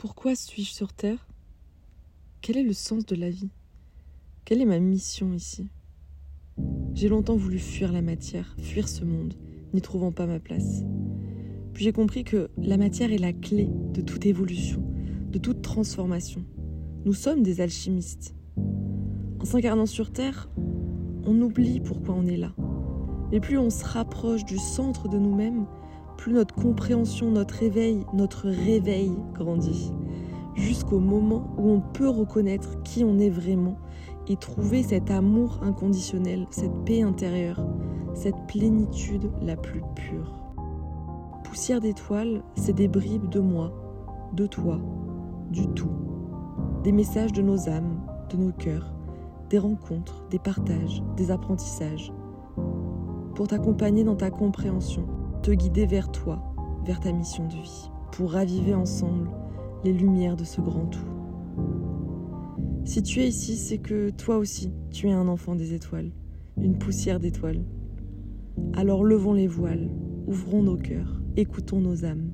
[0.00, 1.28] Pourquoi suis-je sur Terre?
[2.40, 3.50] Quel est le sens de la vie?
[4.46, 5.68] Quelle est ma mission ici?
[6.94, 9.34] J'ai longtemps voulu fuir la matière, fuir ce monde,
[9.74, 10.84] n'y trouvant pas ma place.
[11.74, 14.82] Puis j'ai compris que la matière est la clé de toute évolution,
[15.28, 16.46] de toute transformation.
[17.04, 18.34] Nous sommes des alchimistes.
[19.38, 20.48] En s'incarnant sur Terre,
[21.26, 22.54] on oublie pourquoi on est là.
[23.32, 25.66] Mais plus on se rapproche du centre de nous-mêmes,
[26.20, 29.90] plus notre compréhension, notre réveil, notre réveil grandit.
[30.54, 33.78] Jusqu'au moment où on peut reconnaître qui on est vraiment
[34.28, 37.66] et trouver cet amour inconditionnel, cette paix intérieure,
[38.12, 40.34] cette plénitude la plus pure.
[41.42, 43.72] Poussière d'étoiles, c'est des bribes de moi,
[44.34, 44.78] de toi,
[45.50, 45.92] du tout.
[46.84, 48.92] Des messages de nos âmes, de nos cœurs,
[49.48, 52.12] des rencontres, des partages, des apprentissages.
[53.34, 55.06] Pour t'accompagner dans ta compréhension,
[55.42, 56.54] te guider vers toi,
[56.84, 59.30] vers ta mission de vie, pour raviver ensemble
[59.84, 61.00] les lumières de ce grand tout.
[62.84, 66.12] Si tu es ici, c'est que toi aussi, tu es un enfant des étoiles,
[66.56, 67.64] une poussière d'étoiles.
[68.74, 69.90] Alors levons les voiles,
[70.26, 72.32] ouvrons nos cœurs écoutons nos âmes.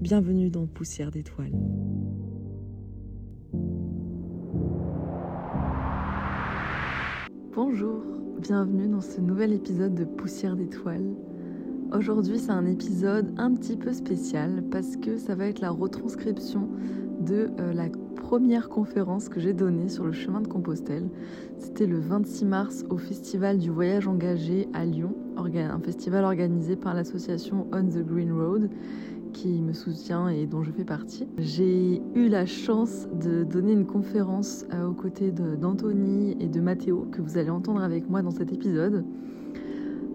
[0.00, 1.56] Bienvenue dans Poussière d'étoiles.
[7.54, 8.02] Bonjour,
[8.40, 11.14] bienvenue dans ce nouvel épisode de Poussière d'étoiles.
[11.92, 16.68] Aujourd'hui c'est un épisode un petit peu spécial parce que ça va être la retranscription
[17.20, 21.08] de euh, la première conférence que j'ai donnée sur le chemin de Compostelle.
[21.58, 26.92] C'était le 26 mars au Festival du Voyage Engagé à Lyon, un festival organisé par
[26.92, 28.68] l'association On the Green Road
[29.32, 31.28] qui me soutient et dont je fais partie.
[31.38, 37.06] J'ai eu la chance de donner une conférence euh, aux côtés d'Anthony et de Mathéo
[37.12, 39.04] que vous allez entendre avec moi dans cet épisode.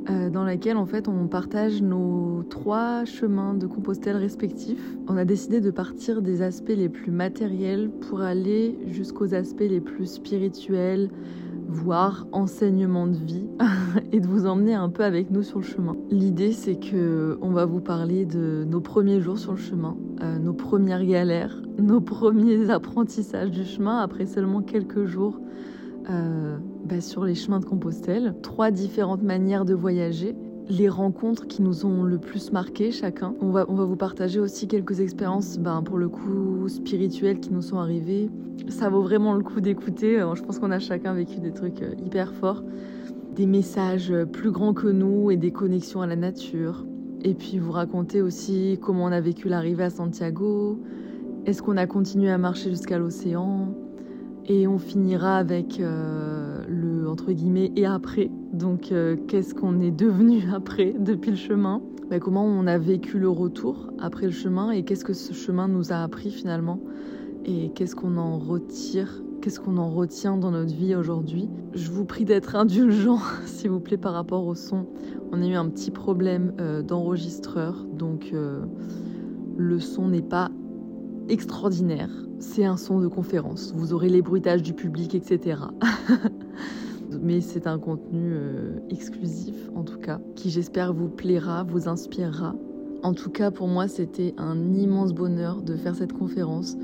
[0.10, 4.98] Euh, dans laquelle en fait on partage nos trois chemins de Compostelle respectifs.
[5.08, 9.80] On a décidé de partir des aspects les plus matériels pour aller jusqu'aux aspects les
[9.80, 11.11] plus spirituels,
[11.67, 13.48] voire enseignement de vie,
[14.11, 15.95] et de vous emmener un peu avec nous sur le chemin.
[16.10, 20.40] L'idée c'est que on va vous parler de nos premiers jours sur le chemin, euh,
[20.40, 25.40] nos premières galères, nos premiers apprentissages du chemin après seulement quelques jours
[26.10, 28.36] euh, bah, sur les chemins de Compostelle.
[28.42, 30.36] Trois différentes manières de voyager.
[30.69, 33.36] Les rencontres qui nous ont le plus marqué chacun.
[33.42, 37.52] On va, on va vous partager aussi quelques expériences, ben, pour le coup, spirituelles qui
[37.52, 38.30] nous sont arrivées.
[38.69, 40.19] Ça vaut vraiment le coup d'écouter.
[40.19, 42.64] Euh, je pense qu'on a chacun vécu des trucs euh, hyper forts.
[43.36, 46.86] Des messages plus grands que nous et des connexions à la nature.
[47.23, 50.81] Et puis vous raconter aussi comment on a vécu l'arrivée à Santiago.
[51.45, 53.73] Est-ce qu'on a continué à marcher jusqu'à l'océan?
[54.48, 58.30] Et on finira avec euh, le entre guillemets et après.
[58.54, 61.82] Donc euh, qu'est-ce qu'on est devenu après depuis le chemin?
[62.10, 65.68] Bah, Comment on a vécu le retour après le chemin et qu'est-ce que ce chemin
[65.68, 66.80] nous a appris finalement?
[67.46, 69.24] Et qu'est-ce qu'on en retire?
[69.42, 71.50] Qu'est-ce qu'on en retient dans notre vie aujourd'hui?
[71.73, 74.86] Je vous prie d'être indulgent, s'il vous plaît, par rapport au son.
[75.32, 78.34] On a eu un petit problème euh, d'enregistreur, donc
[79.58, 80.52] le son n'est pas
[81.30, 82.10] extraordinaire.
[82.42, 83.72] C'est un son de conférence.
[83.76, 85.62] Vous aurez les bruitages du public, etc.
[87.22, 92.56] Mais c'est un contenu euh, exclusif, en tout cas, qui j'espère vous plaira, vous inspirera.
[93.04, 96.78] En tout cas, pour moi, c'était un immense bonheur de faire cette conférence.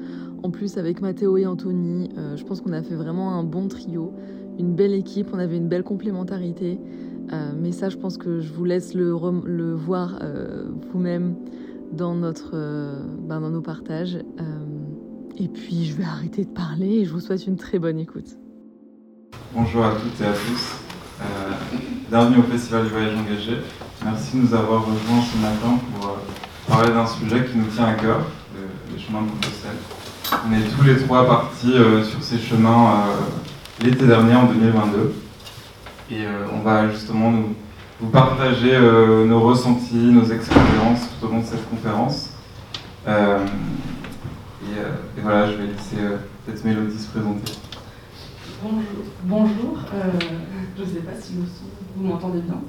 [0.43, 3.67] En plus, avec Mathéo et Anthony, euh, je pense qu'on a fait vraiment un bon
[3.67, 4.13] trio,
[4.59, 6.79] une belle équipe, on avait une belle complémentarité.
[7.33, 10.19] Euh, mais ça, je pense que je vous laisse le, le voir
[10.91, 11.35] vous-même
[11.93, 12.51] dans, notre,
[13.27, 14.19] ben, dans nos partages.
[15.39, 18.25] Et puis je vais arrêter de parler et je vous souhaite une très bonne écoute.
[19.53, 20.79] Bonjour à toutes et à tous.
[21.21, 21.53] Euh,
[22.09, 23.57] bienvenue au Festival du Voyage Engagé.
[24.03, 26.13] Merci de nous avoir rejoints ce matin pour euh,
[26.67, 28.21] parler d'un sujet qui nous tient à cœur,
[28.91, 29.77] les chemins de Compostelle.
[30.31, 33.03] On est tous les trois partis euh, sur ces chemins
[33.83, 35.13] l'été dernier, en 2022.
[36.09, 37.53] Et on va justement nous,
[37.99, 42.31] vous partager nos ressentis, nos expériences tout au long de cette conférence.
[44.75, 47.53] Euh, et, voilà, je vais laisser euh, cette mélodie se présenter.
[48.61, 48.83] Bonjour,
[49.23, 49.79] bonjour.
[49.93, 50.19] Euh,
[50.77, 52.59] je ne sais pas si vous, m'entendez bien?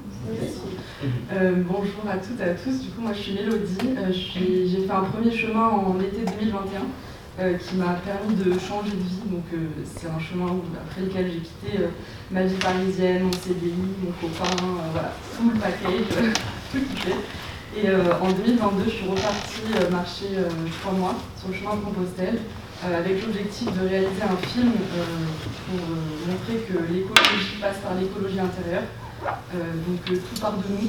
[1.67, 2.81] bonjour à toutes et à tous.
[2.81, 3.77] Du coup, moi, je suis Mélodie.
[4.13, 9.23] J'ai fait un premier chemin en été 2021 qui m'a permis de changer de vie.
[9.31, 9.45] Donc,
[9.85, 11.85] c'est un chemin après lequel j'ai quitté
[12.31, 13.75] ma vie parisienne, mon CDI,
[14.05, 14.57] mon copain,
[14.93, 16.33] voilà, tout le package,
[16.73, 17.13] tout quitté.
[17.77, 20.49] Et euh, en 2022, je suis repartie euh, marcher euh,
[20.81, 22.39] trois mois sur le chemin de Compostelle
[22.83, 24.71] avec l'objectif de réaliser un film
[25.67, 25.81] pour
[26.31, 28.85] montrer que l'écologie passe par l'écologie intérieure.
[29.53, 30.89] donc tout part de nous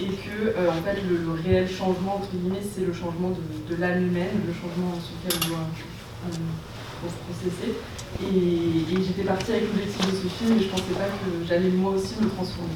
[0.00, 4.34] et que en fait le, réel changement entre guillemets c'est le changement de, l'âme humaine,
[4.48, 7.78] le changement sur lequel on doit processer.
[8.20, 11.92] Et, j'étais partie avec l'objectif de ce film et je pensais pas que j'allais moi
[11.92, 12.74] aussi me transformer.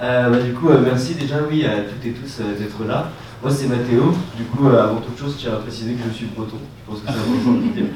[0.00, 3.10] Bah, du coup, merci déjà oui à toutes et tous d'être là.
[3.42, 6.26] Moi c'est Mathéo, du coup avant toute chose je tiens à préciser que je suis
[6.26, 7.84] breton, je pense que ça va vous dire.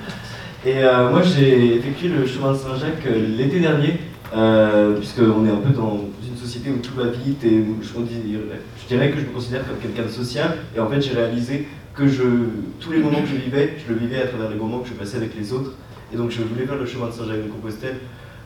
[0.66, 4.00] Et euh, moi, j'ai effectué le chemin de Saint-Jacques euh, l'été dernier,
[4.34, 7.88] euh, puisqu'on est un peu dans une société où tout va vite et où je,
[7.88, 10.56] je dirais que je me considère comme quelqu'un de social.
[10.74, 12.22] Et en fait, j'ai réalisé que je,
[12.80, 14.94] tous les moments que je vivais, je le vivais à travers les moments que je
[14.94, 15.72] passais avec les autres.
[16.14, 17.96] Et donc, je voulais faire le chemin de Saint-Jacques de Compostelle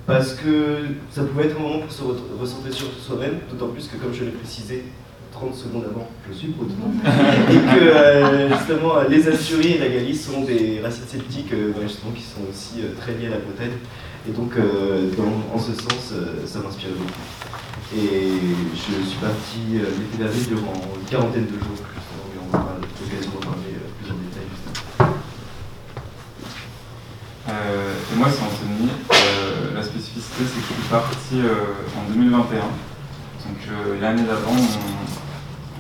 [0.09, 2.03] parce que ça pouvait être un moment pour se
[2.41, 4.85] recentrer sur soi-même, d'autant plus que, comme je l'ai précisé,
[5.33, 6.73] 30 secondes avant, je suis breton.
[7.05, 12.13] et que euh, justement les Asturies et la Galice sont des racines celtiques euh, justement,
[12.13, 13.77] qui sont aussi euh, très liées à la Bretagne.
[14.27, 16.13] Et donc dans, en ce sens,
[16.45, 17.97] ça m'inspire beaucoup.
[17.97, 18.29] Et
[18.75, 23.31] je suis parti l'été dernier durant une quarantaine de jours, justement, et on aura l'occasion
[23.33, 24.49] d'en parler plus en détail
[28.13, 28.91] et moi c'est Anthony.
[30.01, 31.41] C'est que je suis parti
[31.97, 32.61] en 2021.
[32.61, 34.55] Donc l'année d'avant,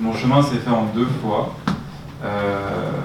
[0.00, 1.54] mon chemin s'est fait en deux fois.
[2.24, 3.00] Euh,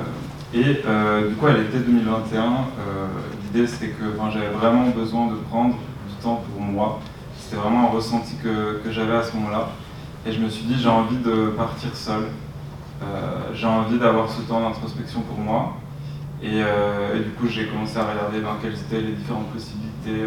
[0.54, 3.07] et euh, du coup, à l'été 2021, euh,
[3.44, 5.75] l'idée c'était que j'avais vraiment besoin de prendre
[6.07, 7.00] du temps pour moi.
[7.38, 9.69] C'était vraiment un ressenti que, j'avais à ce moment-là.
[10.25, 12.24] Et je me suis dit, j'ai envie de partir seul.
[13.54, 15.74] j'ai envie d'avoir ce temps d'introspection pour moi.
[16.42, 20.25] Et, du coup, j'ai commencé à regarder ben, quelles étaient les différentes possibilités.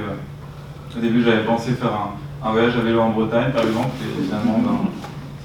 [0.97, 1.93] Au début, j'avais pensé faire
[2.43, 4.91] un, voyage à vélo en Bretagne, par exemple, et finalement, ben,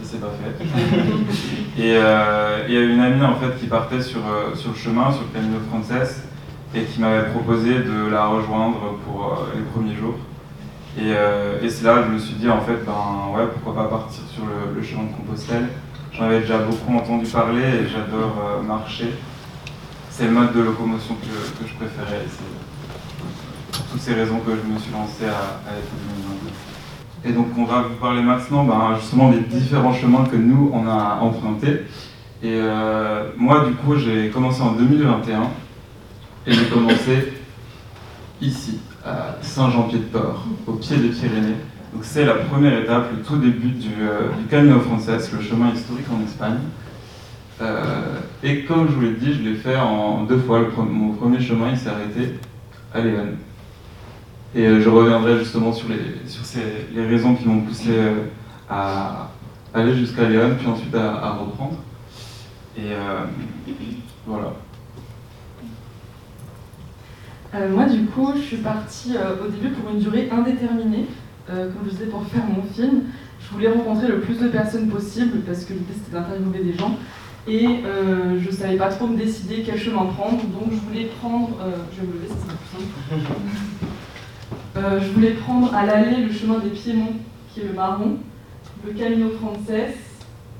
[0.03, 0.63] c'est pas fait.
[1.81, 4.77] et euh, il y a une amie en fait qui partait sur, euh, sur le
[4.77, 6.21] chemin, sur le Camino Frances,
[6.75, 10.15] et qui m'avait proposé de la rejoindre pour euh, les premiers jours.
[10.97, 11.11] Et,
[11.65, 14.23] et c'est là que je me suis dit en fait, ben ouais, pourquoi pas partir
[14.29, 15.69] sur le, chemin de Compostelle.
[16.11, 19.13] J'en avais déjà beaucoup entendu parler et j'adore marcher.
[20.09, 22.25] C'est le mode de locomotion que, que je préférais.
[23.89, 26.71] Toutes ces raisons que je me suis lancé à, à être 2022.
[27.23, 30.87] Et donc on va vous parler maintenant ben, justement des différents chemins que nous on
[30.87, 31.85] a empruntés.
[32.43, 35.43] Et euh, moi du coup j'ai commencé en 2021
[36.47, 37.33] et j'ai commencé
[38.41, 41.57] ici, à Saint-Jean-Pied-de-Port, au pied des Pyrénées.
[41.93, 45.71] Donc c'est la première étape, le tout début du, euh, du Camino Frances, le chemin
[45.71, 46.57] historique en Espagne.
[47.61, 50.61] Euh, et comme je vous l'ai dit, je l'ai fait en deux fois.
[50.89, 52.39] mon premier chemin il s'est arrêté
[52.91, 53.35] à Léon.
[54.53, 58.25] Et euh, je reviendrai justement sur les, sur ces, les raisons qui m'ont poussé euh,
[58.69, 59.29] à
[59.73, 61.77] aller jusqu'à Léon, puis ensuite à, reprendre.
[62.77, 63.23] Et euh,
[64.25, 64.53] voilà.
[67.69, 71.05] moi, du coup, je suis partie au début pour une durée indéterminée,
[71.47, 73.03] comme je disais, pour faire mon film.
[73.39, 76.97] Je voulais rencontrer le plus de personnes possible parce que l'idée c'était d'interviewer des gens.
[77.47, 81.49] Et je ne savais pas trop me décider quel chemin prendre, donc je voulais prendre.
[81.93, 83.70] je vais me lever, ça sera plus.
[84.77, 87.15] Euh, je voulais prendre à l'aller le chemin des Piémonts,
[87.53, 88.17] qui est le marron,
[88.85, 89.93] le Camino Frances,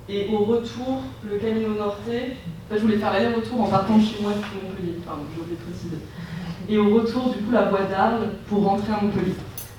[0.10, 2.00] et au retour, le Camino Norte.
[2.08, 5.56] Enfin, je voulais faire l'aller-retour en partant de chez moi depuis Montpellier, pardon, je voulais
[5.56, 5.98] préciser.
[6.68, 9.36] Et au retour, du coup, la voie d'Arles pour rentrer à Montpellier.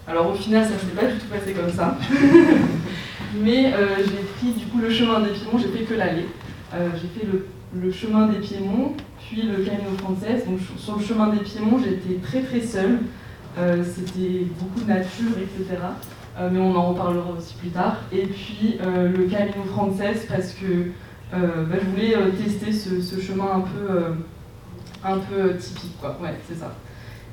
[0.09, 1.97] Alors au final, ça ne s'est pas du tout passé comme ça.
[3.37, 6.27] Mais euh, j'ai pris du coup le chemin des Piémonts, j'ai fait que l'aller.
[6.75, 7.47] Euh, j'ai fait le,
[7.79, 10.45] le, chemin des Piémonts, puis le Camino Frances.
[10.47, 12.99] Donc sur le chemin des Piémonts, j'étais très très seule.
[13.59, 15.77] Euh, c'était beaucoup nature, etc.
[16.39, 17.99] Euh, mais on en reparlera aussi plus tard.
[18.11, 20.91] Et puis euh, le Camino Frances, parce que
[21.33, 24.15] bah, je voulais tester ce, chemin un peu,
[25.03, 26.19] un peu typique, quoi.
[26.23, 26.75] Ouais, c'est ça.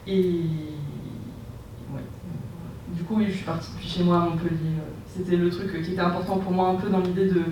[0.08, 0.42] Et
[2.88, 4.78] du coup, oui, je suis partie depuis chez moi à Montpellier.
[5.06, 7.44] C'était le truc qui était important pour moi, un peu dans l'idée de,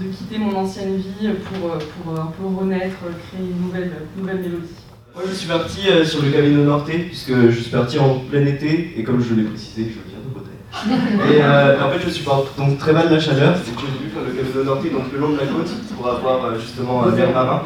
[0.00, 4.85] de quitter mon ancienne vie pour, pour un peu renaître, créer une nouvelle, nouvelle mélodie.
[5.16, 8.44] Moi, je suis parti euh, sur le Camino Norte, puisque je suis parti en plein
[8.44, 11.32] été, et comme je l'ai précisé, je viens de Bretagne.
[11.32, 14.10] Et euh, en fait, je suis donc très mal de la chaleur, donc j'ai voulu
[14.10, 17.16] faire le Camino Norte donc le long de la côte pour avoir euh, justement un
[17.16, 17.62] air marin.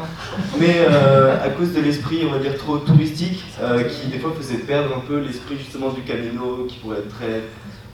[0.61, 3.43] Mais à cause de l'esprit, on va dire, trop touristique,
[3.91, 7.43] qui des fois faisait perdre un peu l'esprit justement du Camino, qui pourrait être très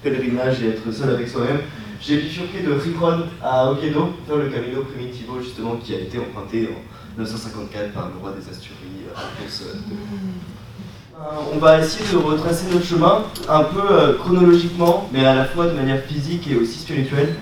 [0.02, 1.60] pèlerinage et être seul avec soi-même,
[1.98, 6.68] j'ai bifurqué de Ricron à Oviedo, faire le Camino Primitivo justement qui a été emprunté
[6.68, 8.85] en 1954 par le roi des Asturies.
[9.14, 9.74] Euh,
[11.14, 11.22] euh,
[11.54, 15.66] on va essayer de retracer notre chemin un peu euh, chronologiquement, mais à la fois
[15.66, 17.34] de manière physique et aussi spirituelle.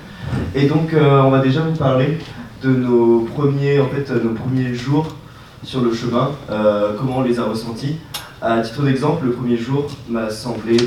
[0.54, 2.18] Et donc, on va déjà vous parler
[2.62, 5.06] de nos premiers, en fait, nos premiers jours
[5.62, 6.30] sur le chemin,
[6.99, 7.97] comment on les a ressentis.
[8.40, 10.78] À titre d'exemple, le premier jour m'a semblé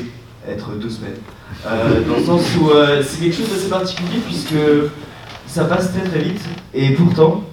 [0.47, 1.19] être deux semaines.
[1.63, 2.71] dans le sens où
[3.03, 4.55] c'est quelque chose d'assez particulier puisque
[5.45, 6.41] ça passe très très vite,
[6.73, 7.43] et pourtant,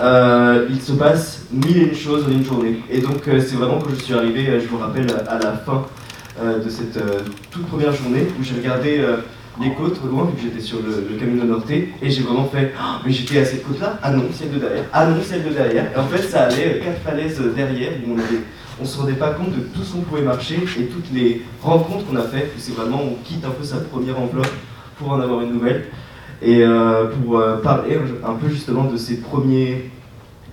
[0.00, 2.80] euh, il se passe mille et une choses en une journée.
[2.90, 5.52] Et donc, euh, c'est vraiment quand je suis arrivé, euh, je vous rappelle, à la
[5.52, 5.86] fin
[6.42, 6.98] de cette
[7.52, 9.00] toute première journée, où j'ai regardé
[9.60, 12.46] les côtes au loin, vu que j'étais sur le, le Camino Norte, et j'ai vraiment
[12.46, 15.44] fait oh, Mais j'étais à cette côte-là Ah non, celle de derrière Ah non, celle
[15.44, 18.42] de derrière Et en fait, ça allait quatre falaises derrière, où on avait
[18.82, 22.06] on se rendait pas compte de tout ce qu'on pouvait marcher et toutes les rencontres
[22.06, 22.52] qu'on a faites.
[22.58, 24.50] C'est vraiment, on quitte un peu sa première enveloppe
[24.98, 25.86] pour en avoir une nouvelle.
[26.42, 29.90] Et euh, pour euh, parler un peu justement de ces premiers,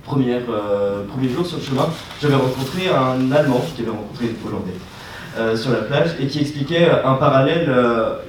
[0.04, 1.90] premières, euh, premiers jours sur le chemin,
[2.22, 4.78] j'avais rencontré un Allemand qui avait rencontré une Hollandais
[5.56, 7.74] sur la plage et qui expliquait un parallèle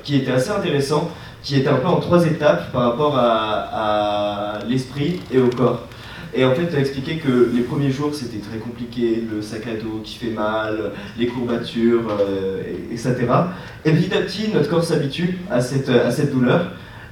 [0.05, 1.11] qui était assez intéressant,
[1.43, 5.89] qui était un peu en trois étapes par rapport à, l'esprit et au corps.
[6.33, 9.67] Et en fait, tu as expliqué que les premiers jours, c'était très compliqué, le sac
[9.67, 12.07] à dos qui fait mal, les courbatures,
[12.93, 13.17] etc.
[13.85, 16.67] Et petit à petit, notre corps s'habitue à cette, à cette douleur.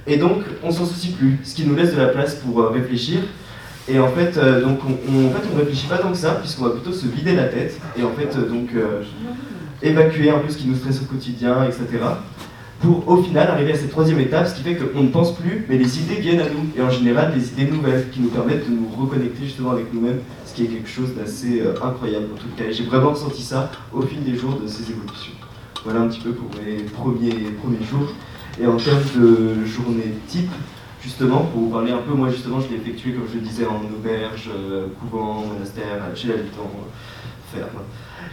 [0.07, 2.69] Et donc, on s'en soucie plus, ce qui nous laisse de la place pour euh,
[2.69, 3.19] réfléchir.
[3.87, 6.65] Et en fait, euh, donc on, en fait, on réfléchit pas tant que ça, puisqu'on
[6.65, 8.69] va plutôt se vider la tête et en fait, euh, donc
[9.81, 11.85] évacuer un peu ce qui nous stresse au quotidien, etc.
[12.79, 15.65] Pour au final arriver à cette troisième étape, ce qui fait qu'on ne pense plus,
[15.69, 16.67] mais les idées viennent à nous.
[16.75, 20.19] Et en général, des idées nouvelles qui nous permettent de nous reconnecter justement avec nous-mêmes,
[20.45, 22.63] ce qui est quelque chose d'assez incroyable en tout cas.
[22.71, 25.33] j'ai vraiment ressenti ça au fil des jours de ces évolutions.
[25.83, 28.13] Voilà un petit peu pour mes premiers, premiers jours.
[28.59, 30.51] Et en termes de journée type,
[31.01, 33.65] justement, pour vous parler un peu, moi justement, je l'ai effectué, comme je le disais,
[33.65, 37.81] en auberge, euh, couvent, monastère, chez l'habitant, euh, ferme.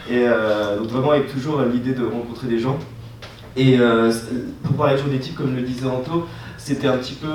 [0.09, 2.77] Et euh, donc vraiment avec toujours l'idée de rencontrer des gens.
[3.55, 3.77] Et
[4.63, 7.27] pour parler de journée type, comme je le disais Anto, c'était un petit peu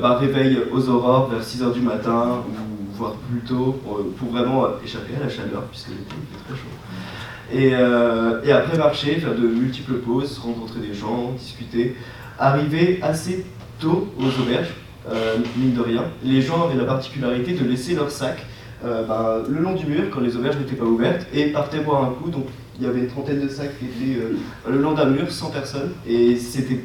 [0.00, 5.14] bah, réveil aux aurores vers 6h du matin, ou voire plus tôt, pour, vraiment échapper
[5.16, 8.46] à la chaleur, puisque l'été fait très chaud.
[8.46, 11.96] Et, après marcher, faire de multiples pauses, rencontrer des gens, discuter
[12.38, 13.44] arrivé assez
[13.80, 14.72] tôt aux auberges,
[15.10, 16.04] euh, mine de rien.
[16.22, 18.44] Les gens avaient la particularité de laisser leur sac
[18.84, 22.04] euh, ben, le long du mur quand les auberges n'étaient pas ouvertes et partaient boire
[22.04, 22.30] un coup.
[22.30, 22.46] Donc
[22.78, 25.50] il y avait une trentaine de sacs qui étaient euh, le long d'un mur, sans
[25.50, 25.92] personne.
[26.06, 26.80] Et c'était,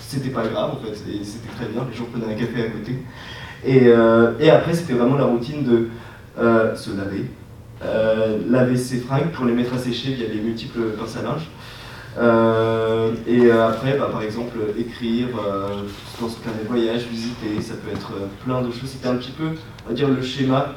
[0.00, 1.86] c'était pas grave en fait, c'était très bien.
[1.90, 2.98] Les gens prenaient un café à côté.
[3.66, 3.88] Et,
[4.38, 5.88] et après, c'était vraiment la routine de
[6.76, 7.24] se laver,
[8.48, 11.48] laver ses fringues pour les mettre à sécher via les multiples pinces à linge.
[12.16, 15.82] Euh, et euh, après, bah, par exemple, écrire, euh,
[16.20, 18.12] dans ce cas des voyages, visiter, ça peut être
[18.44, 18.90] plein de choses.
[18.90, 19.50] C'était un petit peu,
[19.84, 20.74] on va dire, le schéma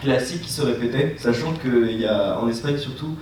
[0.00, 3.14] classique qui se répétait, sachant qu'il y a, en Espagne surtout,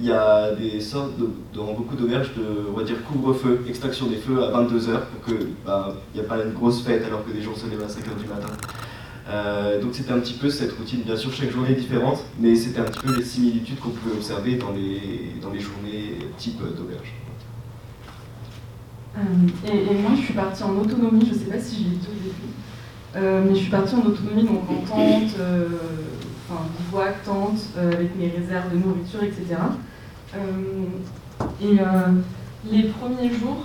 [0.00, 1.12] il y a des sortes,
[1.52, 5.48] dans beaucoup d'auberges, de on va dire, couvre-feu, extraction des feux à 22h, pour qu'il
[5.66, 8.18] bah, n'y a pas une grosse fête alors que des gens se lèvent à 5h
[8.18, 8.48] du matin.
[9.30, 12.56] Euh, donc c'était un petit peu cette routine, bien sûr chaque journée est différente, mais
[12.56, 16.58] c'était un petit peu les similitudes qu'on pouvait observer dans les, dans les journées type
[16.58, 17.14] d'auberge.
[19.16, 19.20] Euh,
[19.68, 22.08] et, moi je suis partie en autonomie, je ne sais pas si je l'ai dit
[22.08, 22.34] au début,
[23.16, 25.36] euh, mais je suis partie en autonomie, donc en tente,
[26.48, 29.60] enfin bivouac, tente, avec mes réserves de nourriture, etc.
[31.62, 31.78] et
[32.68, 33.64] les premiers jours,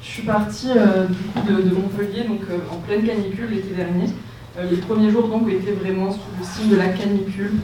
[0.00, 4.06] je suis partie du coup de, de Montpellier, donc en pleine canicule l'été dernier.
[4.58, 7.54] Euh, les premiers jours donc étaient vraiment sous le signe de la canicule.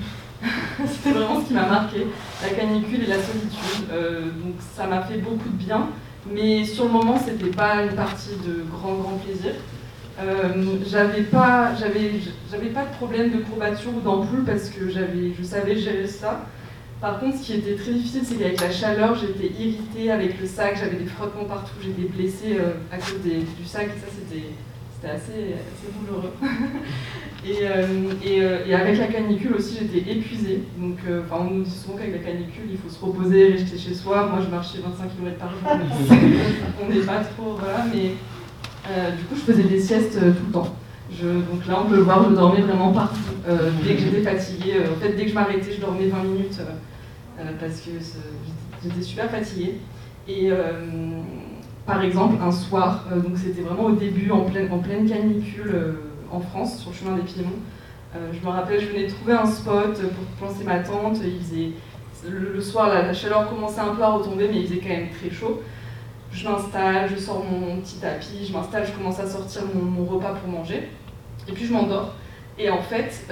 [0.86, 2.06] C'était vraiment ce qui m'a marqué,
[2.42, 3.88] la canicule et la solitude.
[3.90, 5.88] Euh, donc ça m'a fait beaucoup de bien,
[6.30, 9.52] mais sur le moment c'était pas une partie de grand grand plaisir.
[10.20, 10.52] Euh,
[10.86, 12.12] j'avais pas j'avais
[12.50, 16.46] j'avais pas de problème de courbature ou d'ampoule parce que j'avais je savais gérer ça.
[17.00, 20.46] Par contre, ce qui était très difficile, c'est qu'avec la chaleur, j'étais irritée avec le
[20.46, 22.56] sac, j'avais des frottements partout, j'étais blessée
[22.90, 24.46] à cause du sac, ça c'était
[24.96, 26.32] c'était assez, assez, douloureux.
[27.44, 30.62] et, euh, euh, et, avec la canicule aussi, j'étais épuisée.
[30.78, 33.94] Donc, euh, on nous dit souvent qu'avec la canicule, il faut se reposer, rester chez
[33.94, 34.26] soi.
[34.26, 35.58] Moi, je marchais 25 km par jour.
[36.82, 37.58] on n'est pas trop.
[37.58, 38.12] Voilà, mais
[39.16, 40.74] du coup, je faisais des siestes tout le temps.
[41.10, 43.20] Je, donc là, on peut le voir, je dormais vraiment partout.
[43.84, 46.60] dès que j'étais fatiguée, en fait, dès que je m'arrêtais, je dormais 20 minutes
[47.60, 47.90] parce que
[48.82, 49.74] j'étais super fatiguée.
[50.28, 50.50] Et
[51.86, 55.92] par exemple, un soir, euh, donc c'était vraiment au début, en pleine, canicule euh,
[56.32, 57.50] en France, sur le chemin des Piémonts.
[58.14, 61.18] Euh, je me rappelle, je venais de trouver un spot pour plancer ma tente.
[61.24, 61.72] Il
[62.28, 65.30] le, soir, la, chaleur commençait un peu à retomber, mais il faisait quand même très
[65.30, 65.62] chaud.
[66.32, 70.34] Je m'installe, je sors mon petit tapis, je m'installe, je commence à sortir mon, repas
[70.34, 70.88] pour manger.
[71.48, 72.14] Et puis je m'endors.
[72.58, 73.28] Et en fait,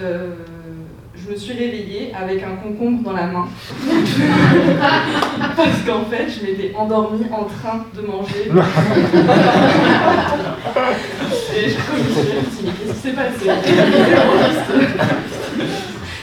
[1.24, 3.48] je me suis réveillée avec un concombre dans la main.
[5.56, 8.50] Parce qu'en fait, je m'étais endormie en train de manger.
[11.56, 13.46] et je, me suis dit, mais qu'est-ce qui s'est passé?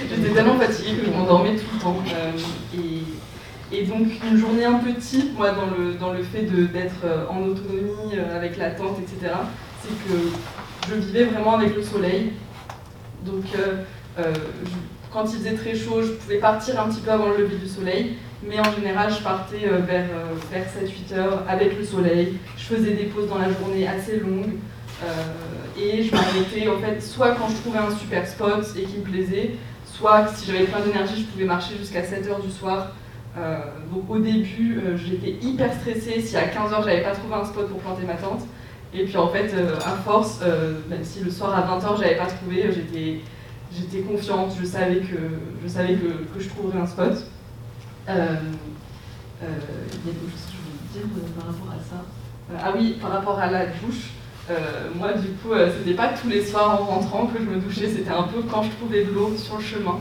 [0.10, 1.98] J'étais tellement fatiguée que je m'endormais tout le temps.
[2.13, 2.31] Euh,
[2.77, 7.05] et, et, donc, une journée un peu type, moi, dans le, dans le fait d'être
[7.05, 9.34] euh, en autonomie, euh, avec la tente, etc.,
[9.81, 10.13] c'est que
[10.89, 12.34] je vivais vraiment avec le soleil.
[13.25, 13.46] Donc
[15.12, 17.68] quand il faisait très chaud, je pouvais partir un petit peu avant le lever du
[17.68, 20.08] soleil, mais en général, je partais vers,
[20.51, 22.38] vers 7-8 heures avec le soleil.
[22.58, 24.56] Je faisais des pauses dans la journée assez longues.
[25.77, 29.03] et je m'arrêtais en fait soit quand je trouvais un super spot et qui me
[29.03, 29.51] plaisait,
[29.86, 32.91] soit si j'avais plein d'énergie, je pouvais marcher jusqu'à 7h du soir.
[33.38, 33.60] Euh,
[33.91, 37.70] donc au début, euh, j'étais hyper stressée si à 15h j'avais pas trouvé un spot
[37.70, 38.41] pour planter ma tente.
[38.94, 40.41] Et puis en fait, euh, à force,
[40.89, 43.22] même si le soir à 20h j'avais pas trouvé, j'étais,
[43.75, 45.18] j'étais confiante, je savais que
[45.63, 47.13] je, savais que, que je trouverais un spot.
[48.08, 48.28] il y a
[50.04, 52.04] quelque chose que je voulais dire par rapport à ça.
[52.60, 54.12] ah oui, par rapport à la douche.
[54.96, 58.12] moi, du coup, c'était pas tous les soirs en rentrant que je me douchais, c'était
[58.12, 60.00] un peu quand je trouvais de l'eau sur le chemin.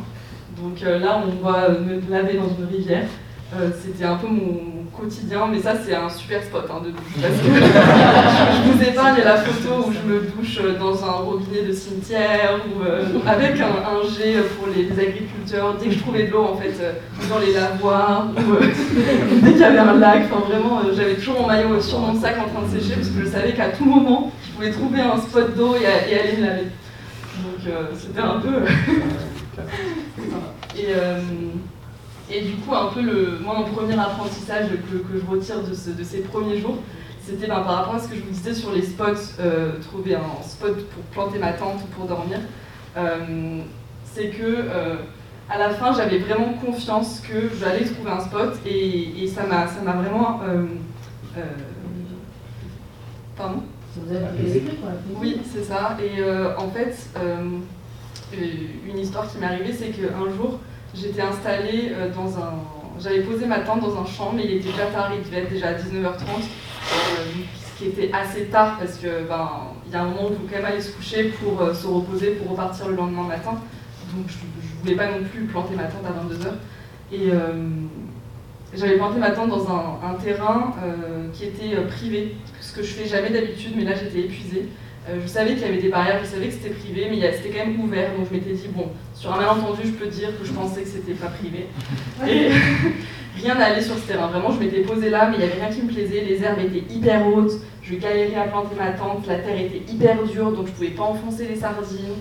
[0.60, 3.06] Donc euh, là, on va me laver dans une rivière.
[3.54, 7.20] Euh, c'était un peu mon quotidien, mais ça c'est un super spot hein, de douche.
[7.20, 7.46] Parce que
[8.64, 12.82] je vous épargne la photo où je me douche dans un robinet de cimetière ou
[12.82, 15.76] euh, avec un, un, jet pour les, agriculteurs.
[15.80, 16.74] Dès que je trouvais de l'eau en fait
[17.28, 18.56] dans les lavoirs ou
[19.42, 22.36] dès qu'il y avait un lac, enfin vraiment j'avais toujours mon maillot sur mon sac
[22.38, 25.16] en train de sécher parce que je savais qu'à tout moment je pouvais trouver un
[25.18, 26.66] spot d'eau et, et, aller me laver.
[27.42, 28.48] Donc c'était un peu.
[30.76, 31.20] Et, euh,
[32.32, 35.74] et du coup, un peu le, moi, mon premier apprentissage que, que je retire de,
[35.74, 36.76] ce, de ces premiers jours,
[37.24, 40.14] c'était ben, par rapport à ce que je vous disais sur les spots, euh, trouver
[40.14, 42.38] un spot pour planter ma tente ou pour dormir.
[42.96, 43.60] Euh,
[44.04, 44.64] c'est que
[45.48, 49.66] à la fin, j'avais vraiment confiance que j'allais trouver un spot et, et ça m'a
[49.92, 50.40] vraiment.
[53.36, 53.62] pardon
[55.20, 55.96] Oui, c'est ça.
[56.02, 56.22] Et
[56.56, 56.96] en fait,
[58.32, 60.60] une histoire qui m'est arrivée, c'est qu'un jour,
[60.94, 62.54] j'étais installée euh, dans un.
[62.98, 65.50] J'avais posé ma tente dans un champ, mais il était déjà tard, il devait être
[65.50, 67.24] déjà à 19h30, euh,
[67.56, 69.48] ce qui était assez tard parce que ben
[69.86, 71.72] il y a un moment où il faut quand même aller se coucher pour euh,
[71.72, 73.52] se reposer, pour repartir le lendemain matin.
[74.14, 76.52] Donc je, ne voulais pas non plus planter ma tente à 22h.
[77.12, 77.30] Et
[78.72, 80.74] j'avais planté ma tente dans un, terrain
[81.32, 84.68] qui était privé, ce que je fais jamais d'habitude, mais là j'étais épuisée.
[85.08, 87.56] Euh, je savais qu'il y avait des barrières, je savais que c'était privé, mais c'était
[87.56, 88.10] quand même ouvert.
[88.16, 90.88] Donc je m'étais dit, bon, sur un malentendu, je peux dire que je pensais que
[90.88, 91.66] c'était pas privé.
[92.28, 92.50] Et
[93.42, 94.26] rien n'allait sur ce terrain.
[94.26, 96.22] Vraiment, je m'étais posée là, mais il n'y avait rien qui me plaisait.
[96.22, 100.22] Les herbes étaient hyper hautes, je galérais à planter ma tente, la terre était hyper
[100.24, 102.16] dure, donc je pouvais pas enfoncer les sardines.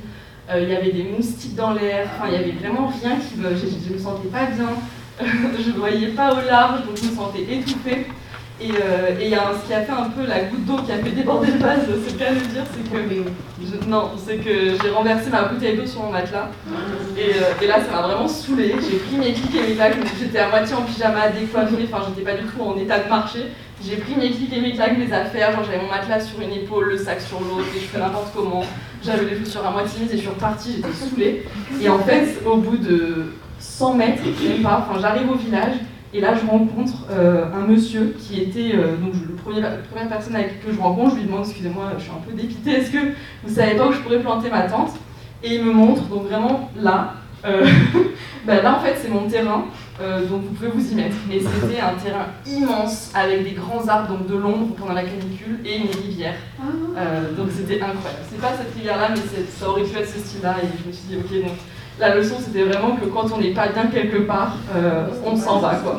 [0.50, 3.38] Euh, il y avait des moustiques dans l'air, enfin, il n'y avait vraiment rien qui
[3.40, 3.50] me.
[3.56, 4.70] Je, je me sentais pas bien,
[5.20, 8.08] je ne voyais pas au large, donc je me sentais étouffée.
[8.62, 10.92] Euh, et il y a ce qui a fait un peu la goutte d'eau qui
[10.92, 14.90] a fait déborder le vase, c'est bien de dire, c'est que non, c'est que j'ai
[14.90, 16.50] renversé ma bouteille d'eau sur mon matelas.
[17.18, 18.76] Et, euh, et là, ça m'a vraiment saoulée.
[18.82, 22.30] J'ai pris mes clics et mes claques, j'étais à moitié en pyjama, décoiffée, enfin, j'étais
[22.30, 23.46] pas du tout en état de marcher.
[23.82, 26.52] J'ai pris mes clics et mes claques, mes affaires, genre j'avais mon matelas sur une
[26.52, 28.66] épaule, le sac sur l'autre, et je fais n'importe comment.
[29.02, 31.46] J'avais les chaussures à moitié mises et je suis repartie, j'étais saoulée.
[31.82, 35.76] Et en fait, au bout de 100 mètres, même pas, enfin, j'arrive au village
[36.12, 40.10] et là, je rencontre euh, un monsieur qui était euh, donc le premier, la première
[40.10, 41.16] personne avec que je rencontre.
[41.16, 43.92] Je lui demande, excusez-moi, je suis un peu dépitée, est-ce que vous savez pas où
[43.92, 44.94] je pourrais planter ma tente?
[45.44, 47.14] Et il me montre, donc vraiment là.
[47.46, 47.66] Euh,
[48.46, 49.66] ben là, en fait, c'est mon terrain,
[50.00, 51.16] donc vous pouvez vous y mettre.
[51.32, 55.60] Et c'était un terrain immense avec des grands arbres, donc de l'ombre pendant la canicule,
[55.64, 56.36] et une rivière.
[56.60, 57.04] Ah.
[57.38, 58.24] donc c'était incroyable.
[58.30, 60.56] C'est pas cette rivière-là, mais ça aurait pu être ce style-là.
[60.64, 61.58] Et je me suis dit, ok, donc
[62.00, 65.60] la leçon, c'était vraiment que quand on n'est pas bien quelque part, euh, on s'en
[65.60, 65.98] va, quoi.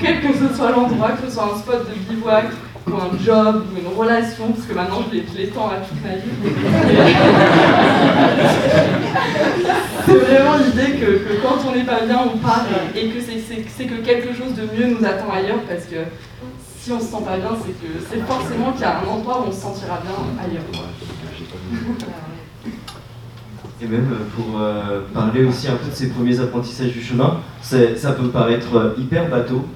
[0.00, 2.46] Quel que ce soit l'endroit, que ce soit un spot de bivouac,
[2.86, 6.16] ou un job, ou une relation, parce que maintenant je les, tends à toute ma
[6.16, 6.22] vie.
[10.04, 13.94] c'est vraiment l'idée que, quand on n'est pas bien, on part et, que c'est que
[14.04, 15.98] quelque chose de mieux nous attend ailleurs, parce que
[16.80, 19.42] si on se sent pas bien, c'est que c'est forcément qu'il y a un endroit
[19.42, 20.64] où on se sentira bien ailleurs.
[23.82, 27.40] Et même euh, pour euh, parler aussi un peu de ses premiers apprentissages du chemin,
[27.60, 29.66] ça peut paraître euh, hyper bateau,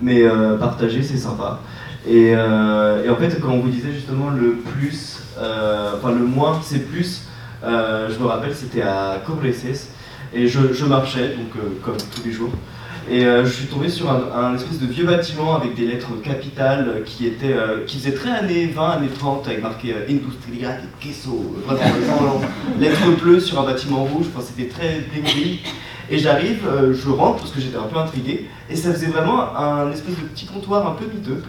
[0.00, 0.22] mais
[0.58, 1.60] partager c'est sympa.
[2.06, 7.22] Et, en fait, quand on vous disait justement le plus, enfin le moins c'est plus,
[7.62, 9.88] je me rappelle c'était à Cobreses,
[10.34, 12.50] et je, je marchais, donc comme tous les jours,
[13.10, 17.02] et euh, je suis tombé sur un, espèce de vieux bâtiment avec des lettres capitales
[17.04, 21.54] qui, était, euh, qui faisait très années 20, années 30, avec marqué euh, Industrial Queso,
[21.66, 22.40] vraiment,
[22.80, 25.58] lettres bleues sur un bâtiment rouge, enfin, c'était très bling
[26.10, 29.92] Et j'arrive, je rentre parce que j'étais un peu intrigué, et ça faisait vraiment un
[29.92, 31.42] espèce de petit comptoir un peu miteux,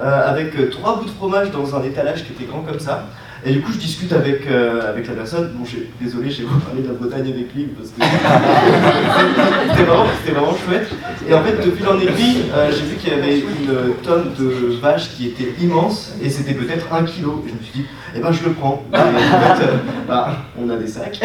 [0.00, 3.06] avec trois bouts de fromage dans un étalage qui était grand comme ça,
[3.44, 5.50] Et du coup, je discute avec, euh, avec la personne.
[5.56, 5.64] Bon,
[6.00, 8.00] désolé, j'ai pas parlé de la Bretagne avec lui parce que
[9.70, 10.88] c'était vraiment, vraiment, chouette.
[11.28, 14.30] Et en fait, de fil en aiguille, euh, j'ai vu qu'il y avait une tonne
[14.38, 17.42] de vaches qui était immense et c'était peut-être un kilo.
[17.44, 18.84] Et je me suis dit, eh ben, je le prends.
[18.92, 19.76] Et en fait, euh,
[20.06, 21.20] bah, on a des sacs.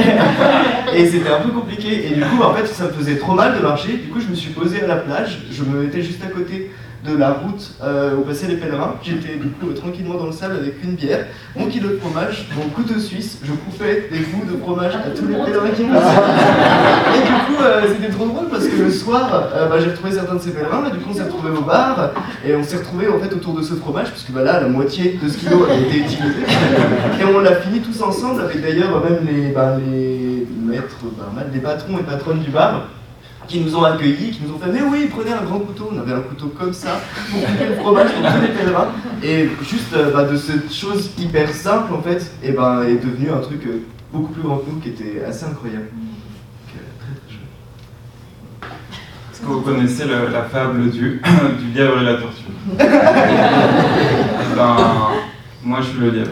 [0.95, 2.07] et c'était un peu compliqué.
[2.07, 3.93] Et du coup, en fait, ça me faisait trop mal de marcher.
[3.93, 5.45] Du coup, je me suis posé à la plage.
[5.51, 6.71] Je me mettais juste à côté
[7.07, 8.95] de la route euh, où passaient les pèlerins.
[9.01, 12.69] J'étais du coup tranquillement dans le sable avec une bière, mon kilo de fromage, mon
[12.69, 13.39] couteau suisse.
[13.43, 16.17] Je coupais des bouts de fromage à tous les pèlerins qui passaient.
[17.15, 20.11] Et du coup, euh, c'était trop drôle parce que le soir, euh, bah, j'ai retrouvé
[20.11, 20.83] certains de ces pèlerins.
[20.87, 22.11] Et du coup, on s'est retrouvés au bar
[22.45, 25.19] et on s'est retrouvés en fait autour de ce fromage, puisque bah, là, la moitié
[25.21, 26.41] de ce kilo a été utilisé.
[27.21, 31.59] Et on l'a fini tous ensemble avec d'ailleurs même les, bah, les maîtres, bah, les
[31.59, 32.87] patrons et patronnes du bar
[33.47, 35.89] qui nous ont accueillis, qui nous ont fait Mais oui, prenez un grand couteau.
[35.93, 36.99] On avait un couteau comme ça
[37.31, 38.87] pour couper le fromage pour tous les pèlerins.
[39.23, 43.31] Et juste euh, bah, de cette chose hyper simple, en fait, et ben est devenu
[43.31, 45.87] un truc euh, beaucoup plus grand que nous qui était assez incroyable.
[49.31, 51.21] Est-ce que vous connaissez la fable du,
[51.59, 52.43] du lièvre et la tortue?
[54.55, 54.75] Ben,
[55.63, 56.31] Moi, je suis le lièvre.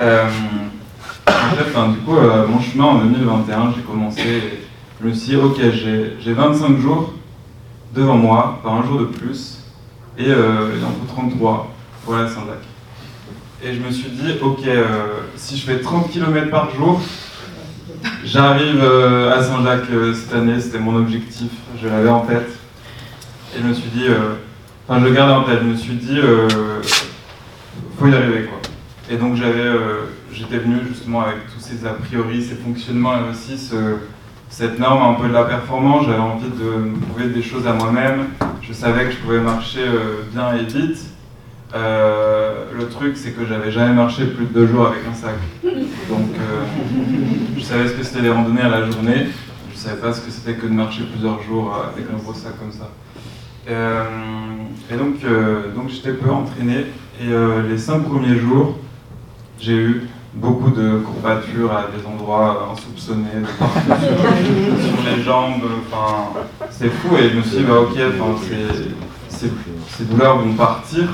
[0.00, 0.26] Euh,
[1.26, 2.16] en fait, du coup,
[2.48, 4.57] mon chemin en 2021, j'ai commencé
[5.00, 5.60] je me suis dit, ok,
[6.20, 7.12] j'ai 25 jours
[7.94, 9.58] devant moi, par un jour de plus,
[10.18, 11.72] et euh, il en faut 33
[12.04, 12.66] pour à Saint-Jacques.
[13.62, 14.84] Et je me suis dit, ok, euh,
[15.36, 17.00] si je fais 30 km par jour,
[18.24, 22.50] j'arrive euh, à Saint-Jacques cette année, c'était mon objectif, je l'avais en tête.
[23.54, 24.04] Et je me suis dit,
[24.86, 26.18] enfin je le gardais en tête, je me suis dit,
[27.98, 28.58] faut y arriver quoi.
[29.10, 29.70] Et donc j'avais,
[30.30, 33.74] j'étais venu justement avec tous ces a priori, ces fonctionnements et aussi ce
[34.48, 38.26] cette norme un peu de la performance, j'avais envie de trouver des choses à moi-même.
[38.62, 40.98] Je savais que je pouvais marcher euh, bien et vite.
[41.74, 45.34] Euh, le truc, c'est que j'avais jamais marché plus de deux jours avec un sac.
[45.62, 46.64] Donc, euh,
[47.56, 49.26] je savais ce que c'était les randonnées à la journée.
[49.72, 52.52] Je savais pas ce que c'était que de marcher plusieurs jours avec un gros sac
[52.58, 52.90] comme ça.
[53.68, 55.20] et donc,
[55.74, 56.86] donc j'étais peu entraîné.
[57.20, 57.28] Et
[57.68, 58.78] les cinq premiers jours,
[59.60, 60.08] j'ai eu
[60.40, 63.80] beaucoup de courbatures à des endroits insoupçonnés, de partout
[64.82, 67.98] sur, les jambes, enfin, c'est fou et je me suis dit, bah ok,
[69.30, 71.08] ces douleurs vont partir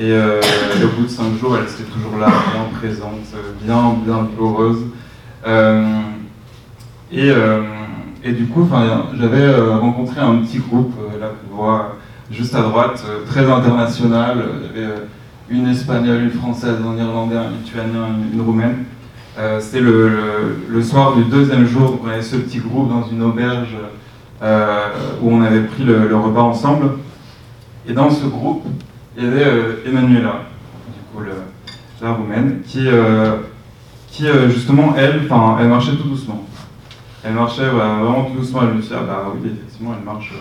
[0.00, 0.40] et, euh,
[0.84, 4.86] au bout de cinq jours, elles étaient toujours là, bien présentes, bien, bien douloureuses.
[5.44, 6.00] Euh,
[7.10, 7.62] et, euh,
[8.22, 8.68] et, du coup,
[9.18, 11.82] j'avais rencontré un petit groupe, là vous voyez,
[12.30, 14.44] juste à droite, très international,
[14.74, 14.92] il y avait
[15.50, 18.84] une espagnole, une française, un irlandais, un lituanien, une, roumaine.
[19.38, 23.76] Euh, C'était le, soir du deuxième jour, on avait ce petit groupe dans une auberge
[24.42, 24.88] euh,
[25.22, 26.90] où on avait pris le, repas ensemble.
[27.88, 28.64] Et dans ce groupe,
[29.16, 30.42] il y avait euh, Emmanuela,
[30.86, 31.24] du coup
[32.00, 32.86] la roumaine, qui,
[34.08, 35.22] qui justement, elle,
[35.60, 36.44] elle marchait tout doucement.
[37.24, 40.32] Elle marchait vraiment tout doucement, elle me dit, ah bah oui, effectivement, elle marche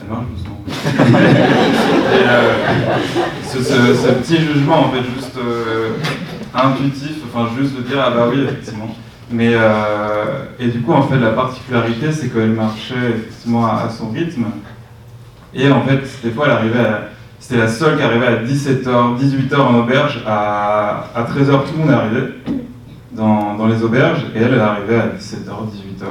[0.00, 0.24] ça marche.
[3.52, 5.90] Euh, ce, petit jugement, en fait, juste euh,
[6.54, 8.94] intuitif, enfin, juste de dire, ah bah oui, effectivement.
[9.30, 14.10] Mais, euh, et du coup, en fait, la particularité, c'est qu'elle marchait effectivement à, son
[14.10, 14.44] rythme.
[15.54, 16.84] Et en fait, des fois, elle arrivait
[17.38, 20.22] C'était la seule qui arrivait à 17h, 18h en auberge.
[20.26, 22.20] À, à 13h, tout le monde arrivé
[23.12, 24.26] dans, dans les auberges.
[24.34, 26.06] Et elle, elle arrivait à 17h, 18h.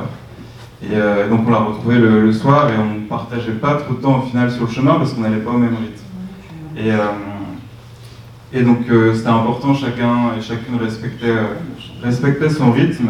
[0.82, 4.00] Et euh, donc on l'a retrouvé le, soir et on ne partageait pas trop de
[4.00, 6.06] temps au final sur le chemin parce qu'on n'allait pas au même rythme.
[6.78, 6.98] Et, euh,
[8.54, 11.36] et donc euh, c'était important, chacun et chacune respectait,
[12.02, 13.10] respectait son rythme.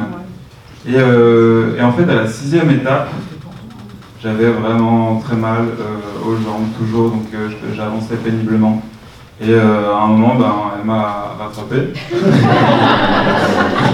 [0.87, 3.09] Et, et, en fait à la sixième étape,
[4.23, 5.65] j'avais vraiment très mal
[6.25, 7.27] aux jambes toujours, donc
[7.75, 8.81] j'avançais péniblement.
[9.41, 11.93] Et à un moment, ben, elle m'a rattrapé.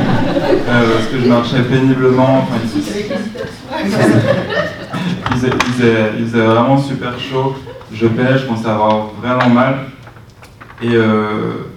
[0.40, 2.40] parce que je marchais péniblement.
[2.40, 2.70] Enfin, il,
[6.22, 7.56] faisait, vraiment super chaud.
[7.94, 9.76] Je pêche, je à avoir vraiment mal.
[10.82, 11.68] Et, euh,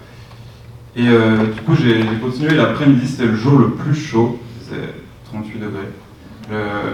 [0.95, 4.93] et euh, du coup, j'ai continué l'après-midi, c'était le jour le plus chaud, c'est
[5.31, 5.89] 38 degrés.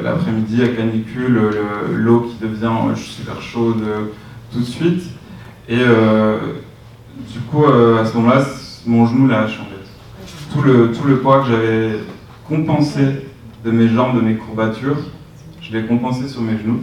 [0.04, 1.40] L'après-midi à canicule,
[1.94, 3.84] l'eau qui devient super chaude
[4.52, 5.04] tout de suite.
[5.70, 6.38] Et euh,
[7.32, 8.46] du coup, à ce moment-là,
[8.86, 9.75] mon genou en fait.
[10.56, 12.00] Tout le, tout le poids que j'avais
[12.48, 13.02] compensé
[13.66, 14.96] de mes jambes, de mes courbatures,
[15.60, 16.80] je l'ai compensé sur mes genoux.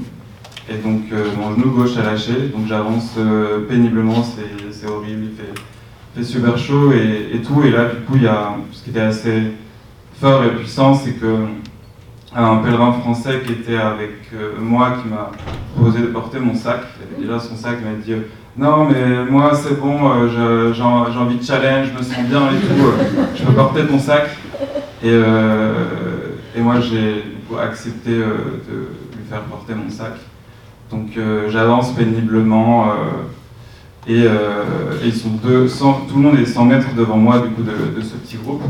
[0.68, 6.22] Et donc euh, mon genou gauche a lâché, donc j'avance euh, péniblement, c'est horrible, il
[6.22, 7.62] fait, super chaud et, tout.
[7.62, 9.42] Et là, du coup, il y a ce qui était assez
[10.20, 11.46] fort et puissant, c'est que
[12.34, 15.30] un pèlerin français qui était avec euh, moi, qui m'a
[15.74, 18.22] proposé de porter mon sac, il avait déjà son sac, il m'a dit
[18.54, 22.60] non, mais moi c'est bon, euh, j'ai envie de challenge, je me sens bien et
[22.60, 24.28] tout, euh, je peux porter ton sac.
[25.02, 25.72] Et, euh,
[26.54, 27.24] et moi j'ai
[27.58, 30.12] accepté de lui faire porter mon sac.
[30.90, 32.92] Donc j'avance péniblement
[34.06, 34.26] et,
[35.02, 38.16] ils sont deux, tout le monde est 100 mètres devant moi du coup de, ce
[38.16, 38.62] petit groupe.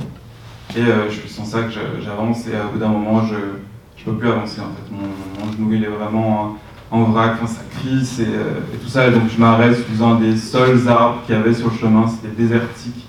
[0.76, 1.66] Et je suis sans sac,
[2.00, 5.44] j'avance et au bout d'un moment je ne peux plus avancer en fait.
[5.44, 6.56] Mon genou il est vraiment
[6.92, 9.10] en vrac, quand ça crisse euh, et, tout ça.
[9.10, 12.36] Donc je m'arrête sous un des seuls arbres qu'il y avait sur le chemin, c'était
[12.36, 13.06] désertique,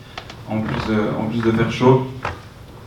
[0.50, 2.08] en plus, en plus de faire chaud.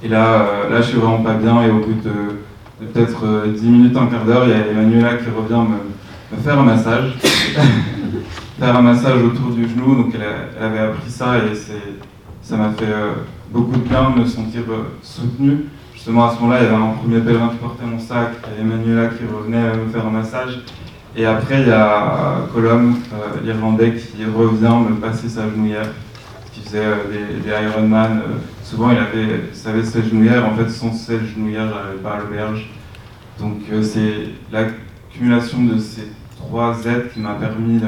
[0.03, 3.67] Et là, euh, là, je suis vraiment pas bien et au bout de, peut-être 10
[3.67, 7.15] euh, minutes, un quart d'heure, il y a Emmanuela qui revient me, faire un massage.
[8.59, 11.55] faire un massage autour du genou, donc elle, avait appris ça et
[12.41, 12.87] ça m'a fait
[13.51, 14.63] beaucoup de bien de me sentir
[15.03, 15.67] soutenu.
[15.95, 18.61] Justement, à ce moment-là, il y avait un premier pèlerin qui portait mon sac, et
[18.63, 20.61] Emmanuela qui revenait me faire un massage.
[21.19, 25.89] Et après, il y a Colum, euh, l'Irlandais, qui revient me passer sa genouillère,
[26.53, 28.19] qui faisait euh, des, Ironman.
[28.19, 28.23] Euh,
[28.63, 30.45] souvent, il avait, ses genouillères.
[30.45, 32.69] En fait, sans ses genouillères, j'arrivais pas à l'auberge.
[33.41, 37.81] Donc, c'est l'accumulation de ces trois aides qui m'a permis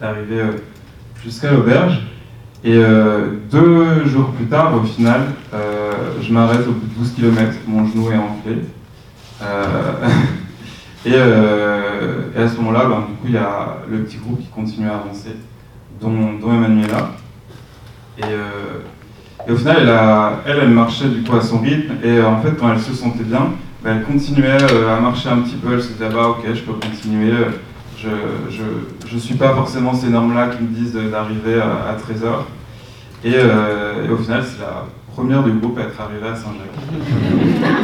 [0.00, 0.42] d'arriver
[1.22, 2.02] jusqu'à l'auberge.
[2.62, 2.78] Et
[3.50, 5.22] deux jours plus tard, au final,
[6.20, 8.56] je m'arrête au bout de 12 km, mon genou est enflé.
[9.42, 10.08] Euh,
[11.06, 14.88] et, à ce moment-là, ben, du coup, il y a le petit groupe qui continue
[14.88, 15.36] à avancer,
[16.00, 16.10] dont,
[16.42, 17.12] Emmanuela.
[18.18, 18.80] Et, euh,
[19.46, 19.88] et, au final,
[20.46, 21.94] elle, elle, marchait du coup à son rythme.
[22.02, 23.52] Et euh, en fait, quand elle se sentait bien,
[23.84, 25.74] ben, elle continuait à marcher un petit peu.
[25.74, 27.32] Elle se disait, bah ok, je peux continuer.
[27.98, 32.42] Je ne suis pas forcément ces normes-là qui me disent d'arriver à, 13h.
[33.24, 36.76] Et, et, au final, c'est la première du groupe à être arrivée à Saint-Jacques.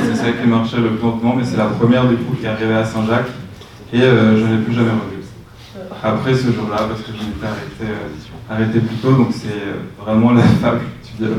[0.04, 2.48] c'est celle qui marchait le plus lentement, mais c'est la première du groupe qui est
[2.50, 3.30] arrivée à Saint-Jacques.
[3.90, 5.22] Et euh, je n'ai plus jamais revu.
[6.02, 10.32] Après ce jour-là, parce que je m'étais arrêté, euh, plus tôt, donc c'est euh, vraiment
[10.32, 11.30] la fable tu dis.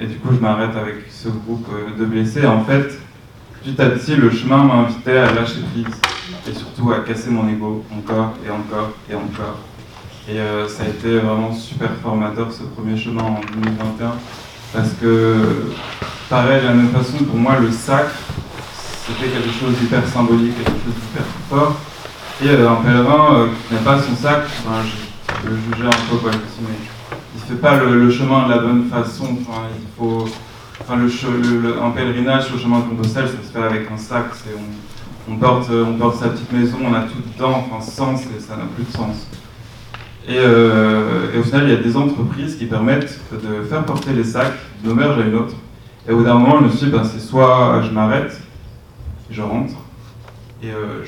[0.00, 1.68] et, du coup, je m'arrête avec ce groupe
[1.98, 2.44] de blessés.
[2.46, 2.98] En fait,
[3.62, 5.94] petit à petit, le chemin m'a invité à lâcher prise
[6.46, 9.71] et surtout à casser mon ego encore et encore et encore.
[10.28, 14.12] Et euh, ça a été vraiment super formateur ce premier chemin en 2021
[14.72, 15.72] parce que,
[16.30, 18.06] pareil, de la même façon, pour moi, le sac,
[19.06, 21.76] c'était quelque chose d'hyper symbolique, quelque chose d'hyper fort.
[22.40, 24.44] Et euh, un pèlerin euh, qui n'a pas son sac,
[25.44, 26.68] je, le jugeais un peu, quoi, mais
[27.34, 29.24] il ne fait pas le, chemin de la bonne façon.
[29.40, 30.28] Enfin, il faut,
[30.80, 34.26] enfin, le, un pèlerinage sur le chemin de Compostelle, ça se fait avec un sac.
[34.56, 38.40] On, on, porte, on porte sa petite maison, on a tout dedans, enfin, sens, et
[38.40, 39.26] ça n'a plus de sens.
[40.28, 44.24] Euh, et, au final, il y a des entreprises qui permettent de faire porter les
[44.24, 45.54] sacs d'une auberge à une autre.
[46.08, 48.40] Et au bout d'un moment, je me suis dit, ben, c'est soit je m'arrête,
[49.30, 49.74] je rentre,
[50.62, 51.04] et euh,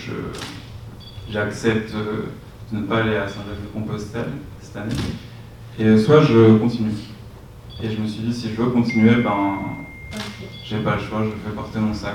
[1.30, 2.26] j'accepte euh,
[2.72, 4.94] de ne pas aller à Saint-Jacques-de-Compostelle cette année,
[5.78, 6.92] et soit je continue.
[7.82, 9.58] Et je me suis dit, si je veux continuer, ben,
[10.64, 12.14] j'ai pas le choix, je fais porter mon sac.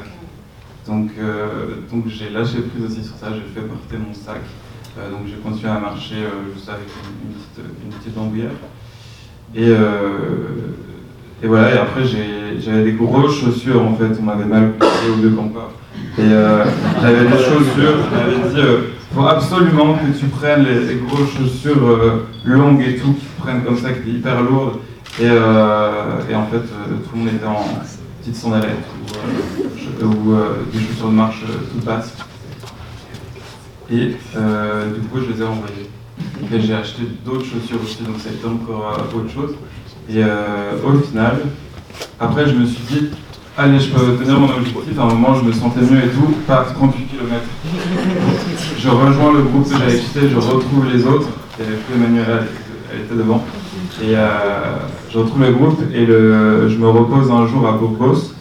[0.87, 1.11] Donc,
[1.91, 4.41] donc j'ai lâché prise aussi sur ça, j'ai fait porter mon sac.
[4.97, 6.87] Euh, donc j'ai continué à marcher euh, juste avec
[7.23, 8.17] une, petite, une petite
[9.55, 10.73] Et, euh,
[11.43, 15.21] et voilà, et après j'avais des grosses chaussures en fait, on m'avait mal coupé au
[15.21, 15.71] deux campeurs.
[16.17, 16.29] Et
[17.01, 18.59] j'avais des chaussures, j'avais dit,
[19.11, 23.77] il faut absolument que tu prennes les, grosses chaussures longues et tout, qui prennent comme
[23.77, 24.79] ça, qui étaient hyper lourdes.
[25.19, 27.63] Et, et en fait, tout le monde était en
[28.19, 28.85] petites sandalettes
[30.01, 30.35] ou, ou
[30.73, 32.13] des chaussures de marche tout basses.
[33.91, 35.89] Et euh, du coup, je les ai envoyés.
[36.53, 39.55] Et j'ai acheté d'autres chaussures aussi, donc ça a été encore euh, autre chose.
[40.09, 41.39] Et euh, au final,
[42.19, 43.09] après, je me suis dit,
[43.57, 44.97] allez, je peux tenir mon objectif.
[44.97, 46.35] À un moment, je me sentais mieux et tout.
[46.45, 47.35] Paf, 38 km.
[48.77, 51.29] Je rejoins le groupe que j'avais quitté, je retrouve les autres.
[51.59, 52.47] Et Emmanuel,
[52.93, 53.43] elle, était devant.
[54.01, 54.13] Et
[55.11, 58.33] je retrouve le groupe et je me repose un jour à Burgos.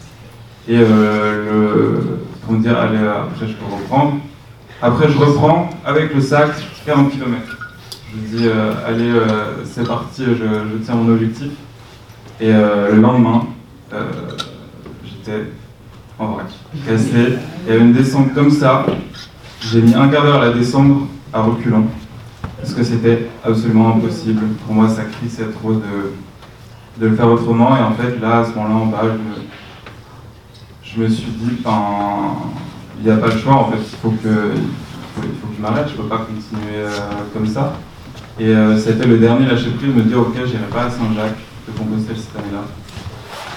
[0.67, 4.19] Et le, pour me dire, allez, après, je peux reprendre.
[4.81, 6.51] Après, je reprends avec le sac
[6.85, 7.57] 40 km.
[8.13, 11.51] Je dis, euh, allez, euh, c'est parti, je, tiens mon objectif.
[12.39, 13.45] Et euh, le lendemain,
[15.03, 15.51] j'étais
[16.17, 16.47] en vrac,
[16.87, 17.37] cassé.
[17.65, 18.85] Il y avait une descente comme ça.
[19.61, 21.83] J'ai mis un quart d'heure à la descendre à reculant.
[22.57, 24.41] Parce que c'était absolument impossible.
[24.65, 26.13] Pour moi, ça crissait trop de,
[26.99, 27.75] de le faire autrement.
[27.75, 29.01] Et en fait, là, à ce moment-là, en bas,
[30.83, 32.35] je me, suis dit, ben,
[32.99, 35.61] il n'y a pas le choix, en fait, il faut que, il faut, que je
[35.61, 36.89] m'arrête, je ne peux pas continuer euh,
[37.33, 37.77] comme ça.
[38.39, 41.77] Et euh, c'était le dernier lâcher prise, me dire, ok, j'irai pas à Saint-Jacques de
[41.77, 42.63] Compostelle cette année-là.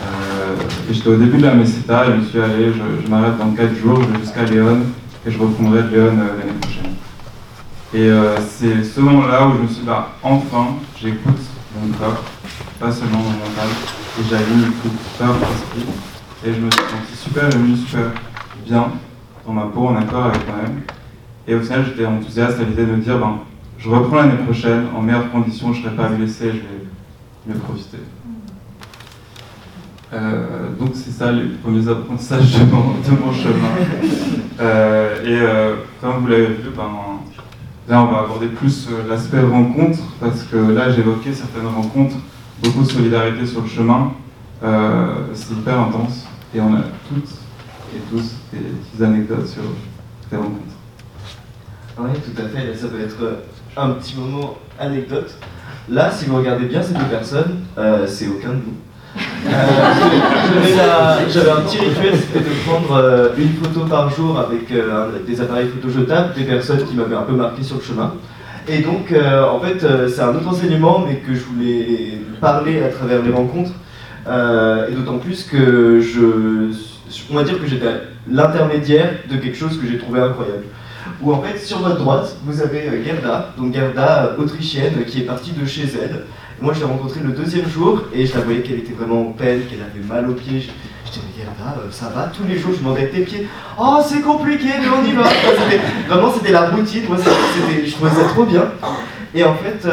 [0.05, 3.37] Euh, et j'étais au début de la Meseta, et je me suis allé, je, m'arrête
[3.39, 4.79] dans 4 jours, je vais jusqu'à Léon,
[5.27, 6.93] et je reprendrai Léon l'année prochaine.
[7.95, 8.11] Et
[8.49, 11.39] c'est ce moment-là où je me suis dit, bah, enfin, j'écoute
[11.81, 12.23] mon corps,
[12.81, 13.69] pas seulement mon mental,
[14.19, 15.87] et j'aligne tout, corps, esprit,
[16.45, 18.13] et je me suis senti super ému, super
[18.67, 18.93] bien
[19.47, 20.83] dans ma peau, en accord avec moi-même.
[21.47, 23.41] Et au final, j'étais enthousiaste à l'idée de me dire, ben,
[23.79, 26.87] je reprends l'année prochaine, en meilleures conditions, je ne serai pas blessé, je vais
[27.47, 27.99] mieux profiter.
[30.13, 33.53] Euh, donc c'est ça les premiers apprentissages de mon, chemin.
[34.61, 36.91] Euh, et euh, comme vous l'avez vu, ben,
[37.89, 42.17] là on va aborder plus l'aspect rencontre, parce que là j'évoquais certaines rencontres,
[42.63, 44.13] beaucoup de solidarité sur le chemin.
[45.33, 47.42] c'est hyper intense et on a toutes
[47.95, 49.63] et tous des petites anecdotes sur
[50.31, 50.59] ces rencontres.
[51.99, 52.75] Oui, tout à fait.
[52.75, 53.41] ça peut être
[53.77, 55.35] un petit moment anecdote.
[55.89, 58.77] Là, si vous regardez bien ces deux personnes, euh, c'est aucun de vous.
[59.45, 64.73] Euh, j'avais un petit rituel, c'était de prendre euh, une photo par jour avec
[65.27, 68.15] des appareils photo jetables, des personnes qui m'avaient un peu marqué sur le chemin.
[68.69, 73.21] Et donc, en fait, c'est un autre enseignement, mais que je voulais parler à travers
[73.21, 73.73] les rencontres.
[74.29, 76.71] et d'autant plus que je,
[77.31, 77.93] on va dire que j'étais
[78.31, 80.65] l'intermédiaire de quelque chose que j'ai trouvé incroyable
[81.21, 85.21] où en fait sur votre droite vous avez euh, Gerda, donc Gerda euh, autrichienne qui
[85.21, 86.25] est partie de chez elle.
[86.61, 89.33] Moi je l'ai rencontrée le deuxième jour et je la voyais qu'elle était vraiment en
[89.33, 90.61] peine, qu'elle avait mal aux pieds.
[90.61, 92.31] Je disais Gerda, euh, ça va?
[92.35, 93.49] Tous les jours je demandais tes pieds.
[93.79, 95.25] Oh c'est compliqué mais on y va.
[96.09, 98.65] vraiment c'était la routine, moi je trouvais ça trop bien.
[99.35, 99.89] Et en fait,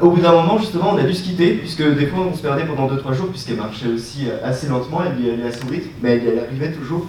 [0.00, 2.40] au bout d'un moment, justement, on a dû se quitter, puisque des fois, on se
[2.40, 5.90] perdait pendant 2-3 jours, puisqu'elle marchait aussi assez lentement, elle y allait à son rythme,
[6.00, 7.08] mais elle arrivait toujours.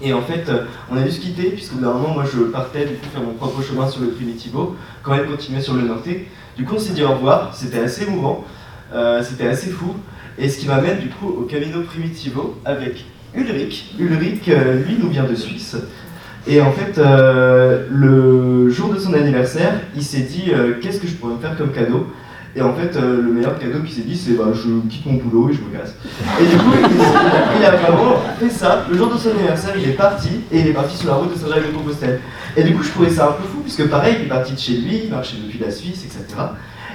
[0.00, 2.40] Et en fait, euh, on a dû se quitter, puisque bout d'un moment, moi je
[2.44, 5.82] partais du coup faire mon propre chemin sur le Primitivo, quand elle continuait sur le
[5.82, 6.28] Norté.
[6.56, 8.44] Du coup, on s'est dit au revoir, c'était assez émouvant,
[8.92, 9.94] euh, c'était assez fou.
[10.38, 13.94] Et ce qui m'amène du coup au Camino Primitivo avec Ulrich.
[13.98, 15.76] Ulrich, euh, lui, nous vient de Suisse.
[16.48, 16.98] Et en fait,
[17.90, 21.72] le jour de son anniversaire, il s'est dit qu'est-ce que je pourrais me faire comme
[21.72, 22.06] cadeau?
[22.58, 25.14] Et en fait, euh, le meilleur cadeau qu'il s'est dit, c'est bah, je quitte mon
[25.14, 25.94] boulot et je me casse.
[26.40, 26.72] Et du coup,
[27.60, 28.84] il, a vraiment fait ça.
[28.90, 31.32] Le jour de son anniversaire, il est parti et il est parti sur la route
[31.32, 32.20] de Saint-Jacques-de-Compostelle.
[32.56, 34.58] Et du coup, je trouvais ça un peu fou, puisque pareil, il est parti de
[34.58, 36.40] chez lui, il marchait depuis la Suisse, etc.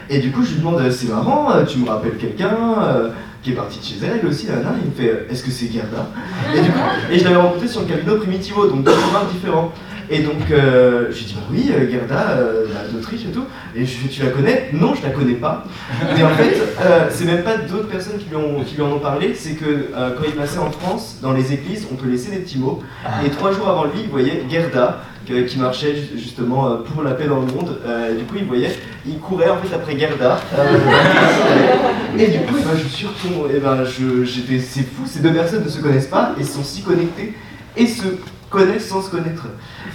[0.10, 3.10] Et du coup, je lui demande, c'est marrant, euh, tu me rappelles quelqu'un euh,
[3.44, 4.54] qui est parti de chez elle aussi, là.
[4.82, 6.10] il me fait, est-ce que c'est Gerda
[6.56, 6.80] et, du coup,
[7.12, 9.74] et je l'avais rencontré sur le Camino Primitivo, donc deux chemins différents.
[10.10, 13.46] Et donc, euh, je lui dis, bah oui, euh, Gerda, euh, l'Autriche et tout.
[13.76, 15.66] Et je tu la connais Non, je la connais pas.
[16.18, 18.92] Et en fait, euh, c'est même pas d'autres personnes qui lui, ont, qui lui en
[18.92, 22.32] ont parlé, c'est que quand il passait en France, dans les églises, on peut laisser
[22.32, 22.82] des petits mots.
[23.26, 27.40] Et trois jours avant lui, il voyait Gerda, qui marchait justement pour la paix dans
[27.40, 27.78] le monde.
[28.10, 30.40] et du coup, il voyait, il courait en fait après Gerda.
[32.18, 33.84] et du coup, eh ben, je suis retourné, et ben,
[34.24, 37.34] j'étais, c'est fou, ces deux personnes ne se connaissent pas et sont si connectées
[37.76, 38.04] et se
[38.50, 39.48] connaissent sans se connaître.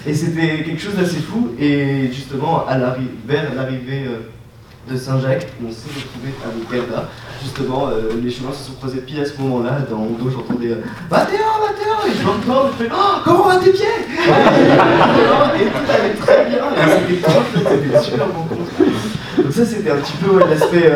[0.06, 1.50] Et c'était quelque chose d'assez fou.
[1.58, 2.76] Et justement, à
[3.26, 4.18] vers l'arrivée euh,
[4.88, 7.08] de Saint-Jacques, on s'est retrouvé avec Gerda.
[7.42, 9.80] Justement, euh, les chemins se sont croisés pile à ce moment-là.
[9.88, 13.56] Dans mon dos, j'entendais euh, Mathéo, Mathéo Et je m'entends, je fais oh, Comment va
[13.56, 13.84] tes pieds?
[13.86, 16.64] Et tout allait très bien.
[17.08, 18.70] C'était c'était super rencontre.
[19.36, 20.92] Donc, ça, c'était un petit peu l'aspect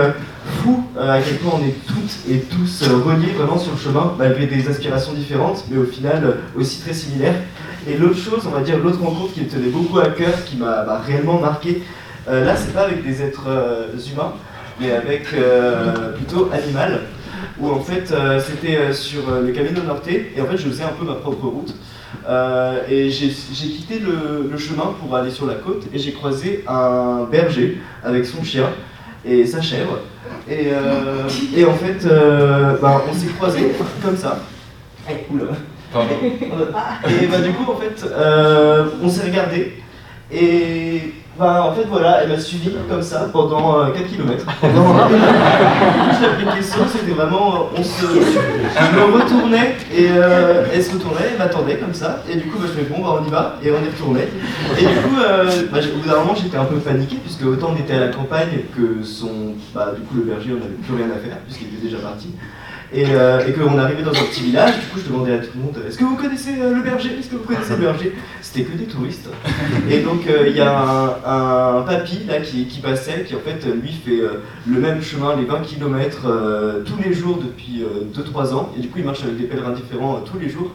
[0.62, 4.46] fou à quel point on est toutes et tous reliés vraiment sur le chemin, malgré
[4.46, 7.36] des aspirations différentes, mais au final aussi très similaires.
[7.88, 10.56] Et l'autre chose, on va dire, l'autre rencontre qui me tenait beaucoup à cœur, qui
[10.56, 11.82] m'a réellement marqué,
[12.28, 14.32] euh, là, c'est pas avec des êtres euh, humains,
[14.80, 17.00] mais avec euh, plutôt animal,
[17.58, 21.04] où en fait, c'était sur le Camino Norte, et en fait, je faisais un peu
[21.04, 21.74] ma propre route.
[22.88, 27.78] et j'ai quitté le, chemin pour aller sur la côte, et j'ai croisé un berger
[28.04, 28.70] avec son chien
[29.24, 29.98] et sa chèvre.
[30.48, 30.68] Et,
[31.56, 34.38] et en fait, ben, on s'est croisés comme ça.
[35.30, 35.52] Oula.
[35.94, 39.74] Et bah, du coup, en fait, euh, on s'est regardé.
[40.32, 44.44] Et bah, en fait, voilà, elle m'a suivi comme ça pendant 4 km.
[44.60, 47.70] Pendant je l'appliquais ça, c'était vraiment.
[47.74, 52.22] On se, je me retournais et euh, elle se retournait, elle m'attendait comme ça.
[52.30, 53.56] Et du coup, bah, je me bon, bah, on y va.
[53.62, 54.28] Et on est retourné.
[54.78, 57.74] Et du coup, euh, bah, au bout d'un moment, j'étais un peu paniqué, puisque autant
[57.74, 59.54] on était à la campagne que son.
[59.74, 62.28] Bah, du coup, le berger, on n'avait plus rien à faire, puisqu'il était déjà parti.
[62.94, 65.50] Et, euh, et qu'on arrivait dans un petit village, du coup je demandais à tout
[65.56, 67.16] le monde Est-ce que vous connaissez euh, le berger?
[67.18, 68.14] Est-ce que vous connaissez le berger?
[68.42, 69.30] C'était que des touristes.
[69.90, 73.38] Et donc euh, il y a un, un papy là qui, qui, passait, qui en
[73.38, 74.20] fait lui fait
[74.66, 77.82] le même chemin, les 20 km tous les jours depuis
[78.14, 78.72] 2-3 ans.
[78.76, 80.72] Et du coup il marche avec des pèlerins différents tous les jours.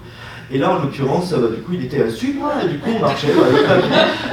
[0.52, 3.28] Et là, en l'occurrence, bah, du coup, il était suis-moi, et du coup, on marchait,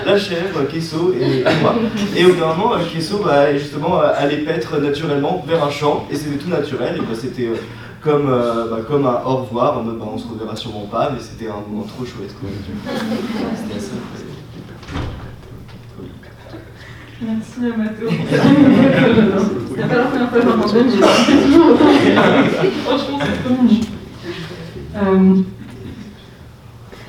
[0.06, 1.74] la chèvre, Kesso et, moi.
[2.16, 6.16] Et au bout d'un moment, Kesso, bah, justement, allait paître naturellement vers un champ, et
[6.16, 7.48] c'était tout naturel, et bah, c'était
[8.00, 11.20] comme, bah, comme un au revoir, en mode bah, on se reverra sûrement pas, mais
[11.20, 12.34] c'était un moment trop chouette.
[13.56, 13.90] C'était assez
[17.26, 18.08] Merci Mathéo.
[19.76, 20.74] C'est pas la première fois que j'entends
[22.04, 23.56] mais franchement c'est trop
[24.96, 25.42] euh,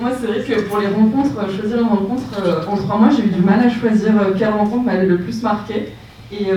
[0.01, 3.23] Moi c'est vrai que pour les rencontres, choisir une rencontre, euh, en trois mois j'ai
[3.23, 5.93] eu du mal à choisir euh, quelle rencontre m'avait le plus marqué.
[6.31, 6.47] Et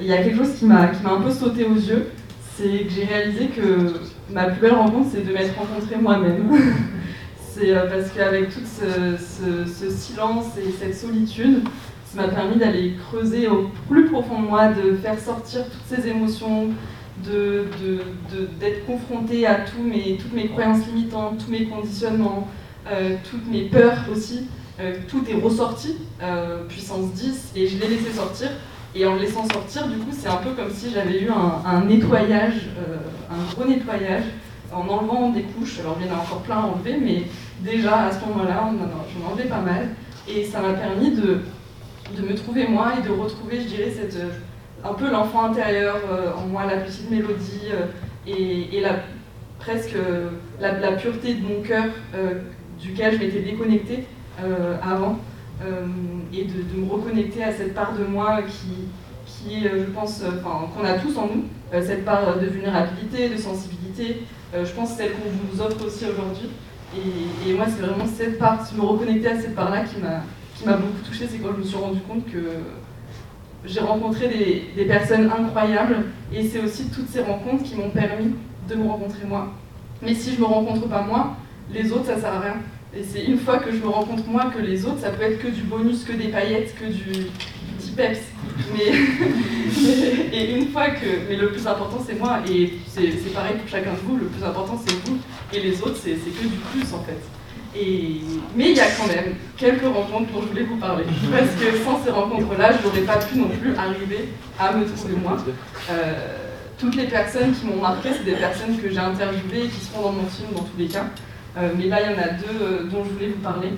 [0.00, 2.10] il y a quelque chose qui m'a un peu sauté aux yeux,
[2.54, 3.94] c'est que j'ai réalisé que
[4.30, 6.50] ma plus belle rencontre c'est de m'être rencontrée moi-même.
[7.50, 11.62] c'est parce qu'avec tout ce silence et cette solitude,
[12.04, 16.06] ça m'a permis d'aller creuser au plus profond de moi, de faire sortir toutes ces
[16.06, 16.68] émotions,
[17.24, 17.80] d'être
[18.30, 22.63] de, confrontée à mes, toutes mes croyances limitantes, tous mes conditionnements, euh,
[23.30, 24.46] toutes mes peurs aussi.
[24.80, 28.50] Euh, tout est ressorti, euh, puissance 10, et je l'ai laissé sortir.
[28.96, 31.84] Et en le laissant sortir, du coup, c'est un peu comme si j'avais eu un,
[31.84, 32.68] nettoyage,
[33.30, 34.24] un gros nettoyage,
[34.72, 35.80] en enlevant des couches.
[35.80, 37.24] Alors, il y en a encore plein à enlever, mais
[37.60, 39.88] déjà, à ce moment-là, j'en enlevais pas mal.
[40.28, 41.40] Et ça m'a permis de,
[42.16, 44.30] de me trouver moi et de retrouver, je dirais, cette, euh,
[44.84, 47.86] un peu l'enfant intérieur euh, en moi, la petite mélodie euh,
[48.26, 48.82] et,
[49.58, 49.96] presque
[50.60, 51.86] la, pureté de mon cœur
[52.84, 54.06] duquel je m'étais déconnectée
[54.82, 55.18] avant
[56.32, 58.88] et de, me reconnecter à cette part de moi qui,
[59.26, 61.44] qui je pense, qu'on a tous en nous,
[61.82, 64.22] cette part de vulnérabilité, de sensibilité.
[64.52, 66.50] je pense celle qu'on vous offre aussi aujourd'hui.
[66.96, 70.00] Et, et, moi, c'est vraiment cette part, me reconnecter à cette part-là qui
[70.66, 72.38] m'a beaucoup touchée, c'est quand je me suis rendu compte que
[73.66, 74.28] j'ai rencontré
[74.76, 78.34] des, personnes incroyables et c'est aussi toutes ces rencontres qui m'ont permis
[78.68, 79.48] de me rencontrer moi.
[80.02, 81.36] Mais si je me rencontre pas moi,
[81.72, 82.56] les autres ça sert à rien.
[82.96, 85.38] Et c'est une fois que je me rencontre moi que les autres ça peut être
[85.42, 87.26] que du bonus, que des paillettes, que du,
[87.78, 88.20] petit peps.
[88.72, 88.92] Mais,
[90.32, 91.28] et une fois que.
[91.28, 94.44] Mais le plus important c'est moi et c'est pareil pour chacun de vous, le plus
[94.44, 95.18] important c'est vous
[95.52, 97.18] et les autres c'est que du plus en fait.
[98.56, 101.04] Mais il y a quand même quelques rencontres dont je voulais vous parler.
[101.30, 105.14] Parce que sans ces rencontres-là, je n'aurais pas pu non plus arriver à me trouver
[105.20, 105.36] moi.
[105.90, 106.12] Euh,
[106.78, 110.02] toutes les personnes qui m'ont marqué, c'est des personnes que j'ai interviewées et qui seront
[110.02, 111.06] dans mon film dans tous les cas.
[111.56, 113.70] Euh, mais là, il y en a deux euh, dont je voulais vous parler.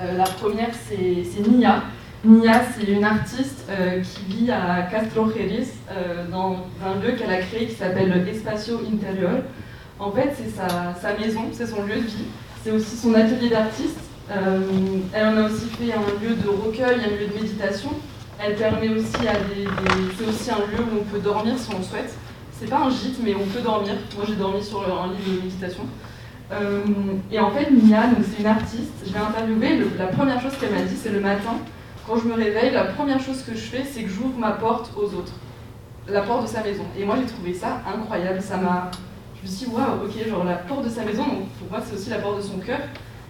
[0.00, 1.82] la première, c'est Nia.
[2.24, 3.68] Nia, c'est une artiste
[4.02, 5.66] qui vit à Castro Jerez,
[6.30, 9.42] dans un lieu qu'elle a créé qui s'appelle Espacio Interior.
[9.98, 12.26] En fait, c'est sa, maison, c'est son lieu de vie.
[12.64, 13.98] C'est aussi son atelier d'artiste.
[14.30, 14.60] Euh,
[15.12, 17.90] elle en a aussi fait un lieu de recueil, un lieu de méditation.
[18.44, 19.68] Elle permet aussi à des,
[20.18, 22.14] c'est aussi un lieu où on peut dormir si on le souhaite.
[22.50, 23.94] C'est pas un gîte, mais on peut dormir.
[24.16, 25.84] Moi, j'ai dormi sur un lit de méditation.
[26.52, 26.80] Euh,
[27.30, 28.92] et en fait, Mia, c'est une artiste.
[29.06, 29.84] Je l'ai interviewée.
[29.98, 31.56] la première chose qu'elle m'a dit, c'est le matin,
[32.06, 34.90] quand je me réveille, la première chose que je fais, c'est que j'ouvre ma porte
[34.96, 35.32] aux autres,
[36.08, 36.84] la porte de sa maison.
[36.98, 38.40] Et moi, j'ai trouvé ça incroyable.
[38.40, 38.90] Ça m'a
[39.42, 41.80] je me suis dit, waouh, ok, genre la porte de sa maison, donc pour moi
[41.84, 42.78] c'est aussi la porte de son cœur.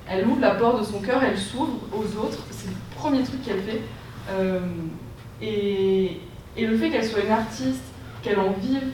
[0.08, 3.42] Elle ouvre la porte de son cœur, elle s'ouvre aux autres, c'est le premier truc
[3.42, 3.80] qu'elle fait.
[4.30, 4.60] Euh,
[5.40, 6.20] et,
[6.56, 7.82] et, le fait qu'elle soit une artiste,
[8.22, 8.88] qu'elle en vive,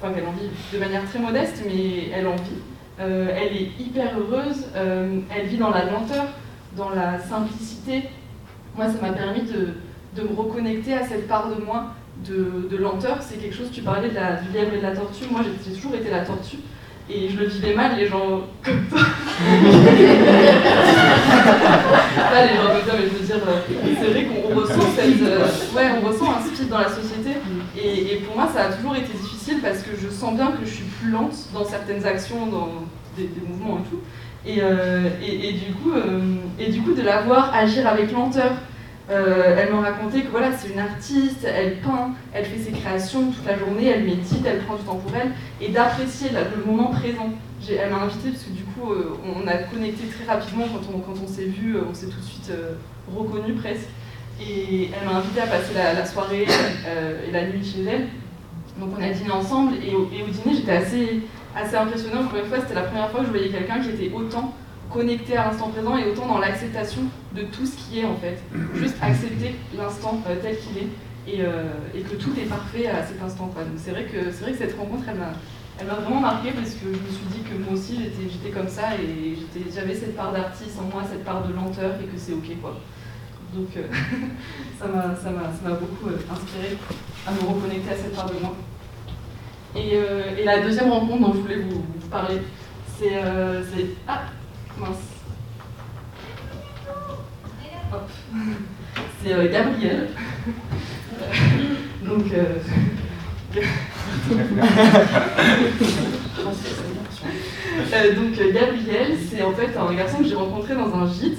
[0.00, 2.60] enfin qu'elle en vive de manière très modeste, mais elle en vit,
[3.00, 6.24] euh, elle est hyper heureuse, euh, elle vit dans la lenteur,
[6.76, 8.04] dans la simplicité.
[8.76, 9.74] Moi, ça m'a permis de,
[10.16, 11.94] de, me reconnecter à cette part de moi
[12.24, 15.24] de, lenteur, c'est quelque chose, tu parlais de la, du lièvre et de la tortue,
[15.30, 16.58] moi j'ai toujours été la tortue,
[17.08, 18.98] et je le vivais mal, les gens comme toi.
[22.30, 23.60] Pas les gens comme toi, mais je veux dire, euh,
[24.00, 27.30] c'est vrai qu'on ressent cette, euh, ouais, on ressent un dans la société,
[27.76, 30.70] et, pour moi ça a toujours été difficile parce que je sens bien que je
[30.70, 32.68] suis plus lente dans certaines actions, dans
[33.16, 34.00] des, mouvements et tout,
[34.46, 35.92] et, euh, et, du coup,
[36.58, 38.52] et du coup de la voir agir avec lenteur,
[39.08, 43.30] euh, elle me racontait que voilà, c'est une artiste, elle peint, elle fait ses créations
[43.30, 45.30] toute la journée, elle médite, elle prend du temps pour elle,
[45.60, 47.30] et d'apprécier le moment présent.
[47.68, 50.98] Elle m'a invitée parce que du coup, euh, on a connecté très rapidement quand on,
[50.98, 52.52] quand on s'est vu, euh, on s'est tout de suite
[53.14, 53.88] reconnu presque.
[54.40, 56.46] Et elle m'a invitée à passer la, soirée
[57.26, 58.08] et la nuit chez elle.
[58.78, 61.22] Donc on a dîné ensemble, et au, dîner, j'étais assez,
[61.54, 62.16] assez impressionnée.
[62.16, 64.52] Encore une fois, c'était la première fois que je voyais quelqu'un qui était autant
[64.90, 67.02] connecté à l'instant présent et autant dans l'acceptation
[67.34, 68.38] de tout ce qui est en fait.
[68.74, 70.88] Juste accepter l'instant euh, tel qu'il est
[71.26, 71.64] et, euh,
[71.94, 73.46] et, que tout est parfait à cet instant.
[73.46, 75.32] Donc c'est vrai, que, vrai que cette rencontre, elle m'a,
[75.80, 78.68] elle m'a vraiment marqué parce que je me suis dit que moi aussi j'étais, comme
[78.68, 79.36] ça et
[79.74, 82.78] j'avais cette part d'artiste en moi, cette part de lenteur et que c'est ok quoi.
[83.56, 83.82] Donc euh,
[84.78, 85.08] ça, m'a,
[85.74, 86.76] beaucoup inspiré
[87.26, 88.54] à me reconnecter à cette part de moi.
[89.74, 92.42] Et, et, la deuxième rencontre dont je voulais vous, parler,
[92.98, 93.22] c'est,
[94.06, 94.22] ah,
[94.78, 94.96] mince.
[97.92, 98.10] Hop.
[99.22, 100.08] C'est euh, Gabriel.
[102.04, 102.58] Donc, euh,
[107.92, 111.38] Euh, donc euh, Gabriel, c'est en fait un garçon que j'ai rencontré dans un gîte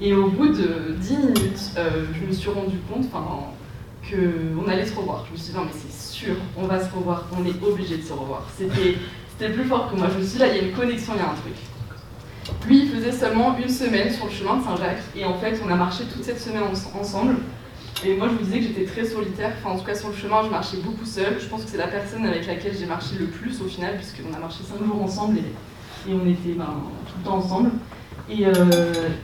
[0.00, 4.94] et au bout de 10 minutes, euh, je me suis rendu compte qu'on allait se
[4.96, 5.24] revoir.
[5.26, 7.96] Je me suis dit non mais c'est sûr, on va se revoir, on est obligé
[7.98, 8.42] de se revoir.
[8.58, 10.08] C'était plus fort que moi.
[10.12, 11.54] Je me suis dit là il y a une connexion, il y a un truc.
[12.66, 15.70] Lui, il faisait seulement une semaine sur le chemin de Saint-Jacques et en fait on
[15.70, 17.36] a marché toute cette semaine en- ensemble.
[18.06, 19.52] Et moi, je vous disais que j'étais très solitaire.
[19.58, 21.36] Enfin, en tout cas, sur le chemin, je marchais beaucoup seule.
[21.40, 24.32] Je pense que c'est la personne avec laquelle j'ai marché le plus au final, puisqu'on
[24.34, 26.74] a marché cinq jours ensemble et, et on était ben,
[27.08, 27.70] tout le temps ensemble.
[28.30, 28.52] Et, euh,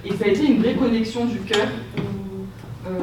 [0.04, 1.66] et ça a été une vraie connexion du cœur
[1.98, 3.02] où euh,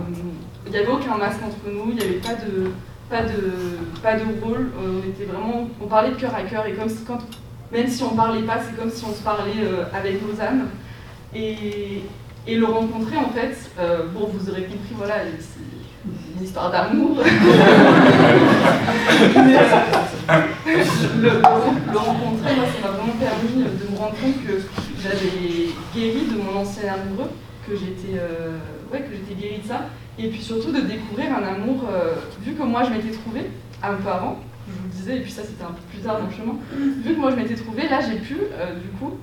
[0.66, 2.72] il n'y avait aucun masque entre nous, il n'y avait pas de,
[3.10, 3.54] pas de,
[4.02, 4.72] pas de rôle.
[4.80, 7.20] On était vraiment, on parlait de cœur à cœur et comme quand,
[7.72, 10.70] même si on parlait pas, c'est comme si on se parlait euh, avec nos âmes.
[11.36, 12.04] Et,
[12.48, 13.56] et le rencontrer, en fait,
[14.14, 15.60] bon, vous aurez compris, voilà, c'est
[16.38, 17.18] une histoire d'amour.
[21.22, 24.62] Le, le rencontrer, moi, ça m'a vraiment permis de me rendre compte que
[25.02, 27.30] j'avais guéri de mon ancien amoureux,
[27.68, 28.58] que j'étais euh,
[28.92, 29.04] ouais,
[29.40, 29.88] guérie de ça,
[30.20, 33.50] et puis surtout de découvrir un amour, euh, vu que moi je m'étais trouvée
[33.82, 36.20] un peu avant, je vous le disais, et puis ça c'était un peu plus tard
[36.20, 36.56] dans le chemin,
[37.04, 39.18] vu que moi je m'étais trouvée, là j'ai pu, euh, du coup,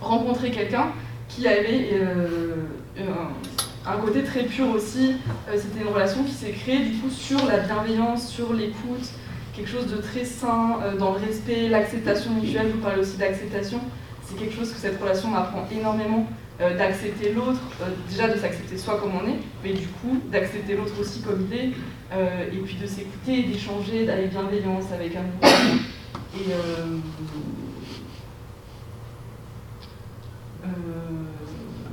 [0.00, 0.88] rencontrer quelqu'un
[1.28, 2.66] qui avait euh,
[2.98, 5.14] un, un côté très pur aussi.
[5.54, 9.08] C'était une relation qui s'est créée du coup sur la bienveillance, sur l'écoute,
[9.54, 12.68] quelque chose de très sain, dans le respect, l'acceptation mutuelle.
[12.72, 13.80] Vous parlez aussi d'acceptation.
[14.26, 16.26] C'est quelque chose que cette relation m'apprend énormément.
[16.60, 20.74] euh, d'accepter l'autre, euh, déjà de s'accepter soi comme on est, mais du coup d'accepter
[20.74, 21.72] l'autre aussi comme il est,
[22.14, 25.32] euh, et puis de s'écouter, d'échanger avec bienveillance, avec amour.
[25.42, 26.50] Et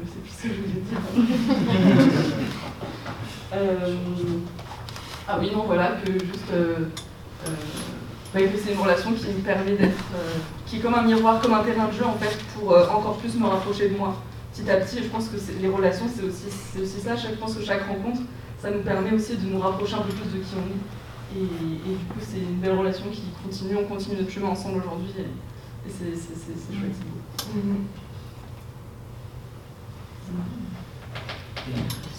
[0.01, 1.01] je sais plus ce que je voulais dire.
[5.25, 6.51] Ah oui, non, voilà, que juste.
[8.35, 10.03] Ouais, c'est une relation qui me permet d'être.
[10.15, 12.87] euh, qui est comme un miroir, comme un terrain de jeu en fait, pour euh,
[12.89, 14.15] encore plus me rapprocher de moi
[14.53, 14.97] petit à petit.
[14.99, 17.15] Et je pense que les relations, c'est aussi, ça.
[17.15, 18.21] Je pense que chaque rencontre,
[18.61, 21.39] ça nous permet aussi de nous rapprocher un peu plus de qui on est.
[21.39, 23.77] Et, et du coup, c'est une belle relation qui continue.
[23.77, 25.09] On continue notre chemin ensemble aujourd'hui.
[25.17, 27.77] Et, et c'est c'est- c'est- c'est chouette, c'est beau.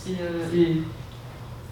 [0.07, 0.83] Et, euh, et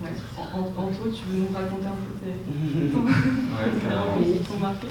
[0.03, 0.11] ouais,
[0.55, 2.33] An- Anto, tu veux nous raconter un peu tes
[4.23, 4.87] Ouais, qui t'ont marqué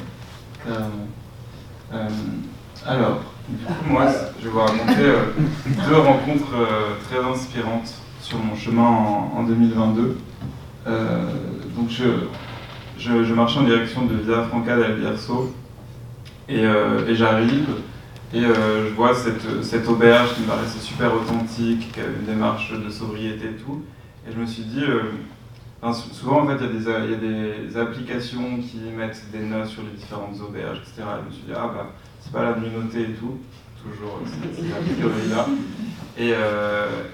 [0.63, 1.07] Carrément.
[1.93, 2.07] Euh,
[2.85, 4.05] alors, du coup, moi,
[4.39, 5.25] je vais vous raconter euh,
[5.89, 10.17] deux rencontres euh, très inspirantes sur mon chemin en, en 2022.
[10.87, 11.25] Euh,
[11.75, 12.03] donc, je,
[12.97, 15.53] je, je marchais en direction de Via Franca del Bierzo
[16.47, 17.67] et, euh, et j'arrive
[18.33, 22.25] et euh, je vois cette, cette auberge qui me paraissait super authentique, qui avait une
[22.25, 23.81] démarche de sobriété et tout.
[24.27, 25.13] Et je me suis dit, euh,
[25.93, 30.39] souvent, en fait, il y, a des- applications qui mettent des notes sur les différentes
[30.41, 31.03] auberges, etc.
[31.23, 33.39] Je me suis dit, ah bah, c'est pas la noter et tout.
[33.81, 35.47] Toujours, c'est c'est a priori là.
[36.15, 37.05] Et, euh,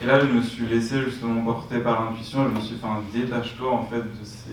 [0.00, 2.48] et là, je me suis laissé justement porter par l'intuition.
[2.48, 4.50] Je me suis fait un détache-toi, en fait, de ces,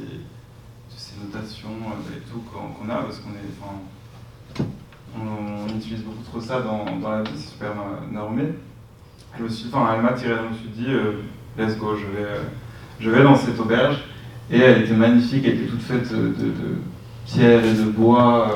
[1.24, 4.66] notations euh, et tout qu'on a, parce qu'on est.
[5.14, 7.74] On, utilise beaucoup trop ça dans, dans la vie, c'est super
[8.12, 8.54] normé.
[9.38, 10.88] Je me suis, enfin, elle m'a tiré, je me suis dit,
[11.58, 12.30] let's go, je vais.
[13.00, 13.98] je vais dans cette auberge
[14.50, 16.54] et elle était magnifique, elle était toute faite de, de
[17.26, 18.56] pierre et de bois, euh,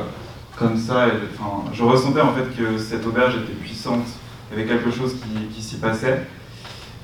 [0.58, 1.08] comme ça.
[1.08, 4.06] et enfin, je ressentais en fait que cette auberge était puissante,
[4.52, 6.26] il y avait quelque chose qui, qui s'y passait.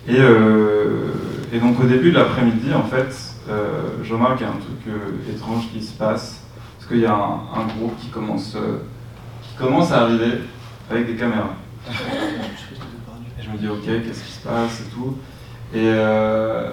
[0.08, 1.10] Et, euh,
[1.54, 3.16] et donc au début de l'après-midi, en fait,
[3.50, 6.42] euh, je remarque qu'il y a un truc euh, étrange qui se passe,
[6.78, 8.58] parce qu'il y a un, un groupe qui commence,
[9.44, 10.40] qui commence à arriver
[10.90, 11.56] avec des caméras.
[11.92, 15.18] Et je me dis, ok, qu'est-ce qui se passe et tout.
[15.74, 16.72] Et, euh,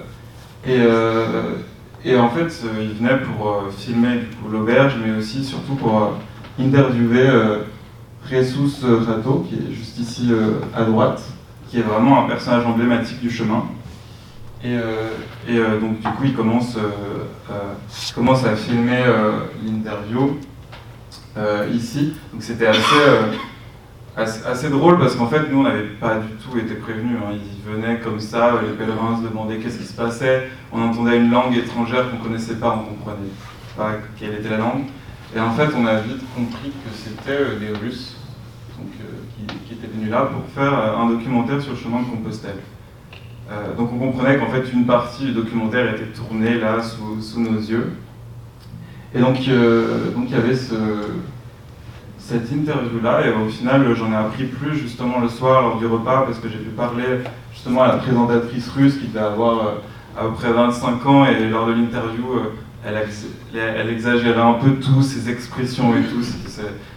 [0.65, 1.55] et, euh,
[2.03, 6.17] et en fait, euh, il venait pour filmer l'auberge, mais aussi surtout pour
[6.59, 7.29] interviewer
[8.29, 10.31] Jesus Rato, qui est juste ici
[10.75, 11.23] à droite,
[11.69, 13.63] qui est vraiment un personnage emblématique du chemin.
[14.63, 14.75] Et,
[15.47, 16.77] et donc du coup, il commence,
[17.49, 19.05] il commence à filmer
[19.65, 20.37] l'interview
[21.73, 22.13] ici.
[22.33, 22.81] Donc c'était assez,
[24.19, 27.17] assez, drôle parce qu'en fait, nous, on n'avait pas du tout été prévenus.
[27.17, 27.33] hein.
[27.33, 30.49] Ils venaient comme ça, les pèlerins se demandaient qu'est-ce qui se passait.
[30.71, 33.29] On entendait une langue étrangère qu'on ne connaissait pas, on ne comprenait
[33.77, 34.83] pas quelle était la langue.
[35.35, 38.17] Et en fait, on a vite compris que c'était euh, des Russes
[38.77, 42.05] donc, euh, qui, étaient venus là pour faire euh, un documentaire sur le chemin de
[42.05, 42.57] Compostelle.
[43.51, 47.39] Euh, donc on comprenait qu'en fait une partie du documentaire était tournée là sous, sous
[47.39, 47.93] nos yeux.
[49.13, 50.75] Et donc euh, donc il y avait ce,
[52.29, 56.25] cette interview-là, et au final, j'en ai appris plus justement le soir lors du repas,
[56.27, 59.77] parce que j'ai pu parler justement à la présentatrice russe qui devait avoir
[60.15, 62.25] à peu près 25 ans, et lors de l'interview,
[62.85, 63.01] elle,
[63.55, 66.23] elle, exagérait un peu tout, ses expressions et tout.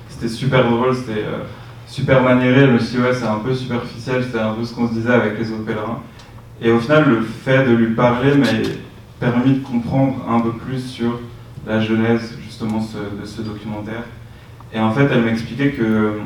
[0.09, 1.24] C'était super drôle, c'était
[1.87, 2.66] super maniéré.
[2.66, 4.93] Je me suis dit, ouais, c'est un peu superficiel, c'était un peu ce qu'on se
[4.93, 5.62] disait avec les autres.
[6.61, 8.49] Et au final, le fait de lui parler m'a
[9.18, 11.20] permis de comprendre un peu plus sur
[11.66, 14.03] la genèse justement de ce documentaire.
[14.74, 16.18] Et en fait, elle m'expliquait que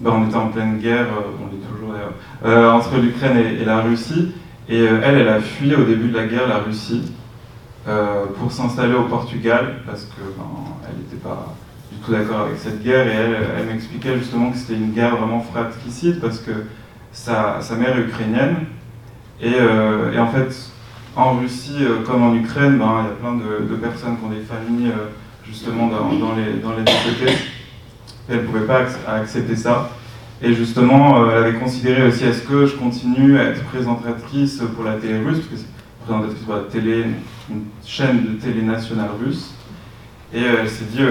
[0.00, 2.14] bah, on était en pleine guerre, euh, on est toujours d'ailleurs,
[2.44, 4.32] euh, entre l'Ukraine et, la Russie.
[4.68, 7.12] Et euh, elle, elle a fui au début de la guerre la Russie
[8.38, 11.52] pour s'installer au Portugal parce que ben, n'était pas
[11.90, 13.08] du tout d'accord avec cette guerre.
[13.08, 16.52] Et elle, elle m'expliquait justement que c'était une guerre vraiment fratricide parce que
[17.10, 18.66] sa, sa mère est ukrainienne.
[19.40, 20.70] Et, et en fait,
[21.16, 24.42] en Russie comme en Ukraine, ben, il y a plein de, personnes qui ont des
[24.42, 24.92] familles
[25.52, 26.82] justement dans, les, dans les
[28.28, 29.90] elles ne pouvaient pas accepter ça.
[30.40, 34.84] Et justement, euh, elle avait considéré aussi est-ce que je continue à être présentatrice pour
[34.84, 37.04] la télé russe, parce que c'est présentatrice pour la télé,
[37.50, 39.54] une chaîne de télé nationale russe.
[40.34, 41.02] Et elle s'est dit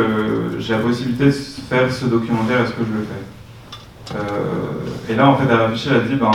[0.60, 5.14] j'ai la possibilité de faire ce documentaire, est-ce que je le fais?
[5.14, 6.32] Et là, en fait, elle a réfléchi, elle a dit ben,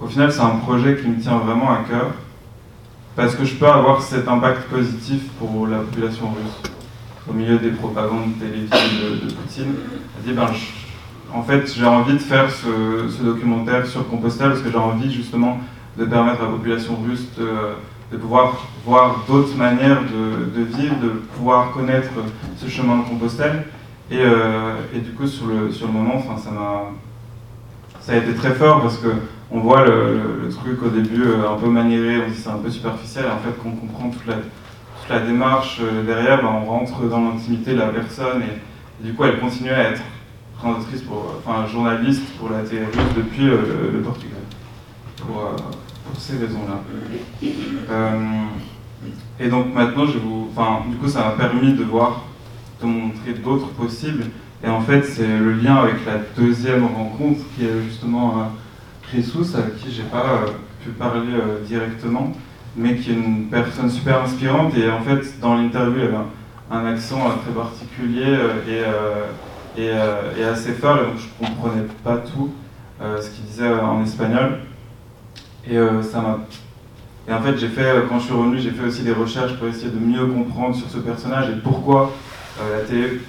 [0.00, 2.14] au final, c'est un projet qui me tient vraiment à cœur
[3.16, 6.72] parce que je peux avoir cet impact positif pour la population russe
[7.28, 8.70] au milieu des propagandes télévisées
[9.22, 9.74] de, Poutine.
[10.16, 10.48] Elle dit, ben,
[11.32, 15.58] en fait, j'ai envie de faire ce, documentaire sur Compostelle parce que j'ai envie justement
[15.96, 21.72] de permettre à la population russe de, pouvoir voir d'autres manières de, vivre, de pouvoir
[21.72, 22.10] connaître
[22.56, 23.64] ce chemin de Compostelle.
[24.10, 26.90] Et, euh, et du coup, sur le, sur le moment, ça m'a
[28.04, 29.08] ça a été très fort parce que
[29.54, 32.70] on voit le, truc au début euh, un peu maniéré, on dit c'est un peu
[32.70, 37.08] superficiel, et en fait, quand on comprend toute la, démarche euh, derrière, ben, on rentre
[37.08, 40.02] dans l'intimité de la personne, et, du coup, elle continue à être
[41.06, 42.86] pour, enfin, journaliste pour la télé
[43.16, 44.38] depuis euh, le, Portugal,
[45.18, 45.54] pour,
[46.18, 46.80] ces raisons-là.
[49.40, 50.18] et donc maintenant, du
[50.96, 52.22] coup, ça m'a permis de voir,
[52.80, 54.24] de montrer d'autres possibles,
[54.64, 58.50] et en fait, c'est le lien avec la deuxième rencontre qui est justement
[59.14, 60.46] Chrisous, avec qui j'ai pas euh,
[60.82, 62.32] pu parler euh, directement,
[62.76, 64.76] mais qui est une personne super inspirante.
[64.76, 66.16] Et en fait, dans l'interview, il avait
[66.70, 68.36] un, accent euh, très particulier
[69.78, 72.52] et, et, assez fort, et donc je comprenais pas tout
[73.00, 74.58] ce qu'il disait en espagnol.
[75.68, 76.38] Et ça m'a.
[77.26, 79.66] Et en fait, j'ai fait, quand je suis revenu, j'ai fait aussi des recherches pour
[79.68, 82.12] essayer de mieux comprendre sur ce personnage et pourquoi
[82.58, 83.20] la télé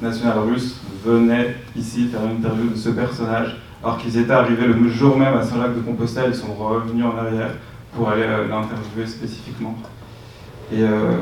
[0.00, 4.88] nationale russe venait ici faire une interview de ce personnage alors qu'ils étaient arrivés le
[4.88, 7.52] jour même à Saint-Jacques-de-Compostelle, ils sont revenus en arrière
[7.94, 9.74] pour aller euh, l'interviewer spécifiquement.
[10.72, 11.16] Et, euh,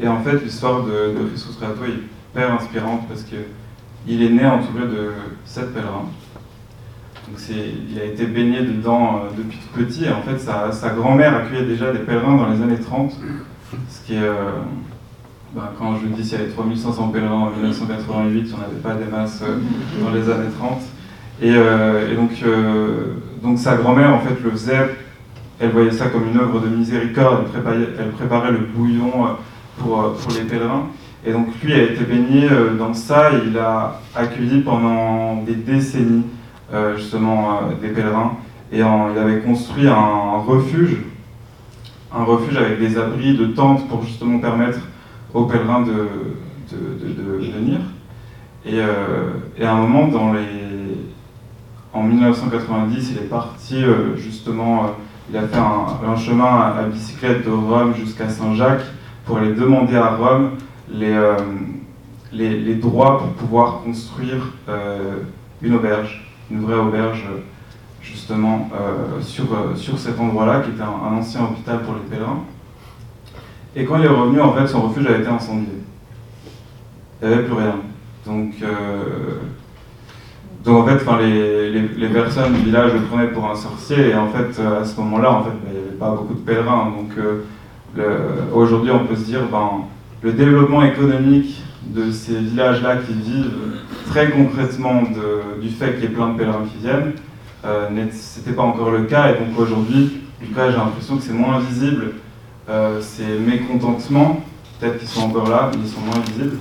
[0.00, 1.94] et, en fait, l'histoire de, de est
[2.32, 5.12] hyper inspirante parce qu'il est né entouré de
[5.44, 6.06] sept pèlerins.
[7.28, 10.04] Donc il a été baigné dedans euh, depuis tout petit.
[10.04, 13.12] Et en fait, sa, grand-mère accueillait déjà des pèlerins dans les années 30.
[13.88, 14.30] Ce qui est.
[15.54, 18.80] Bah, quand je dis qu'il y avait 3500 pèlerins en 1988, il n'y en avait
[18.82, 19.42] pas des masses
[20.00, 20.82] dans les années 30.
[21.42, 24.96] Euh, et, donc, euh, donc sa grand-mère en fait le faisait,
[25.60, 29.28] elle voyait ça comme une œuvre de miséricorde, elle préparait, elle préparait le bouillon euh,
[29.78, 30.86] pour, pour, les pèlerins.
[31.26, 36.24] Et donc lui a été baigné dans ça, il a accueilli pendant des décennies
[36.96, 38.36] justement des pèlerins.
[38.70, 40.98] Et il avait construit un, refuge,
[42.14, 44.78] un refuge avec des abris de tentes pour justement permettre
[45.34, 47.80] aux pèlerins de, de, venir.
[48.64, 50.65] Et, à un moment, dans les,
[51.96, 54.86] en 1990, il est parti euh, justement, euh,
[55.30, 58.84] il a fait un, chemin à, bicyclette de Rome jusqu'à Saint-Jacques
[59.24, 60.50] pour aller demander à Rome
[60.90, 61.36] les, euh,
[62.32, 64.52] les, droits pour pouvoir construire
[65.62, 67.24] une auberge, une vraie auberge
[68.02, 68.70] justement
[69.20, 72.44] sur, sur cet endroit-là, qui était un, ancien hôpital pour les pèlerins.
[73.74, 75.72] Et quand il est revenu, en fait, son refuge a été incendié.
[77.20, 77.76] Il n'y avait plus rien.
[78.24, 78.54] Donc,
[80.66, 84.28] donc en fait, les, les, personnes du village le prenaient pour un sorcier et en
[84.28, 86.92] fait, à ce moment-là, en fait, ben, il n'y avait pas beaucoup de pèlerins.
[86.96, 89.84] Donc euh, aujourd'hui, on peut se dire, ben,
[90.22, 93.52] le développement économique de ces villages-là qui vivent
[94.10, 95.02] très concrètement
[95.60, 97.12] du fait qu'il y ait plein de pèlerins qui viennent,
[97.64, 99.30] euh, c'était pas encore le cas.
[99.30, 102.12] Et donc aujourd'hui, du coup, j'ai l'impression que c'est moins visible.
[102.68, 104.40] Euh, ces mécontentements,
[104.78, 106.58] peut-être qu'ils sont encore là, mais ils sont moins visibles.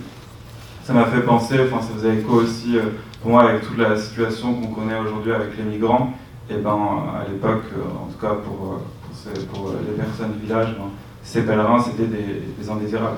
[0.83, 2.91] Ça m'a fait penser, enfin ça faisait écho aussi euh,
[3.25, 6.13] pour moi, avec toute la situation qu'on connaît aujourd'hui avec les migrants,
[6.47, 10.45] et eh ben, à l'époque, euh, en tout cas pour, euh, pour, les personnes du
[10.45, 10.91] village, ben,
[11.23, 13.17] ces pèlerins, c'était des, indésirables.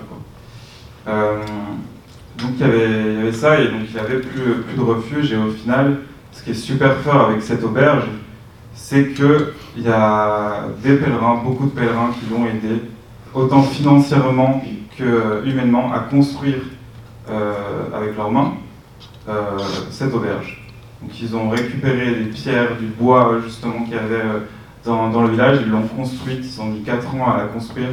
[1.06, 5.50] donc il y, avait, ça, et donc il n'y avait plus, de refuge, et au
[5.50, 5.98] final,
[6.32, 8.08] ce qui est super fort avec cette auberge,
[8.74, 12.82] c'est qu'il y a des pèlerins, beaucoup de pèlerins qui l'ont aidé,
[13.34, 14.64] autant financièrement
[14.98, 16.62] que humainement, à construire
[17.30, 17.54] euh,
[17.94, 18.67] avec leurs mains euh,
[19.92, 20.68] cette auberge.
[21.02, 24.40] Donc ils ont récupéré des pierres, du bois justement qu'il y avait euh,
[24.86, 27.90] dans, le village, ils l'ont construite, ils ont mis 4 ans à la construire.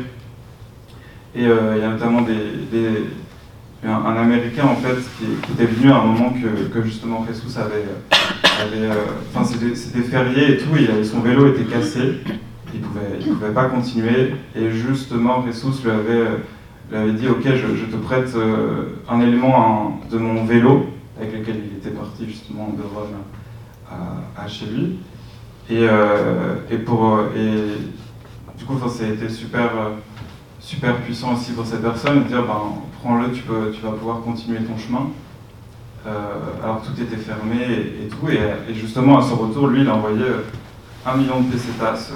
[1.35, 2.25] Et euh, il y a notamment
[3.85, 6.33] un, Américain en fait qui, qui, était venu à un moment
[6.73, 7.85] que, justement Jesus avait,
[9.35, 10.71] enfin c'était férié et tout,
[11.03, 12.21] son vélo était cassé,
[12.73, 12.81] il
[13.21, 18.35] il pouvait pas continuer, et justement Jesus lui avait, dit ok je, te prête
[19.09, 23.17] un élément de mon vélo avec lequel il était parti justement de Rome
[24.37, 24.99] à, chez lui.
[25.71, 27.79] Et, euh, et, pour, et
[28.59, 29.71] du coup, ça a été super,
[30.61, 32.61] super puissant aussi pour cette personne de dire ben,
[33.03, 35.09] prends-le, tu, tu vas pouvoir continuer ton chemin.
[36.07, 36.11] Euh,
[36.63, 37.63] alors tout était fermé
[38.05, 38.29] et, tout.
[38.29, 40.25] Et, justement, à son retour, lui, il a envoyé
[41.07, 42.11] un million de pesetas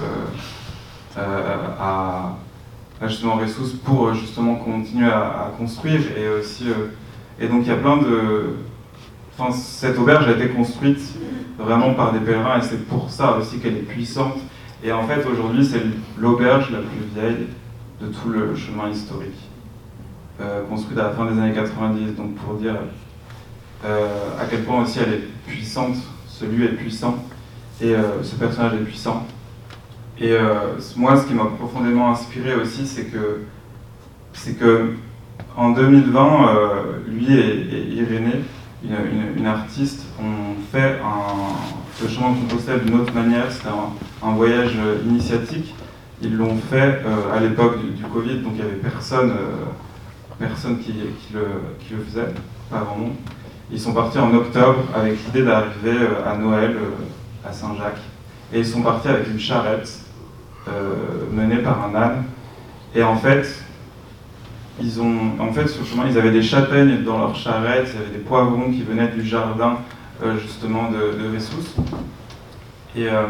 [1.17, 2.35] euh, à,
[3.01, 6.01] à, justement Ressus pour justement continuer à, à construire.
[6.17, 6.65] Et, aussi,
[7.39, 8.57] et donc, il y a plein de
[9.53, 10.99] Cette auberge a été construite
[11.57, 14.35] vraiment par des pèlerins et c'est pour ça aussi qu'elle est puissante.
[14.83, 15.81] Et en fait, aujourd'hui, c'est
[16.17, 17.47] l'auberge la plus vieille
[18.01, 19.49] de tout le chemin historique,
[20.41, 22.15] euh, construite à la fin des années 90.
[22.15, 22.75] Donc, pour dire
[23.85, 24.07] euh,
[24.39, 25.95] à quel point aussi elle est puissante,
[26.27, 27.15] ce lieu est puissant
[27.81, 29.25] et euh, ce personnage est puissant.
[30.21, 30.35] Et
[30.97, 33.43] moi, ce qui m'a profondément inspiré aussi, c'est que,
[34.33, 34.95] c'est que
[35.55, 36.55] en 2020,
[37.07, 38.41] lui et, et Irénée,
[38.83, 44.33] une, artiste ont fait un, le chemin de Compostelle d'une autre manière, c'était un, un,
[44.33, 45.73] voyage initiatique.
[46.21, 49.65] Ils l'ont fait euh, à l'époque du, Covid, donc il n'y avait personne, euh,
[50.37, 51.45] personne qui, qui, le,
[51.79, 52.33] qui, le, faisait,
[52.69, 53.13] pas monde.
[53.71, 56.75] Ils sont partis en octobre avec l'idée d'arriver euh, à Noël
[57.47, 58.01] à Saint-Jacques.
[58.51, 59.99] Et ils sont partis avec une charrette
[61.31, 62.23] menée par un âne.
[62.93, 63.63] Et en fait,
[64.81, 67.99] ils ont, en fait, sur le chemin, ils avaient des châtaignes dans leur charrette, il
[67.99, 69.77] y avait des poivrons qui venaient du jardin,
[70.23, 71.37] euh, justement, de, de.
[72.95, 73.23] Et, euh,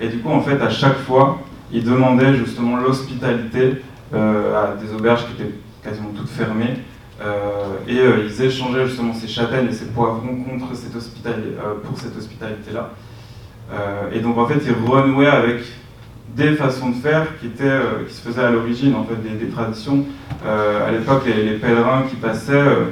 [0.00, 1.38] et du coup, en fait, à chaque fois,
[1.72, 3.82] ils demandaient justement l'hospitalité
[4.14, 6.76] euh, à des auberges qui étaient quasiment toutes fermées.
[7.88, 12.90] et ils échangeaient justement ces châtaignes et ces poivrons contre cette hospitalité, pour cette hospitalité-là.
[14.12, 15.62] et donc, en fait, ils renouaient avec
[16.36, 19.48] des façons de faire qui, étaient, euh, qui se faisaient à l'origine en fait, des,
[19.48, 20.04] traditions.
[20.46, 22.84] Euh, à l'époque, les, pèlerins qui passaient, euh,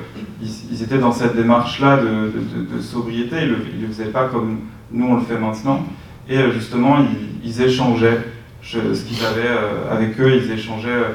[0.43, 4.59] ils, étaient dans cette démarche-là de, de, sobriété, ils ne le, faisaient pas comme
[4.91, 5.85] nous on le fait maintenant.
[6.29, 6.99] Et justement,
[7.45, 8.19] ils, échangeaient
[8.63, 9.57] ce qu'ils avaient
[9.91, 11.15] avec eux, ils échangeaient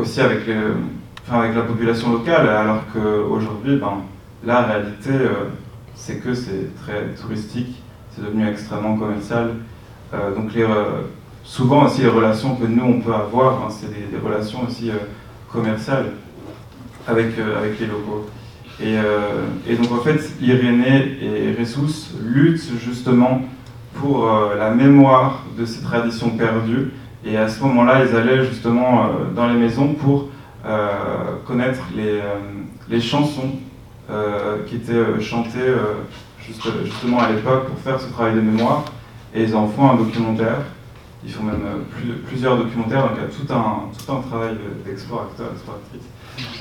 [0.00, 0.56] aussi avec, les,
[1.30, 3.98] avec la population locale, alors qu'aujourd'hui, ben,
[4.44, 5.10] la réalité,
[5.94, 9.50] c'est que c'est très touristique, c'est devenu extrêmement commercial.
[10.34, 10.64] donc les
[11.44, 14.94] souvent aussi les relations que nous on peut avoir, hein, c'est des, relations aussi euh,
[15.50, 16.12] commerciales
[17.06, 18.26] avec, euh, avec les locaux.
[18.80, 23.42] Et, euh, et, donc en fait, Irénée et Ressus luttent justement
[23.94, 24.26] pour
[24.58, 26.92] la mémoire de ces traditions perdues.
[27.24, 30.30] Et à ce moment-là, ils allaient justement dans les maisons pour
[31.46, 32.20] connaître les,
[32.88, 33.50] les chansons
[34.66, 35.74] qui étaient chantées
[36.40, 38.86] juste, justement à l'époque pour faire ce travail de mémoire.
[39.34, 40.62] Et ils en font un documentaire
[41.24, 44.20] ils font même euh, plus, plusieurs documentaires, donc il y a tout un, tout un
[44.22, 46.02] travail d'explorateur, exploratrice.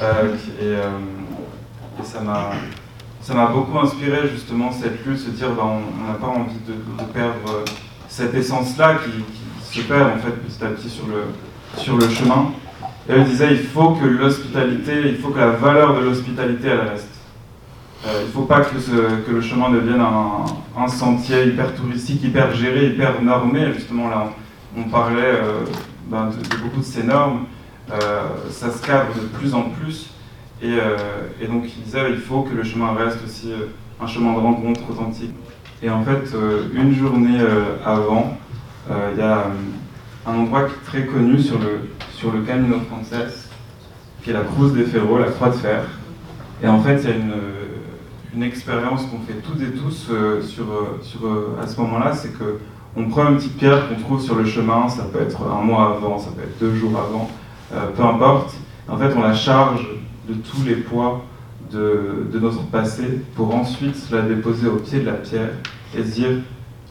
[0.02, 1.00] Euh, et, euh,
[2.00, 2.52] et, ça m'a
[3.22, 6.74] ça m'a beaucoup inspiré justement cette lutte, se dire ben, on n'a pas envie de,
[7.14, 7.64] perdre
[8.08, 9.24] cette essence-là qui,
[9.64, 11.24] se perd en fait petit à petit sur le,
[11.78, 12.52] sur le chemin.
[13.08, 16.90] Et elle disait il faut que l'hospitalité, il faut que la valeur de l'hospitalité elle
[16.90, 17.08] reste.
[18.04, 20.46] Il ne faut pas que, que, le chemin devienne un,
[20.76, 23.72] un, sentier hyper touristique, hyper géré, hyper normé.
[23.74, 24.32] Justement là,
[24.78, 25.66] on parlait euh,
[26.08, 27.46] ben, de, beaucoup de ces normes,
[27.92, 30.12] euh, ça se cadre de plus en plus,
[30.62, 30.98] et, euh,
[31.42, 33.52] et, donc il disait il faut que le chemin reste aussi
[34.00, 35.34] un chemin de rencontre authentique.
[35.84, 36.36] Et en fait,
[36.76, 37.40] une journée
[37.84, 38.38] avant,
[38.88, 39.48] il y a
[40.28, 43.50] un endroit très connu sur le, sur le Camino Frances,
[44.24, 45.84] qui est la Cruz de Ferro, la Croix de Fer.
[46.64, 50.12] Et en fait, il y a une, expérience qu'on fait toutes et tous
[50.48, 50.66] sur,
[51.02, 51.20] sur,
[51.62, 52.60] à ce moment-là, c'est que
[52.96, 55.96] on prend une petite pierre qu'on trouve sur le chemin, ça peut être un mois
[55.96, 57.30] avant, ça peut être deux jours avant,
[57.74, 58.56] euh, peu importe.
[58.88, 59.88] En fait, on la charge
[60.28, 61.24] de tous les poids
[61.72, 65.52] de, de, notre passé pour ensuite la déposer au pied de la pierre
[65.96, 66.30] et se dire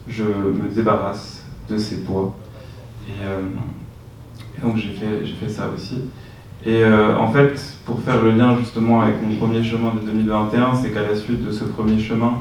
[0.07, 2.35] je me débarrasse de ces poids.
[3.07, 3.41] Et, euh,
[4.63, 6.01] donc j'ai fait, fait ça aussi.
[6.65, 10.91] Et en fait, pour faire le lien justement avec mon premier chemin de 2021, c'est
[10.91, 12.33] qu'à la suite de ce premier chemin,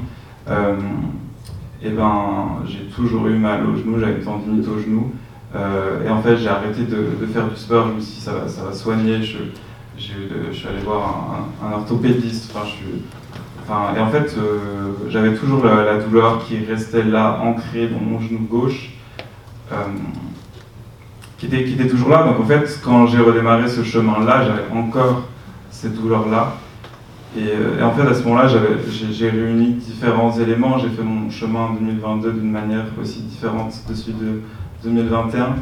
[1.82, 5.12] et eh ben, j'ai toujours eu mal au genou, j'avais tendinite au genou.
[5.54, 8.64] et en fait, j'ai arrêté de, faire du sport, je me suis ça va, ça
[8.64, 9.22] va soigner.
[9.22, 9.38] Je,
[10.52, 12.54] suis allé voir un, orthopédiste.
[13.62, 18.20] Enfin, et en fait, euh, j'avais toujours la, douleur qui restait là, ancrée dans mon
[18.20, 18.90] genou gauche,
[19.72, 19.76] euh,
[21.38, 22.24] qui, était, qui était toujours là.
[22.24, 25.22] Donc en fait, quand j'ai redémarré ce chemin-là, j'avais encore
[25.70, 26.54] cette douleur-là.
[27.36, 30.78] Et, euh, et, en fait, à ce moment-là, j'ai réuni différents éléments.
[30.78, 34.42] J'ai fait mon chemin en 2022 d'une manière aussi différente de celui de
[34.84, 35.56] 2021.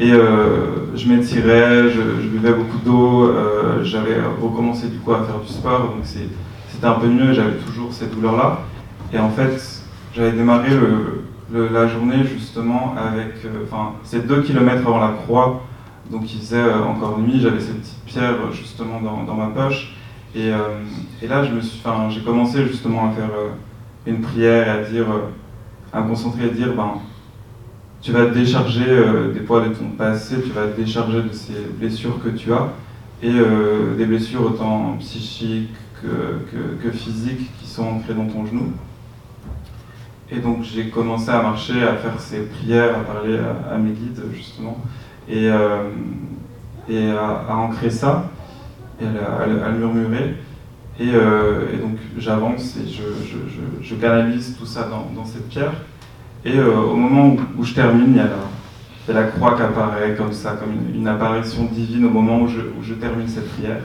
[0.00, 5.40] Et euh, je m'étirais, je, buvais beaucoup d'eau, euh, j'avais recommencé du coup à faire
[5.40, 8.60] du sport, donc c'était un peu mieux, j'avais toujours cette douleur-là.
[9.12, 9.82] Et en fait,
[10.14, 10.68] j'avais démarré
[11.52, 15.62] la journée justement avec, euh, enfin, c'est deux kilomètres avant la croix,
[16.12, 19.96] donc il faisait encore nuit, j'avais cette petite pierre justement dans ma poche.
[20.34, 20.50] Et,
[21.22, 21.42] et là,
[22.10, 23.30] j'ai commencé justement à faire
[24.06, 25.06] une prière et à dire,
[25.92, 27.00] à me concentrer et à dire, ben,
[28.00, 31.32] tu vas te décharger euh, des poids de ton passé, tu vas te décharger de
[31.32, 32.68] ces blessures que tu as,
[33.22, 35.70] et euh, des blessures autant psychiques
[36.00, 38.72] que, que, physiques qui sont ancrées dans ton genou.
[40.30, 43.38] Et donc j'ai commencé à marcher, à faire ces prières, à parler
[43.70, 44.78] à, mes guides justement,
[45.28, 45.88] et, euh,
[46.88, 48.30] et à, ancrer ça,
[49.00, 50.36] et à, murmurer.
[51.00, 55.72] Et, donc j'avance et je, canalise tout ça dans, cette pierre.
[56.44, 58.28] Et euh, au moment où, je termine, il y, a
[59.12, 63.28] la, croix qui apparaît comme ça, comme une, apparition divine au moment où je, termine
[63.28, 63.80] cette prière.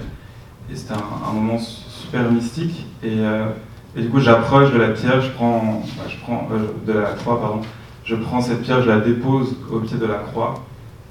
[0.72, 2.86] Et c'était un, moment super mystique.
[3.03, 3.47] Euh,
[3.95, 7.14] et, du coup, j'approche de la pierre, je prends, bah, je prends euh, de la
[7.14, 7.61] croix, pardon.
[8.05, 10.55] Je prends cette pierre, je la dépose au pied de la croix.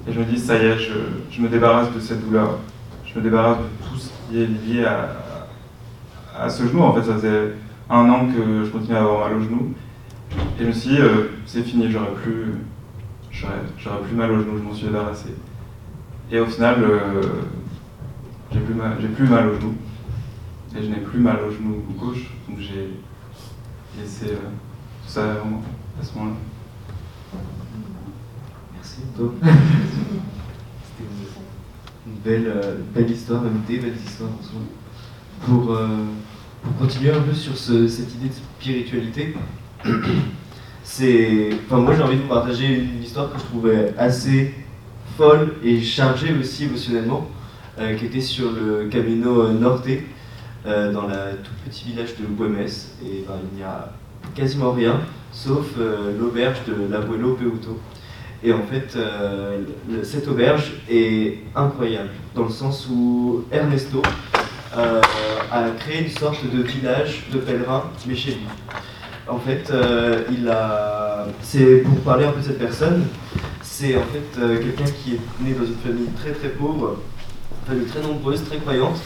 [0.07, 2.57] Et je me dis, ça y est, je, me débarrasse de cette douleur.
[3.13, 5.09] Je me débarrasse de tout ce qui est lié à,
[6.37, 6.81] à ce genou.
[6.81, 7.53] En fait, ça faisait
[7.89, 9.73] un an que je continuais à avoir mal au genou.
[10.59, 12.55] Et je me suis dit, euh, c'est fini, j'aurais plus,
[13.31, 15.35] j'aurais, plus mal au genou, je m'en suis débarrassé.
[16.31, 17.21] Et au final, euh,
[18.51, 19.75] j'ai, plus mal, j'ai plus mal au genou.
[20.75, 22.99] Et je n'ai plus mal au genou gauche, donc j'ai
[23.99, 24.49] laissé euh,
[25.05, 26.35] tout ça à ce moment-là.
[28.73, 29.01] Merci,
[32.23, 32.53] belle,
[32.93, 34.59] belle histoire, une des belles histoires en soi.
[35.45, 35.77] Pour,
[36.63, 39.35] pour continuer un peu sur cette idée de spiritualité,
[41.71, 44.53] moi, j'ai envie de vous partager une histoire que je trouvais assez
[45.17, 47.27] folle et chargée aussi émotionnellement,
[47.79, 49.87] euh, qui était sur le Camino Norte,
[50.65, 52.67] euh, dans le tout petit village de Buemes.
[53.03, 53.91] Et ben, il n'y a
[54.35, 54.99] quasiment rien,
[55.31, 57.79] sauf euh, l'auberge de l'Abuelo Peuto.
[58.43, 58.97] Et en fait,
[60.03, 64.01] cette auberge est incroyable, dans le sens où Ernesto
[64.75, 68.47] a créé une sorte de village de pèlerins, mais chez lui.
[69.27, 71.27] En fait, euh, il a.
[71.41, 73.05] C'est pour parler un peu de cette personne.
[73.61, 76.97] C'est en fait euh, quelqu'un qui est né dans une famille très très pauvre,
[77.65, 78.99] famille très nombreuse, très croyante,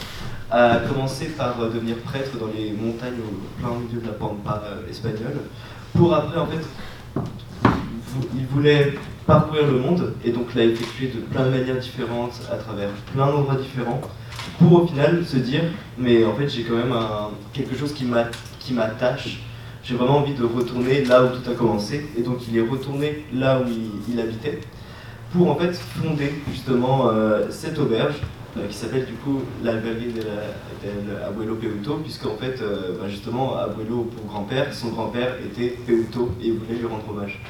[0.50, 4.62] a commencé par euh, devenir prêtre dans les montagnes au plein milieu de la pampa
[4.90, 5.38] espagnole,
[5.94, 6.64] pour après en fait,
[8.34, 8.94] il voulait
[9.28, 13.26] parcourir le monde et donc l'a effectué de plein de manières différentes, à travers plein
[13.26, 14.00] d'endroits différents,
[14.58, 15.62] pour au final se dire,
[15.96, 16.94] mais en fait j'ai quand même
[17.52, 18.04] quelque chose qui
[18.74, 19.38] m'attache
[19.88, 22.06] j'ai vraiment envie de retourner là où tout a commencé.
[22.16, 23.64] Et donc il est retourné là où
[24.10, 24.60] il, habitait
[25.32, 28.16] pour en fait fonder justement euh, cette auberge
[28.58, 33.56] euh, qui s'appelle du coup l'albergue de Abuelo Peuto, puisque en fait euh, bah, justement
[33.56, 37.40] Abuelo pour grand-père, son grand-père était Peuto et voulait lui rendre hommage.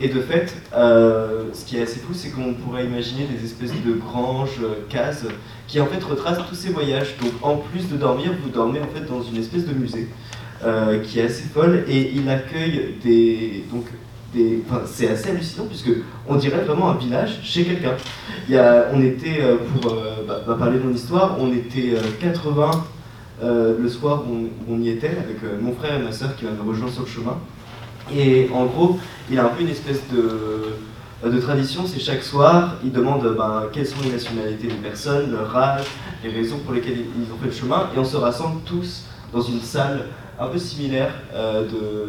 [0.00, 3.92] Et de fait, ce qui est assez fou, c'est qu'on pourrait imaginer des espèces de
[3.92, 5.24] granges, cases,
[5.68, 7.16] qui en fait retracent tous ces voyages.
[7.20, 10.08] Donc en plus de dormir, vous dormez en fait dans une espèce de musée.
[10.64, 13.64] Euh, qui est assez folle et il accueille des.
[13.72, 13.86] Donc,
[14.86, 15.90] c'est assez hallucinant puisque
[16.28, 17.94] on dirait vraiment un village chez quelqu'un.
[18.94, 22.70] On était, euh, pour euh, bah, parler de mon histoire, on était 80
[23.42, 26.88] le soir où on, y était avec mon frère et ma soeur qui m'avaient rejoint
[26.88, 27.36] sur le chemin.
[28.14, 28.98] Et en gros,
[29.30, 30.74] il a un peu une espèce de,
[31.28, 35.56] de tradition, c'est chaque soir, il demande ben, quelles sont les nationalités des personnes, leur
[35.56, 35.86] âge,
[36.24, 39.40] les raisons pour lesquelles ils ont fait le chemin, et on se rassemble tous dans
[39.40, 40.06] une salle
[40.38, 41.64] un peu similaire euh,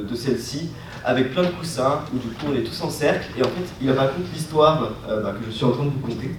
[0.10, 0.70] de, celle-ci,
[1.06, 3.74] avec plein de coussins, où du coup on est tous en cercle, et en fait
[3.82, 6.32] il raconte l'histoire euh, bah, que je suis en train de vous conter.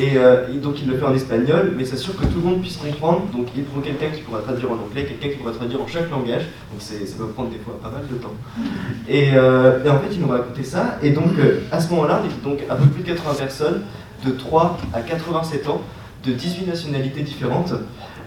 [0.00, 2.76] Euh, et, donc il le fait en espagnol, mais s'assure que tout le monde puisse
[2.76, 3.26] comprendre.
[3.32, 6.10] Donc il prend quelqu'un qui pourra traduire en anglais, quelqu'un qui pourra traduire en chaque
[6.10, 6.42] langage.
[6.72, 8.34] Donc ça peut prendre des fois pas mal de temps.
[9.08, 10.98] Et, en fait il nous racontait ça.
[11.02, 11.32] Et donc
[11.72, 13.82] à ce moment-là, on était donc à peu plus de 80 personnes,
[14.24, 15.82] de 3 à 87 ans,
[16.24, 17.72] de 18 nationalités différentes.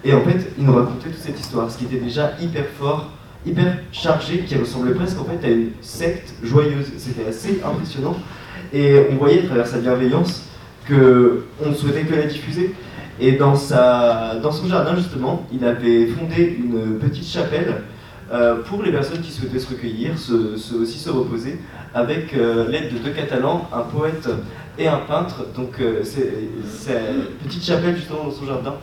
[0.03, 3.11] Et en fait, il nous racontait toute cette histoire, ce qui était déjà hyper fort,
[3.45, 6.91] hyper chargé, qui ressemblait presque en fait à une secte joyeuse.
[6.97, 8.15] C'était assez impressionnant.
[8.74, 10.51] Et on voyait à travers sa bienveillance
[10.92, 12.74] qu'on souhaitait que la diffuser.
[13.20, 17.84] Et dans, son jardin, justement, il avait fondé une petite chapelle
[18.32, 21.60] euh, pour les personnes qui souhaitaient se recueillir, aussi se reposer,
[21.94, 24.28] avec euh, l'aide de deux Catalans, un poète
[24.80, 25.46] et un peintre.
[25.56, 28.76] Donc euh, cette petite chapelle justement dans son jardin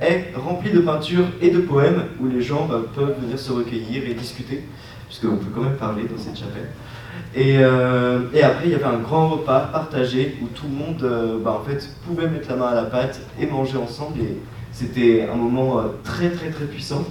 [0.00, 4.08] est remplie de peintures et de poèmes où les gens bah, peuvent venir se recueillir
[4.08, 4.62] et discuter,
[5.08, 6.68] puisqu'on peut quand même parler dans cette chapelle.
[7.34, 11.58] Et, et, après, il y avait un grand repas partagé où tout le monde bah,
[11.60, 14.20] en fait, pouvait mettre la main à la pâte et manger ensemble.
[14.20, 14.36] Et
[14.70, 17.04] c'était un moment très très très puissant.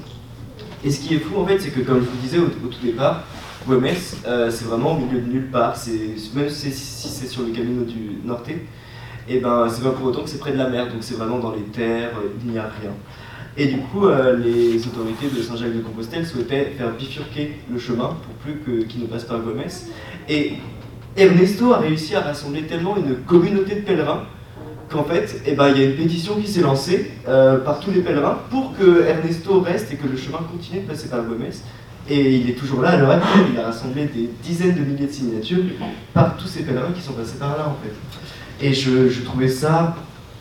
[0.83, 2.69] Et ce qui est fou en fait, c'est que comme je vous disais au, tout
[2.83, 3.23] départ,
[3.67, 3.85] Güemes,
[4.25, 5.75] euh, c'est vraiment au milieu de nulle part.
[6.35, 8.57] Même si, c'est sur le Camino du Norte, et
[9.29, 11.37] eh ben c'est pas pour autant que c'est près de la mer, donc c'est vraiment
[11.37, 12.91] dans les terres, euh, il n'y a rien.
[13.57, 18.85] Et du coup, euh, les autorités de Saint-Jacques-de-Compostelle souhaitaient faire bifurquer le chemin pour plus
[18.87, 19.63] qu'il ne passe par Güemes.
[20.29, 20.53] Et
[21.17, 24.23] Ernesto a réussi à rassembler tellement une communauté de pèlerins
[24.89, 27.91] qu'en fait, eh ben, il y a une pétition qui s'est lancée euh, par tous
[27.91, 31.49] les pèlerins pour que Ernesto reste et que le chemin continue de passer par Gomez.
[32.09, 35.05] Et il est toujours là à l'heure actuelle, il a rassemblé des dizaines de milliers
[35.05, 35.63] de signatures
[36.13, 38.65] par tous ces pèlerins qui sont passés par là en fait.
[38.65, 39.95] Et je, trouvais ça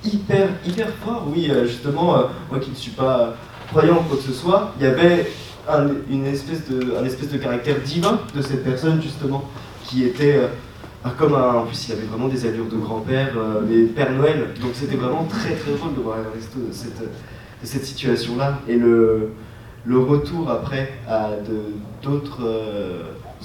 [0.05, 3.35] hyper, hyper fort, oui, euh, justement, euh, moi qui ne suis pas
[3.69, 5.31] croyant quoi que ce soit, il y avait
[5.69, 9.45] un, une espèce de, un espèce de caractère divin de cette personne justement
[9.85, 10.41] qui était
[11.03, 14.49] ah, comme en plus, il avait vraiment des allures de grand-père, euh, mais Père Noël.
[14.61, 17.01] Donc c'était vraiment très très drôle de voir Ernesto de cette,
[17.63, 18.59] cette situation-là.
[18.69, 19.31] Et le,
[19.87, 21.31] le retour après à
[22.03, 23.03] d'autres euh,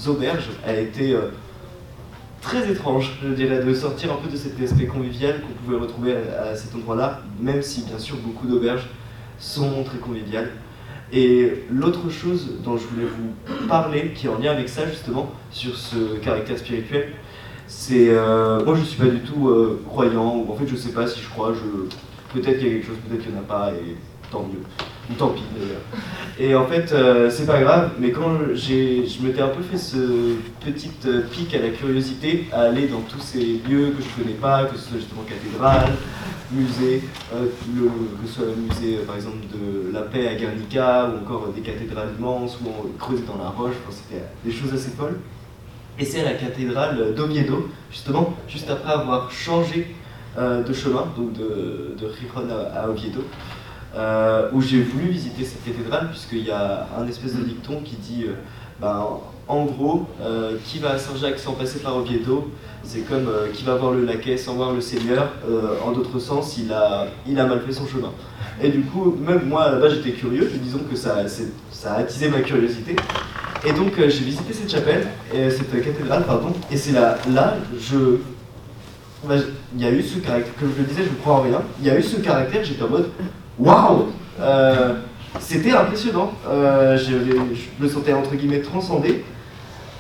[0.08, 1.30] auberges a été euh,
[2.46, 6.16] très étrange, je dirais, de sortir un peu de cet aspect convivial qu'on pouvait retrouver
[6.16, 8.88] à, cet endroit-là, même si bien sûr beaucoup d'auberges
[9.40, 10.52] sont très conviviales.
[11.12, 15.32] Et l'autre chose dont je voulais vous parler, qui est en lien avec ça justement,
[15.50, 17.14] sur ce caractère spirituel,
[17.68, 20.92] c'est euh, moi je suis pas du tout euh, croyant ou en fait je sais
[20.92, 23.42] pas si je crois je peut-être qu'il y a quelque chose peut-être qu'il n'y en
[23.42, 23.96] a pas et
[24.32, 24.62] tant mieux
[25.18, 25.82] tant pis d'ailleurs.
[26.38, 30.36] Et en fait euh, c'est pas grave mais quand je m'étais un peu fait ce
[30.64, 30.90] petit
[31.32, 34.78] pic à la curiosité à aller dans tous ces lieux que je connais pas que
[34.78, 35.94] ce soit justement cathédrale
[36.52, 37.04] musée
[37.34, 41.48] le, que ce soit le musée par exemple de la paix à Guernica ou encore
[41.56, 45.20] des cathédrales immenses ou creusées dans la roche c'était des choses assez folles.
[45.98, 49.96] Et c'est à la cathédrale d'Oviedo, justement, juste après avoir changé
[50.38, 53.24] euh, de chemin, donc de, de Rijon à, Oviedo,
[53.96, 57.96] euh, où j'ai voulu visiter cette cathédrale, puisqu'il y a un espèce de dicton qui
[57.96, 58.34] dit, euh,
[58.80, 59.06] ben,
[59.48, 60.08] en gros,
[60.66, 62.52] qui va à Saint-Jacques sans passer par Oviedo,
[62.84, 65.30] c'est comme qui va voir le laquais sans voir le Seigneur,
[65.86, 68.12] en d'autres sens, il a, il a mal fait son chemin.
[68.60, 71.18] Et du coup, même moi, là-bas, j'étais curieux, disons que ça,
[71.72, 72.96] ça a attisé ma curiosité.
[73.66, 77.56] Et donc euh, j'ai visité cette chapelle, et, cette cathédrale, pardon, et c'est là, là,
[77.80, 78.18] je,
[79.76, 81.62] il y a eu ce caractère, comme je le disais, je ne crois en rien,
[81.80, 83.10] il y a eu ce caractère, j'étais en mode,
[83.60, 84.08] waouh
[84.40, 84.96] euh,
[85.40, 89.24] C'était impressionnant, euh, je, me sentais entre guillemets transcendé,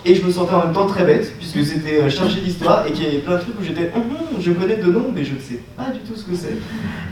[0.07, 2.91] et je me sentais en même temps très bête, puisque c'était euh, chargé d'histoire et
[2.91, 5.23] qu'il y avait plein de trucs où j'étais, hum, hum, je connais de nom, mais
[5.23, 6.57] je ne sais pas du tout ce que c'est.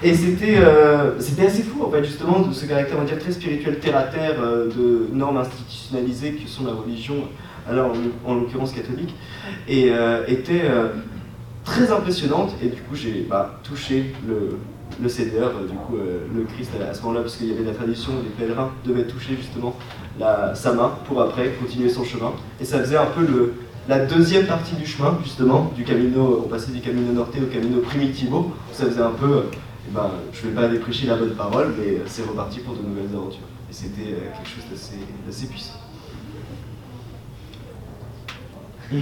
[0.04, 3.32] Et c'était euh, assez fou, en fait, justement, de ce caractère, on va dire, très
[3.32, 7.16] spirituel, terre à terre, de normes institutionnalisées qui sont la religion,
[7.68, 7.94] alors
[8.26, 9.16] en, l'occurrence catholique,
[9.68, 9.92] et
[10.28, 10.70] était
[11.64, 12.54] très impressionnante.
[12.62, 14.58] Et du coup, j'ai bah, touché le,
[15.02, 18.12] le Seigneur, du coup, le Christ à, ce moment-là, parce qu'il y avait la tradition,
[18.24, 19.76] les pèlerins devaient toucher justement
[20.20, 22.32] la, sa main pour après continuer son chemin.
[22.62, 23.54] Et ça faisait un peu le,
[23.90, 27.82] la deuxième partie du chemin, justement, du Camino, on passait du Camino Norte au Camino
[27.82, 28.54] Primitivo.
[28.72, 31.74] Ça faisait un peu, eh ben, je ne vais pas aller prêcher la bonne parole,
[31.78, 33.42] mais c'est reparti pour de nouvelles aventures.
[33.70, 34.64] Et c'était euh, quelque chose
[35.26, 35.74] d'assez puissant.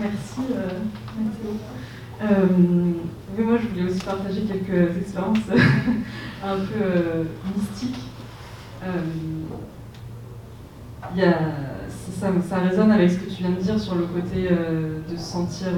[0.00, 0.68] Merci, euh,
[2.20, 2.46] euh,
[3.38, 5.38] moi, je voulais aussi partager quelques expériences
[6.44, 7.24] un peu euh,
[7.56, 8.00] mystiques
[8.82, 8.88] euh,
[11.16, 11.38] y a,
[11.88, 15.22] ça, ça, résonne avec ce que tu viens de dire sur le côté de se
[15.22, 15.68] sentir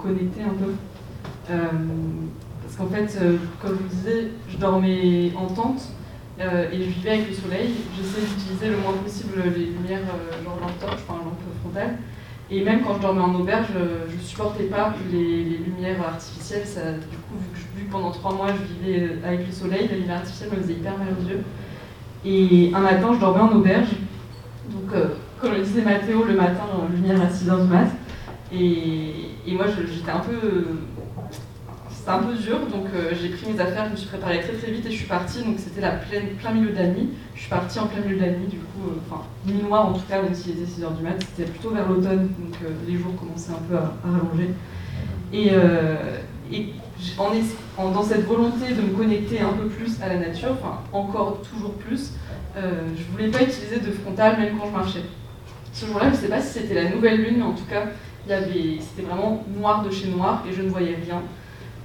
[0.00, 0.72] connecté un peu.
[1.48, 3.18] parce qu'en fait,
[3.60, 5.88] comme je vous disais, je dormais en tente
[6.38, 7.70] et je vivais avec le soleil.
[7.96, 10.02] J'essayais d'utiliser le moins possible les lumières
[10.44, 11.96] genre lampe torche, enfin lampe frontale.
[12.50, 13.66] Et même quand je dormais en auberge,
[14.08, 16.66] je ne supportais pas les, lumières artificielles.
[16.66, 17.34] Ça, du coup,
[17.76, 20.72] vu que, pendant trois mois je vivais avec le soleil, les lumières artificielles me faisaient
[20.74, 21.42] hyper mal aux yeux.
[22.24, 23.90] Et un matin, je dormais en auberge.
[24.70, 25.08] Donc, euh,
[25.40, 27.88] comme le disait Mathéo, le matin, lumière à 6h du mat.
[28.50, 30.64] Et moi, j'étais un peu.
[32.08, 34.54] C'était un peu dur, donc euh, j'ai pris mes affaires, je me suis préparée très
[34.54, 35.42] très vite et je suis partie.
[35.42, 37.10] Donc c'était la pleine, plein milieu de la nuit.
[37.34, 39.86] Je suis partie en plein milieu de la nuit, du coup, euh, enfin, nuit noire
[39.88, 42.70] en tout cas, même s'il était 6h du mat, c'était plutôt vers l'automne, donc euh,
[42.88, 44.54] les jours commençaient un peu à, rallonger.
[45.34, 45.50] Et,
[47.18, 51.42] en, dans cette volonté de me connecter un peu plus à la nature, enfin encore
[51.42, 52.12] toujours plus,
[52.56, 55.02] je voulais pas utiliser de frontal même quand je marchais.
[55.74, 57.84] Ce jour-là, je ne sais pas si c'était la nouvelle lune, mais en tout cas,
[58.26, 61.22] c'était vraiment noir de chez noir et je ne voyais rien.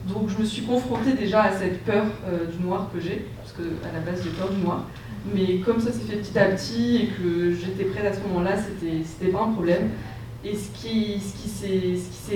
[0.07, 3.53] Donc je me suis confrontée déjà à cette peur euh, du noir que j'ai, parce
[3.53, 4.85] qu'à la base j'ai peur du noir.
[5.33, 8.55] Mais comme ça s'est fait petit à petit et que j'étais prête à ce moment-là,
[8.57, 9.89] c'était pas un problème.
[10.43, 11.21] Et ce qui,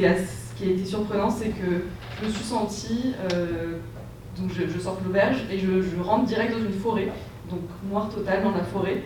[0.02, 1.84] a été surprenant, c'est que
[2.22, 3.74] je me suis sentie, euh,
[4.40, 7.10] donc je, je sors de l'auberge et je, je, rentre direct dans une forêt,
[7.50, 7.60] donc
[7.90, 9.04] noir total dans la forêt.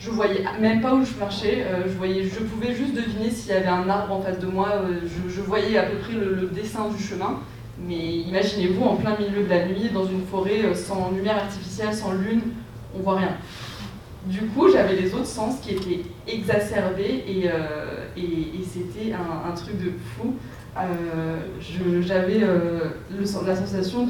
[0.00, 3.52] Je voyais même pas où je marchais, euh, je, voyais, je pouvais juste deviner s'il
[3.52, 4.82] y avait un arbre en face de moi,
[5.28, 7.38] je, voyais à peu près le dessin du chemin.
[7.78, 11.92] Mais imaginez-vous en plein milieu de la nuit, dans une forêt euh, sans lumière artificielle,
[11.92, 12.40] sans lune,
[12.96, 13.36] on voit rien.
[14.24, 18.06] Du coup, j'avais les autres sens qui étaient exacerbés et, euh,
[18.66, 20.34] c'était un, truc de fou.
[20.76, 21.36] Euh,
[22.00, 24.08] j'avais la sensation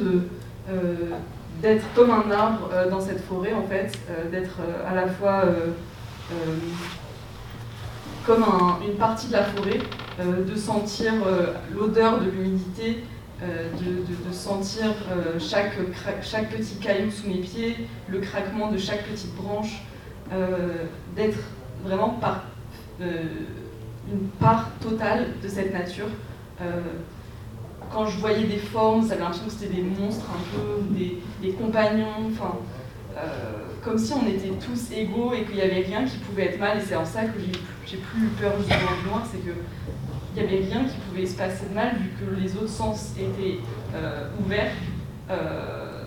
[1.61, 3.99] d'être comme un arbre dans cette forêt, en fait,
[4.31, 5.45] d'être à la fois
[8.27, 9.79] comme un, une partie de la forêt,
[10.19, 11.13] de sentir
[11.75, 13.05] l'odeur de l'humidité,
[13.43, 15.73] euh, de, sentir euh, chaque,
[16.23, 19.83] chaque petit caillou sous mes pieds, le craquement de chaque petite branche,
[20.33, 20.85] euh,
[21.15, 21.39] d'être
[21.85, 22.45] vraiment par,
[22.99, 26.09] une part totale de cette nature.
[27.93, 30.95] quand je voyais des formes, j'avais l'impression que c'était des monstres un peu,
[31.43, 32.57] des, compagnons, enfin,
[33.85, 36.79] comme si on était tous égaux et qu'il n'y avait rien qui pouvait être mal.
[36.79, 37.39] Et c'est en ça que
[37.87, 39.53] j'ai plus eu peur du noir, c'est que
[40.37, 43.15] il n'y avait rien qui pouvait se passer de mal vu que les autres sens
[43.19, 43.59] étaient
[43.95, 44.73] euh, ouverts.
[45.31, 46.03] Euh,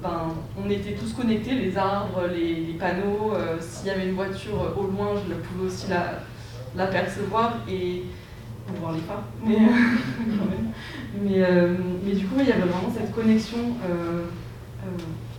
[0.00, 3.32] ben, on était tous connectés, les arbres, les, les panneaux.
[3.34, 5.86] Euh, S'il y avait une voiture au loin, je pouvais aussi
[6.76, 8.04] l'apercevoir la, et
[8.80, 9.24] voir les pas.
[9.44, 9.58] Mais,
[11.20, 11.44] mais,
[12.04, 13.58] mais, du coup, il y avait vraiment cette connexion,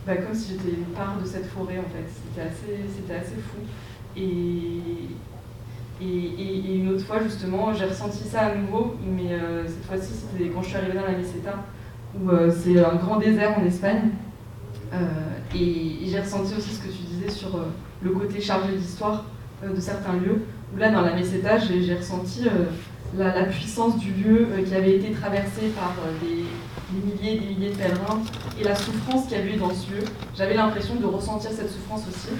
[0.05, 2.05] ben, comme si j'étais une part de cette forêt en fait.
[2.09, 3.59] C'était assez, assez fou.
[4.17, 4.81] Et,
[6.03, 10.49] et, une autre fois, justement, j'ai ressenti ça à nouveau, mais euh, cette fois-ci, c'était
[10.49, 11.63] quand je suis arrivée dans la Meseta,
[12.19, 14.09] où euh, c'est un grand désert en Espagne.
[14.93, 14.97] Euh,
[15.55, 17.57] et, j'ai ressenti aussi ce que tu disais sur
[18.01, 19.25] le côté chargé d'histoire
[19.63, 20.43] de certains lieux,
[20.73, 22.45] où là, dans la Meseta, j'ai ressenti
[23.17, 26.45] la, puissance du lieu qui avait été traversé par des,
[26.93, 28.21] milliers et des milliers de pèlerins,
[28.59, 30.03] et la souffrance qu'il y avait dans ce lieu.
[30.35, 32.33] J'avais l'impression de ressentir cette souffrance aussi.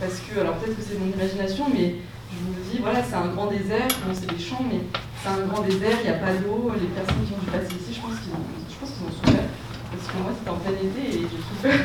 [0.00, 1.96] parce que, alors peut-être que c'est mon imagination, mais
[2.34, 4.80] je me dis, voilà, c'est un grand désert, bon, c'est des champs, mais
[5.22, 7.74] c'est un grand désert, il n'y a pas d'eau, les personnes qui ont dû passer
[7.78, 9.48] ici, je pense qu'ils ont, ont souffert,
[9.90, 11.80] parce que moi c'était en plein été et j'ai souffert.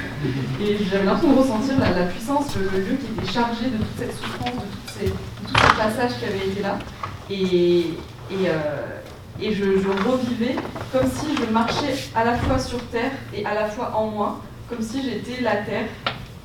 [0.60, 4.16] Et j'avais l'impression de ressentir la, puissance, le, lieu qui était chargé de toute cette
[4.18, 6.80] souffrance, de, tous ces passages qui avaient été là.
[7.30, 7.80] Et,
[8.32, 9.00] et, euh,
[9.42, 10.56] et je, revivais
[10.92, 14.42] comme si je marchais à la fois sur terre et à la fois en moi,
[14.70, 15.86] comme si j'étais la terre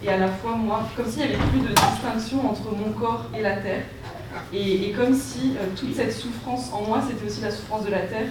[0.05, 3.27] et à la fois moi, comme s'il n'y avait plus de distinction entre mon corps
[3.37, 3.83] et la terre,
[4.53, 8.01] et, comme si euh, toute cette souffrance en moi, c'était aussi la souffrance de la
[8.01, 8.29] terre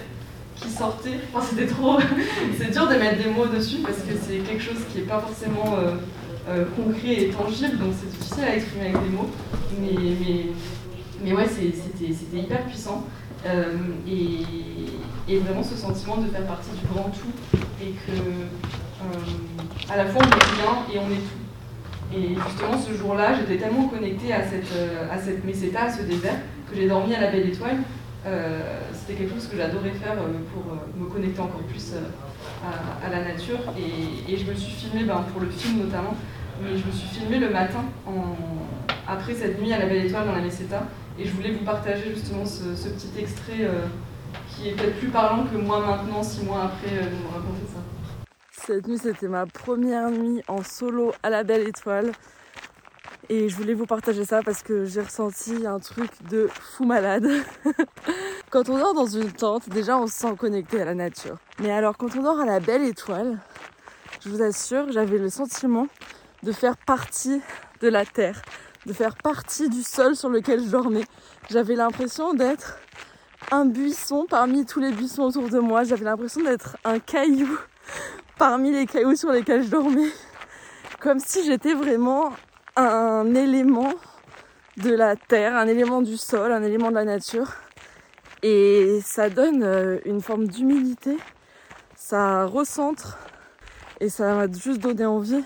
[0.55, 1.19] qui sortait.
[1.33, 1.99] Enfin, c'était trop.
[2.57, 5.19] c'est dur de mettre des mots dessus parce que c'est quelque chose qui n'est pas
[5.19, 5.95] forcément euh,
[6.49, 9.29] euh, concret et tangible, donc c'est difficile à exprimer avec des mots.
[9.79, 10.45] Mais, mais,
[11.23, 13.05] mais ouais, c'était hyper puissant.
[14.07, 14.45] Et,
[15.39, 17.31] vraiment ce sentiment de faire partie du grand tout
[17.81, 18.11] et que
[19.91, 21.42] à la fois on est rien et on est tout.
[22.15, 26.03] Et justement, ce jour-là, j'étais tellement connectée à cette, euh, à cette meseta, à ce
[26.03, 26.37] désert,
[26.69, 27.77] que j'ai dormi à la belle étoile.
[28.25, 28.59] Euh,
[28.93, 30.63] C'était quelque chose que j'adorais faire euh, pour
[31.01, 31.93] me connecter encore plus
[32.63, 33.59] à, la nature.
[33.77, 36.15] Et, je me suis filmée, ben, pour le film notamment,
[36.61, 37.83] mais je me suis filmée le matin,
[39.07, 40.83] après cette nuit à la belle étoile dans la meseta.
[41.19, 43.69] Et je voulais vous partager justement ce, petit extrait
[44.49, 47.79] qui est peut-être plus parlant que moi maintenant, six mois après, vous raconter ça.
[48.61, 52.11] Cette nuit, c'était ma première nuit en solo à la belle étoile.
[53.27, 57.27] Et je voulais vous partager ça parce que j'ai ressenti un truc de fou malade.
[58.51, 61.37] quand on dort dans une tente, déjà on se sent connecté à la nature.
[61.59, 63.39] Mais alors quand on dort à la belle étoile,
[64.23, 65.87] je vous assure, j'avais le sentiment
[66.43, 67.41] de faire partie
[67.81, 68.41] de la terre,
[68.85, 71.05] de faire partie du sol sur lequel je dormais.
[71.49, 72.77] J'avais l'impression d'être
[73.51, 75.83] un buisson parmi tous les buissons autour de moi.
[75.83, 77.57] J'avais l'impression d'être un caillou
[78.37, 80.09] parmi les cailloux sur lesquels je dormais.
[80.99, 82.31] Comme si j'étais vraiment
[82.75, 83.93] un élément
[84.77, 87.51] de la terre, un élément du sol, un élément de la nature.
[88.41, 91.17] Et ça donne euh, une forme d'humilité,
[91.95, 93.17] ça recentre
[94.01, 95.43] et ça m'a juste donné envie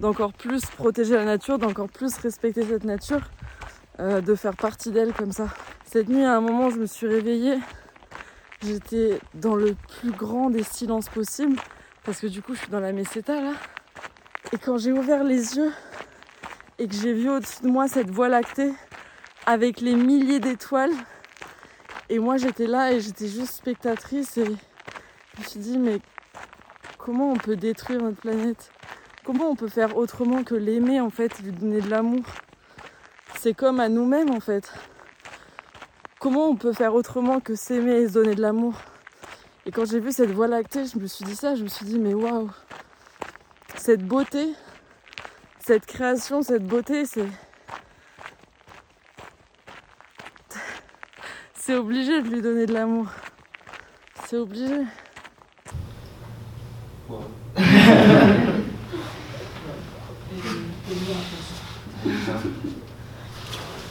[0.00, 3.20] d'encore plus protéger la nature, d'encore plus respecter cette nature,
[4.00, 5.46] euh, de faire partie d'elle comme ça.
[5.84, 7.58] Cette nuit, à un moment, je me suis réveillée,
[8.60, 11.56] j'étais dans le plus grand des silences possibles,
[12.06, 13.52] parce que du coup, je suis dans la meseta là.
[14.52, 15.72] Et quand j'ai ouvert les yeux
[16.78, 18.72] et que j'ai vu au-dessus de moi cette voie lactée
[19.44, 20.92] avec les milliers d'étoiles,
[22.08, 25.98] et moi j'étais là et j'étais juste spectatrice et je me suis dit mais
[26.96, 28.70] comment on peut détruire notre planète?
[29.24, 32.22] Comment on peut faire autrement que l'aimer en fait, lui donner de l'amour?
[33.40, 34.72] C'est comme à nous-mêmes en fait.
[36.20, 38.74] Comment on peut faire autrement que s'aimer et se donner de l'amour?
[39.66, 41.84] Et quand j'ai vu cette voie lactée, je me suis dit ça, je me suis
[41.84, 42.48] dit mais waouh
[43.74, 44.54] Cette beauté,
[45.58, 47.26] cette création, cette beauté, c'est
[51.54, 53.08] c'est obligé de lui donner de l'amour.
[54.28, 54.84] C'est obligé.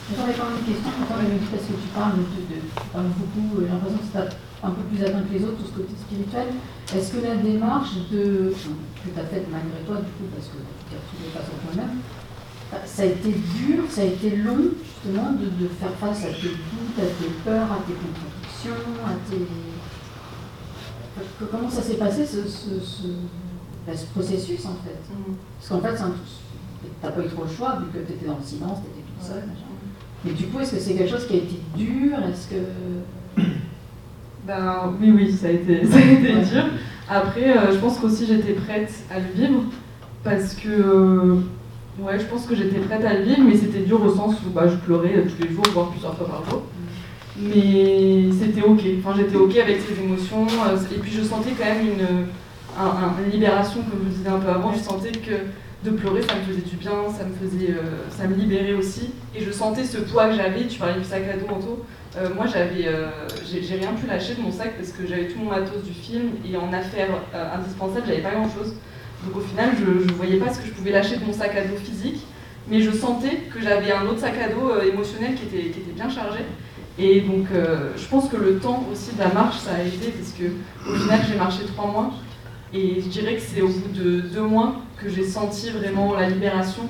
[0.06, 3.66] J'aurais quand même une question, parce que tu parles, de, de, tu parles beaucoup, j'ai
[3.66, 4.22] l'impression que c'est
[4.62, 6.48] un peu plus atteint que les autres, tout ce côté spirituel.
[6.94, 10.62] Est-ce que la démarche de, que tu as faite malgré toi, du coup, parce que
[10.62, 11.98] tu as retrouvé face à toi-même,
[12.86, 16.54] ça a été dur, ça a été long, justement, de, de, faire face à tes
[16.54, 19.42] doutes, à tes peurs, à tes contradictions, à tes.
[21.50, 23.08] Comment ça s'est passé, ce, ce, ce,
[23.86, 25.02] ben, ce, processus, en fait?
[25.10, 25.34] Mm.
[25.58, 28.38] Parce qu'en fait, tu n'as pas eu trop le choix, vu que tu étais dans
[28.38, 29.48] le silence, tu étais toute seule.
[30.26, 32.18] Mais du coup, est-ce que c'est quelque chose qui a été dur?
[32.28, 33.42] Est-ce que.
[34.46, 36.64] Ben oui, oui, ça a été, ça a été dur.
[37.08, 39.64] Après, euh, je pense qu'aussi j'étais prête à le vivre
[40.22, 41.40] parce que euh,
[41.98, 44.50] Ouais, je pense que j'étais prête à le vivre, mais c'était dur au sens où
[44.50, 46.62] bah, je pleurais tous les jours, voire plusieurs fois par jour.
[47.38, 51.64] Mais c'était ok, enfin j'étais ok avec ces émotions, euh, et puis je sentais quand
[51.64, 55.32] même une, libération, comme je vous disais un peu avant, je sentais que
[55.86, 59.10] de pleurer ça me faisait du bien, ça me faisait, euh, ça me libérait aussi,
[59.34, 61.84] et je sentais ce poids que j'avais, tu parlais du sac à dos Anto,
[62.16, 62.88] euh, moi j'avais,
[63.44, 66.30] j'ai rien pu lâcher de mon sac parce que j'avais tout mon matos du film,
[66.48, 67.08] et en affaires
[67.54, 68.74] indispensables j'avais pas grand chose.
[69.24, 71.56] Donc au final, je ne voyais pas ce que je pouvais lâcher de mon sac
[71.56, 72.20] à dos physique,
[72.68, 75.80] mais je sentais que j'avais un autre sac à dos euh, émotionnel qui était, qui
[75.80, 76.40] était bien chargé.
[76.98, 80.12] Et donc euh, je pense que le temps aussi de la marche, ça a aidé,
[80.18, 80.44] parce que
[80.90, 82.12] au final, j'ai marché trois mois.
[82.72, 86.28] Et je dirais que c'est au bout de deux mois que j'ai senti vraiment la
[86.28, 86.82] libération.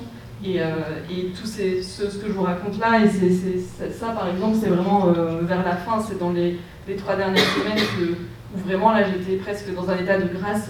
[0.45, 0.67] Et, euh,
[1.09, 4.69] et tout ces, ce, que je vous raconte là, et c'est, ça par exemple, c'est
[4.69, 5.07] vraiment
[5.41, 9.37] vers la fin, c'est dans les, les, trois dernières semaines que, où vraiment là j'étais
[9.37, 10.69] presque dans un état de grâce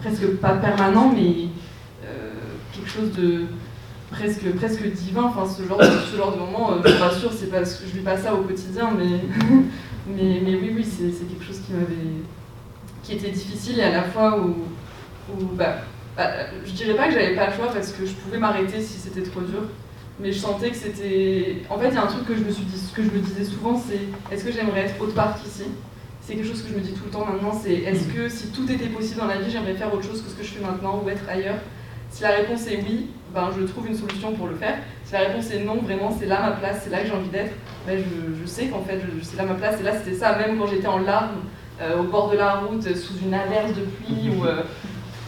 [0.00, 1.48] presque pas permanent, mais
[2.04, 2.32] euh,
[2.72, 3.46] quelque chose de
[4.10, 5.24] presque, presque divin.
[5.24, 7.86] Enfin, ce genre, ce genre de moment, euh, je suis pas sûre, c'est parce que
[7.86, 9.20] je vis pas ça au quotidien, mais,
[10.06, 12.22] mais, mais oui, oui, c'est quelque chose qui m'avait,
[13.08, 14.54] qui était difficile et à la fois où,
[15.32, 15.76] où bah,
[16.14, 16.30] bah,
[16.64, 19.22] je dirais pas que j'avais pas le choix parce que je pouvais m'arrêter si c'était
[19.22, 19.62] trop dur.
[20.20, 21.62] Mais je sentais que c'était.
[21.70, 22.64] En fait, il y a un truc que je me suis
[22.94, 24.00] que je me disais souvent, c'est
[24.34, 25.62] est-ce que j'aimerais être autre part qu'ici?
[26.20, 28.48] C'est quelque chose que je me dis tout le temps maintenant, c'est est-ce que si
[28.48, 30.60] tout était possible dans la vie, j'aimerais faire autre chose que ce que je fais
[30.60, 31.60] maintenant ou être ailleurs?
[32.10, 34.78] Si la réponse est oui, ben je trouve une solution pour le faire.
[35.04, 37.28] Si la réponse est non, vraiment c'est là ma place, c'est là que j'ai envie
[37.28, 37.54] d'être,
[37.86, 39.80] ben je, sais qu'en fait c'est là ma place.
[39.80, 41.42] Et là c'était ça, même quand j'étais en larmes
[41.98, 44.62] au bord de la route, sous une averse de pluie ou euh,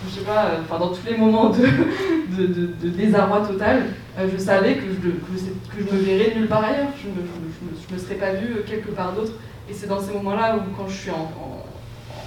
[0.04, 3.86] je sais pas, enfin dans tous les moments de, désarroi total,
[4.18, 6.88] euh, je savais que je, que, je me verrais nulle part ailleurs.
[7.00, 9.32] Je ne me, me, serais pas vue quelque part d'autre.
[9.68, 11.30] Et c'est dans ces moments-là où, quand je suis en,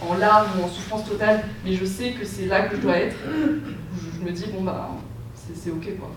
[0.08, 2.98] en, larmes ou en souffrance totale, mais je sais que c'est là que je dois
[2.98, 4.90] être, je, me dis, bon, bah,
[5.36, 6.12] c'est ok, quoi.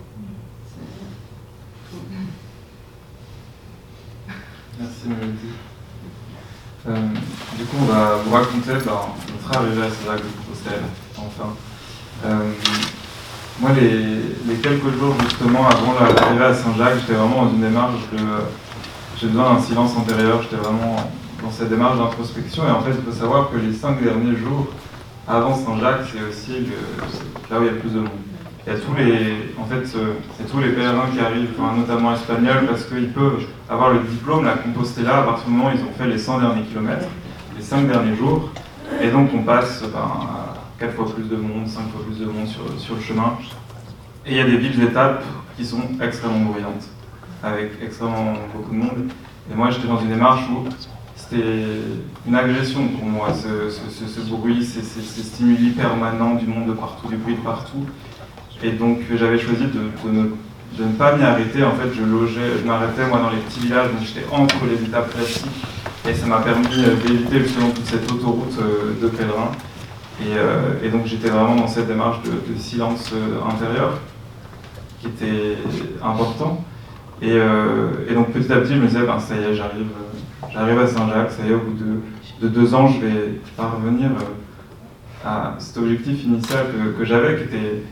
[4.79, 5.53] Merci, Mélodie.
[6.89, 6.93] Euh,
[7.57, 10.83] du coup, on va vous raconter bah, notre arrivée à lac de Compostelle,
[11.17, 11.49] enfin.
[12.25, 12.51] Euh,
[13.59, 18.19] moi, les, quelques jours justement avant l'arrivée à Saint-Jacques, j'étais vraiment dans une démarche de
[19.19, 20.41] j'ai besoin d'un silence intérieur.
[20.43, 20.95] J'étais vraiment
[21.43, 22.67] dans cette démarche d'introspection.
[22.67, 24.67] Et en fait, il faut savoir que les cinq derniers jours
[25.27, 26.67] avant Saint-Jacques, c'est aussi
[27.49, 28.36] là où il y a plus de monde.
[28.67, 32.65] Il y a tous les, en fait, c'est tous les pèlerins qui arrivent, notamment espagnols,
[32.67, 35.93] parce qu'ils peuvent avoir le diplôme, la Compostela, à partir du moment où ils ont
[35.97, 37.07] fait les 100 derniers kilomètres,
[37.55, 38.49] les 5 derniers jours.
[39.01, 42.25] Et donc, on passe ben, à 4 fois plus de monde, 5 fois plus de
[42.25, 43.37] monde sur, sur le chemin.
[44.25, 45.23] Et il y a des villes d'étapes
[45.55, 46.89] qui sont extrêmement bruyantes
[47.41, 49.11] avec extrêmement beaucoup de monde.
[49.49, 50.67] Et moi, j'étais dans une démarche où
[51.15, 51.63] c'était
[52.27, 57.07] une agression pour moi, ce, ce, bruit, ces, ces, stimuli permanents du monde de partout,
[57.07, 57.85] du bruit de partout.
[58.63, 61.63] Et donc, j'avais choisi de, ne, pas m'y arrêter.
[61.63, 64.83] En fait, je logeais, je m'arrêtais, moi, dans les petits villages, donc j'étais entre les
[64.83, 65.45] étapes classiques
[66.07, 68.57] Et ça m'a permis d'éviter justement toute cette autoroute
[69.01, 69.51] de pèlerins.
[70.83, 73.13] Et, donc j'étais vraiment dans cette démarche de, silence
[73.47, 73.99] intérieur
[74.99, 75.57] qui était
[76.03, 76.63] important.
[77.21, 77.37] Et,
[78.13, 79.89] donc petit à petit, je me disais, ben, ça y est, j'arrive,
[80.51, 84.09] j'arrive à Saint-Jacques, ça y est, au bout de, de, deux ans, je vais parvenir
[85.25, 86.65] à cet objectif initial
[86.97, 87.83] que, j'avais, qui était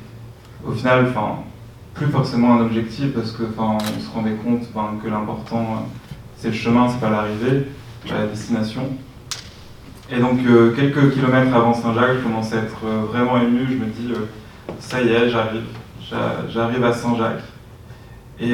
[0.67, 1.07] au final,
[1.93, 4.61] plus forcément un objectif parce que, on se rendait compte
[5.01, 5.85] que l'important
[6.37, 7.67] c'est le chemin, c'est pas l'arrivée,
[8.09, 8.83] la destination.
[10.11, 13.65] Et donc euh, quelques kilomètres avant Saint-Jacques, je commence à être euh, vraiment ému.
[13.67, 14.25] Je me dis, euh,
[14.79, 15.63] ça y est, j'arrive,
[16.49, 17.43] j'arrive à Saint-Jacques.
[18.39, 18.53] Et,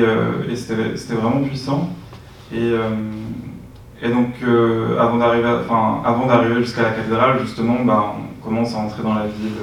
[0.55, 1.89] c'était vraiment puissant.
[2.53, 2.73] Et,
[4.03, 4.35] et donc
[4.99, 9.57] avant d'arriver jusqu'à la cathédrale, justement, bah, on commence à entrer dans la ville.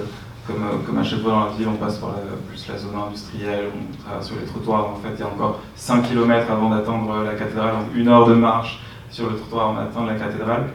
[0.48, 2.14] Comme, comme, à chaque fois dans la ville, on passe par
[2.48, 4.86] plus la zone industrielle, on traverse sur les trottoirs.
[4.86, 8.26] En fait, il y a encore 5 km avant d'atteindre la cathédrale, donc une heure
[8.26, 8.80] de marche
[9.10, 10.68] sur le trottoir avant d'atteindre la cathédrale.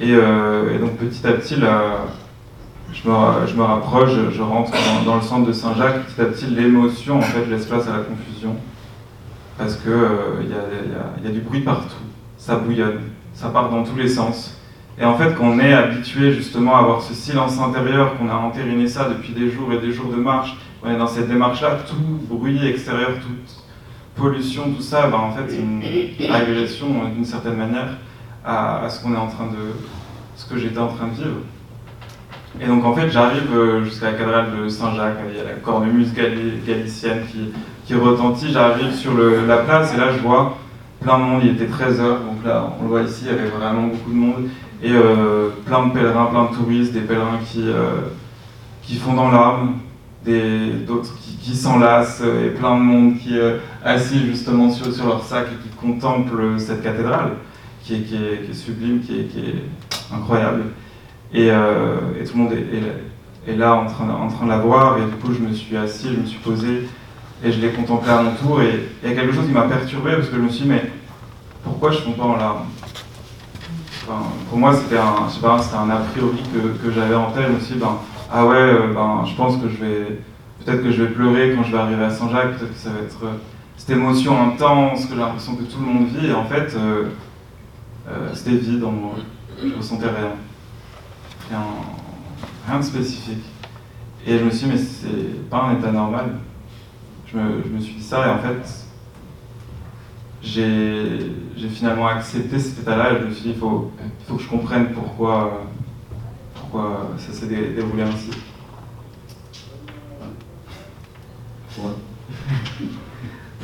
[0.00, 4.72] Euh, et, donc petit à petit, je, me, rapproche, je, rentre
[5.04, 6.04] dans, le centre de Saint-Jacques.
[6.06, 8.56] Petit à petit, l'émotion, en fait, laisse place à la confusion.
[9.58, 11.94] Parce qu'il euh, y, y, a, du bruit partout,
[12.38, 13.00] ça bouillonne,
[13.34, 14.58] ça part dans tous les sens.
[15.00, 18.34] Et en fait, quand on est habitué justement à avoir ce silence intérieur, qu'on a
[18.34, 21.78] entériné ça depuis des jours et des jours de marche, on est dans cette démarche-là,
[21.88, 23.64] tout bruit extérieur, toute
[24.14, 25.82] pollution, tout ça, ben, en fait, une
[26.30, 27.96] agression d'une certaine manière
[28.44, 29.72] à, ce qu'on est en train de,
[30.36, 31.40] ce que j'étais en train de vivre.
[32.60, 35.54] Et donc en fait, j'arrive euh, jusqu'à la cathédrale de Saint-Jacques, il y a la
[35.54, 37.22] cornemuse galicienne
[37.86, 39.12] qui, retentit, j'arrive sur
[39.46, 40.56] la place et là je vois
[41.00, 43.48] plein de monde, il était 13h, donc là on le voit ici, il y avait
[43.48, 44.48] vraiment beaucoup de monde,
[44.82, 48.00] et euh, plein de pèlerins, plein de touristes, des pèlerins qui, euh,
[48.82, 49.74] qui font dans l'arme,
[50.86, 55.22] d'autres qui, qui s'enlacent, et plein de monde qui est assis justement sur, sur leur
[55.22, 57.32] sac et qui contemple cette cathédrale
[57.82, 60.64] qui est, qui est, sublime, qui est, qui est incroyable.
[61.34, 64.58] Et, euh, et, tout le monde est, est, là en train, en train de la
[64.58, 64.98] voir.
[64.98, 66.88] Et du coup, je me suis assis, je me suis posé
[67.44, 68.62] et je l'ai contemplé à mon tour.
[68.62, 70.70] Et il y a quelque chose qui m'a perturbé parce que je me suis dit,
[70.70, 70.90] mais
[71.64, 72.66] pourquoi je ne pas en larmes?
[74.48, 77.44] Pour moi, c'était un, un a priori que, que j'avais en tête.
[77.48, 77.98] Je me suis dit, ben,
[78.32, 80.20] ah ouais, euh, ben, je pense que je vais.
[80.64, 83.00] Peut-être que je vais pleurer quand je vais arriver à Saint-Jacques, peut-être que ça va
[83.00, 83.38] être euh,
[83.76, 86.28] cette émotion intense que j'ai l'impression que tout le monde vit.
[86.28, 87.08] Et en fait, euh,
[88.34, 89.14] c'était vide en moi.
[89.62, 90.32] Je ressentais rien.
[91.48, 91.62] rien.
[92.68, 93.44] Rien de spécifique.
[94.26, 96.36] Et je me suis dit, mais c'est pas un état normal.
[97.26, 98.81] Je me, je me suis dit ça et en fait,
[100.42, 103.92] j'ai finalement accepté cet état-là et je me suis dit, il faut,
[104.26, 105.64] faut que je comprenne pourquoi,
[106.54, 108.30] pourquoi ça s'est déroulé ainsi.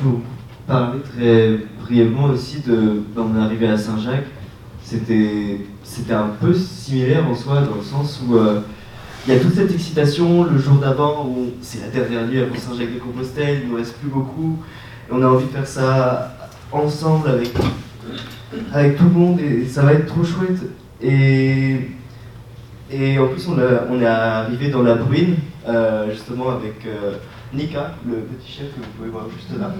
[0.01, 0.21] Pour
[0.67, 4.27] parler très brièvement aussi de mon arrivée à Saint-Jacques,
[4.81, 8.61] c'était un peu similaire en soi dans le sens où euh,
[9.27, 12.55] il y a toute cette excitation le jour d'avant où c'est la dernière nuit avant
[12.55, 14.57] Saint-Jacques de Compostelle, il ne reste plus beaucoup
[15.07, 16.38] et on a envie de faire ça
[16.71, 17.51] ensemble avec
[18.73, 20.61] avec tout le monde et ça va être trop chouette
[21.01, 21.89] et
[22.91, 23.57] et en plus on,
[23.91, 25.35] on est arrivé dans la bruine
[25.67, 27.17] euh, justement avec euh,
[27.53, 29.73] Nika, le petit chien que vous pouvez voir juste là.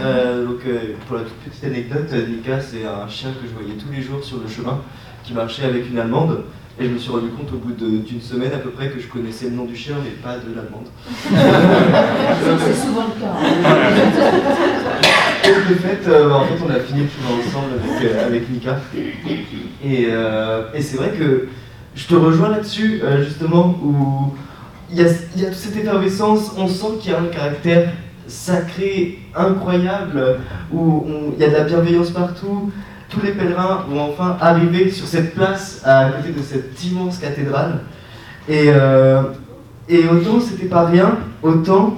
[0.00, 3.78] Euh, donc, euh, pour la toute petite anecdote, Nika, c'est un chien que je voyais
[3.78, 4.80] tous les jours sur le chemin,
[5.22, 6.44] qui marchait avec une allemande.
[6.78, 9.06] Et je me suis rendu compte au bout d'une semaine à peu près que je
[9.06, 10.88] connaissais le nom du chien, mais pas de l'allemande.
[12.66, 14.80] c'est souvent le cas.
[15.80, 18.80] Fait, euh, en fait, on a fini le chemin ensemble avec, avec Nika.
[19.84, 20.08] Et,
[20.74, 21.48] et c'est vrai que
[21.94, 24.34] je te rejoins là-dessus, justement, où
[24.90, 27.90] il y, a, toute cette effervescence, on sent qu'il y a un caractère
[28.26, 30.38] sacré, incroyable,
[30.72, 31.04] où
[31.36, 32.70] il y a de la bienveillance partout.
[33.08, 37.80] Tous les pèlerins vont enfin arriver sur cette place à côté de cette immense cathédrale.
[38.48, 39.22] Et, euh,
[39.88, 41.96] et autant c'était pas rien, autant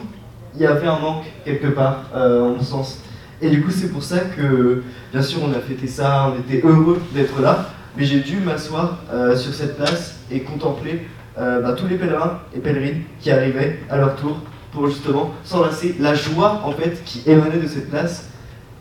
[0.55, 3.03] il y avait un manque quelque part, euh, en mon sens.
[3.43, 4.83] Et du coup, c'est pour ça que,
[5.13, 8.99] bien sûr, on a fêté ça, on était heureux d'être là, mais j'ai dû m'asseoir
[9.13, 11.07] euh, sur cette place et contempler
[11.39, 14.39] euh, bah, tous les pèlerins et pèlerines qui arrivaient à leur tour
[14.73, 15.97] pour justement s'enlacer.
[16.01, 18.31] La joie en fait qui émanait de cette place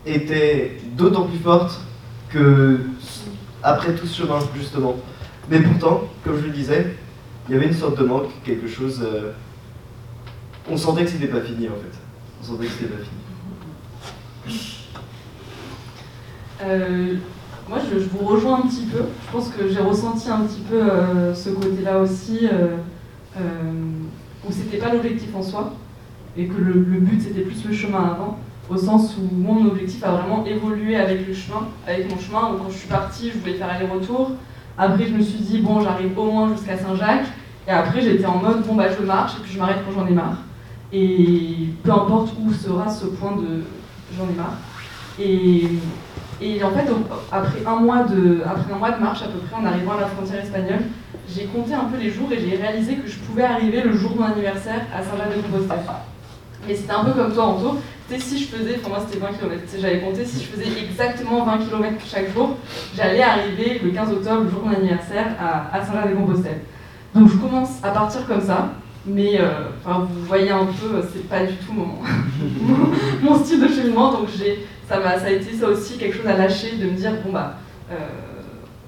[0.06, 1.82] était d'autant plus forte
[2.30, 2.80] que
[3.61, 4.95] après tout ce chemin justement.
[5.49, 6.95] Mais pourtant, comme je le disais,
[7.48, 9.02] il y avait une sorte de manque, quelque chose.
[9.03, 9.32] Euh,
[10.69, 11.98] on sentait que c'était pas fini en fait.
[12.41, 13.24] On sentait que c'était pas fini.
[16.63, 17.15] Euh,
[17.67, 18.99] moi, je, vous rejoins un petit peu.
[19.26, 22.77] Je pense que j'ai ressenti un petit peu euh, ce côté-là aussi, euh,
[24.47, 25.73] où c'était pas l'objectif en soi,
[26.38, 28.38] et que le, but c'était plus le chemin avant.
[28.69, 32.51] au sens où mon objectif a vraiment évolué avec le chemin, avec mon chemin.
[32.51, 34.31] Donc quand je suis partie, je voulais faire aller-retour.
[34.77, 37.27] Après, je me suis dit, bon, j'arrive au moins jusqu'à Saint-Jacques.
[37.67, 40.07] Et après, j'étais en mode, bon, bah, je marche et puis je m'arrête quand j'en
[40.07, 40.38] ai marre.
[40.93, 43.63] Et peu importe où sera ce point de
[44.18, 44.57] j'en ai marre.
[45.19, 45.68] Et,
[46.41, 46.86] et en fait,
[47.32, 50.02] après un, mois de, après un mois de marche à peu près, en arrivant à
[50.02, 50.84] la frontière espagnole,
[51.34, 54.11] j'ai compté un peu les jours et j'ai réalisé que je pouvais arriver le jour
[54.11, 55.80] de mon anniversaire à Saint-Jacques-de-Compostelle.
[56.68, 57.77] Et c'était un peu comme toi, Anto.
[58.18, 61.60] si je faisais, pour moi c'était 20 km, j'avais compté, si je faisais exactement 20
[61.60, 62.57] km chaque jour,
[62.95, 66.61] j'allais arriver le 15 octobre, le jour de mon anniversaire, à, Saint-Jacques-de-Compostelle.
[67.14, 68.69] Donc je commence à partir comme ça,
[69.06, 71.88] mais euh, vous voyez un peu, c'est pas du tout mon,
[73.23, 74.30] mon style de cheminement, donc
[74.88, 77.32] ça, a, ça a été ça aussi quelque chose à lâcher, de me dire, bon
[77.32, 77.57] bah,
[77.91, 77.95] euh,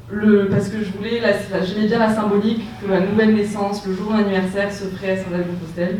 [0.09, 1.21] le, parce que je voulais,
[1.65, 5.11] j'aimais bien la symbolique que la nouvelle naissance, le jour de mon anniversaire se ferait
[5.11, 5.99] à Saint-Jacques-de-Compostelle.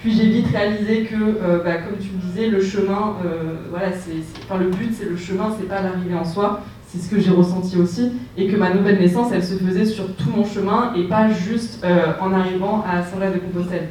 [0.00, 3.92] Puis j'ai vite réalisé que, euh, bah, comme tu le disais, le chemin, euh, voilà,
[3.92, 4.12] c'est,
[4.44, 6.62] enfin, le but c'est le chemin, c'est pas l'arrivée en soi.
[6.92, 10.12] C'est ce que j'ai ressenti aussi, et que ma nouvelle naissance, elle se faisait sur
[10.16, 13.90] tout mon chemin et pas juste euh, en arrivant à Saint-Jacques-de-Compostelle.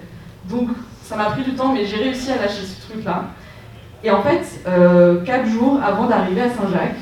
[0.50, 0.68] Donc
[1.04, 3.26] ça m'a pris du temps, mais j'ai réussi à lâcher ce truc-là.
[4.04, 4.64] Et en fait,
[5.26, 6.96] quatre jours avant d'arriver à Saint-Jacques,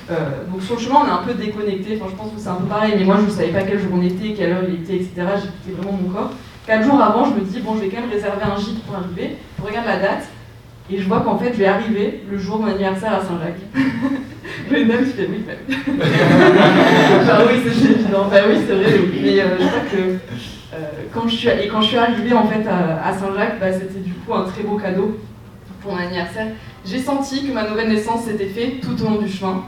[0.52, 2.56] donc sur le chemin on est un peu déconnecté, enfin je pense que c'est un
[2.56, 4.82] peu pareil, mais moi je ne savais pas quel jour on était, quelle heure il
[4.82, 5.12] était, etc.
[5.16, 6.32] J'écoutais vraiment mon corps.
[6.66, 8.96] Quatre jours avant, je me dis, bon, je vais quand même réserver un gîte pour
[8.96, 9.38] arriver.
[9.58, 10.28] Je regarde la date,
[10.90, 13.60] et je vois qu'en fait, je vais arriver le jour de mon anniversaire à Saint-Jacques.
[14.72, 15.76] le même, je fais oui, bah oui.
[17.28, 18.28] bah oui, c'est évident.
[18.30, 19.00] Bah oui, c'est vrai.
[19.22, 20.78] Mais euh, je crois que euh,
[21.14, 24.14] quand, je suis, et quand je suis arrivée en fait à, Saint-Jacques, bah, c'était du
[24.14, 25.18] coup un très beau cadeau
[25.82, 26.48] pour mon anniversaire.
[26.86, 29.64] J'ai senti que ma nouvelle naissance s'était faite tout au long du chemin.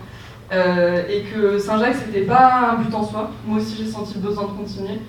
[0.52, 3.30] Euh, et que Saint-Jacques, c'était pas un but en soi.
[3.46, 5.00] Moi aussi, j'ai senti le besoin de continuer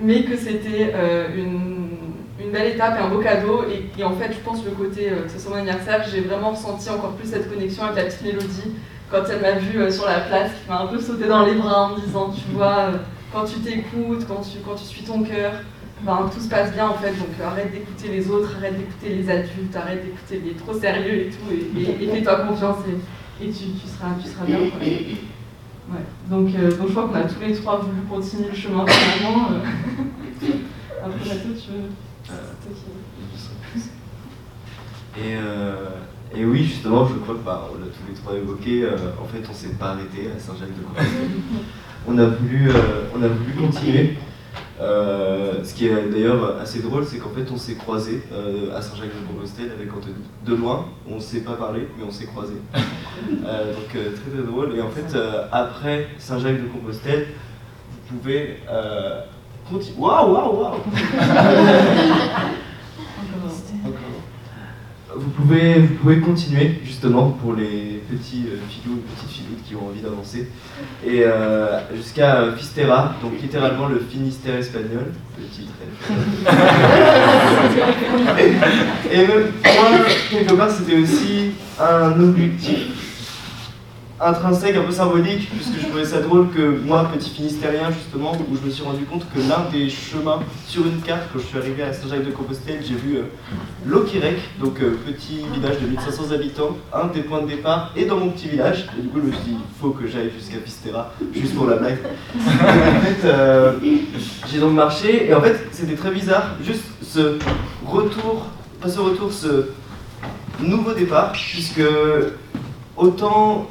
[0.00, 1.28] mais que c'était euh,
[2.40, 3.64] une, belle étape et un beau cadeau.
[3.98, 6.50] Et, en fait, je pense le côté, euh, que ce soit mon anniversaire, j'ai vraiment
[6.50, 8.74] ressenti encore plus cette connexion avec la petite mélodie
[9.10, 11.54] quand elle m'a vue euh, sur la place, qui m'a un peu sauté dans les
[11.54, 12.90] bras en me disant, tu vois,
[13.32, 15.52] quand tu t'écoutes, quand tu, quand tu suis ton cœur,
[16.02, 19.30] ben, tout se passe bien en fait, donc arrête d'écouter les autres, arrête d'écouter les
[19.30, 22.76] adultes, arrête d'écouter les trop sérieux et tout, et, fais-toi confiance
[23.40, 24.58] et, tu, seras, tu seras bien.
[24.58, 26.00] Ouais.
[26.28, 29.48] Donc, euh, donc je crois qu'on a tous les trois voulu continuer le chemin finalement.
[29.50, 30.46] Euh.
[31.04, 31.90] Après, Mathieu, tu veux.
[32.30, 32.52] Euh,
[35.16, 38.86] et, et oui, justement, je crois que bah, on l'a tous les trois évoqué.
[39.20, 41.30] en fait, on s'est pas arrêté à Saint-Jacques-de-Compostelle.
[42.08, 42.70] on a voulu,
[43.14, 44.16] on a voulu continuer.
[44.80, 48.82] Euh, ce qui est d'ailleurs assez drôle, c'est qu'en fait on s'est croisés euh, à
[48.82, 50.16] Saint-Jacques-de-Compostelle avec Anthony.
[50.44, 52.60] De loin, on ne s'est pas parlé, mais on s'est croisés.
[53.46, 54.74] Euh, donc très très drôle.
[54.76, 55.16] Et en fait,
[55.50, 57.28] après Saint-Jacques-de-Compostelle,
[57.90, 58.58] vous pouvez
[59.72, 60.80] Waouh, waouh, waouh
[65.16, 69.74] vous pouvez, vous pouvez continuer justement pour les petits euh, filous et petites filous qui
[69.76, 70.50] ont envie d'avancer.
[71.04, 75.70] Et euh, jusqu'à euh, Fistera, donc littéralement le Finistère espagnol, le titre.
[79.12, 83.03] et même moi, quelque part, c'était aussi un objectif
[84.24, 88.56] intrinsèque, un peu symbolique, puisque je trouvais ça drôle que moi, petit finistérien justement, où
[88.56, 91.58] je me suis rendu compte que l'un des chemins sur une carte, quand je suis
[91.58, 93.22] arrivé à Saint-Jacques-de-Compostelle, j'ai vu euh,
[94.60, 98.30] donc euh, petit village de 1500 habitants, un des points de départ, et dans mon
[98.30, 101.12] petit village, et du coup je me suis dit, il faut que j'aille jusqu'à Pistera,
[101.34, 101.98] juste pour la blague.
[102.36, 103.72] en fait, euh,
[104.50, 107.38] j'ai donc marché, et en fait, c'était très bizarre, juste ce
[107.86, 108.46] retour,
[108.80, 109.68] pas ce retour, ce
[110.60, 111.82] nouveau départ, puisque
[112.96, 113.68] autant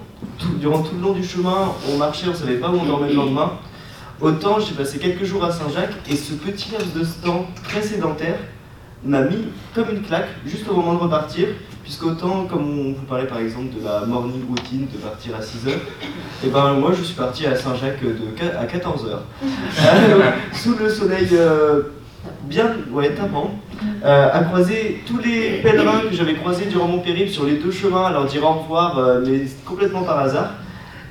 [0.60, 3.10] durant tout le long du chemin, on marchait, on ne savait pas où on dormait
[3.10, 3.54] le lendemain.
[4.22, 8.38] Autant j'ai passé quelques jours à Saint-Jacques et ce petit laps de temps très sédentaire
[9.06, 11.48] m'a mis comme une claque juste au moment de repartir,
[11.84, 15.72] puisqu'autant comme on vous parlait par exemple de la morning routine de partir à 6h,
[15.72, 15.78] et
[16.45, 18.00] eh ben moi je suis parti à Saint-Jacques
[18.58, 19.18] à 14h.
[19.84, 21.82] Euh, sous le soleil euh,
[22.44, 22.76] bien
[23.16, 23.52] tapant,
[24.04, 27.72] euh, à croiser tous les pèlerins que j'avais croisés durant mon périple sur les deux
[27.72, 30.52] chemins, à leur dire au revoir, euh, mais complètement par hasard.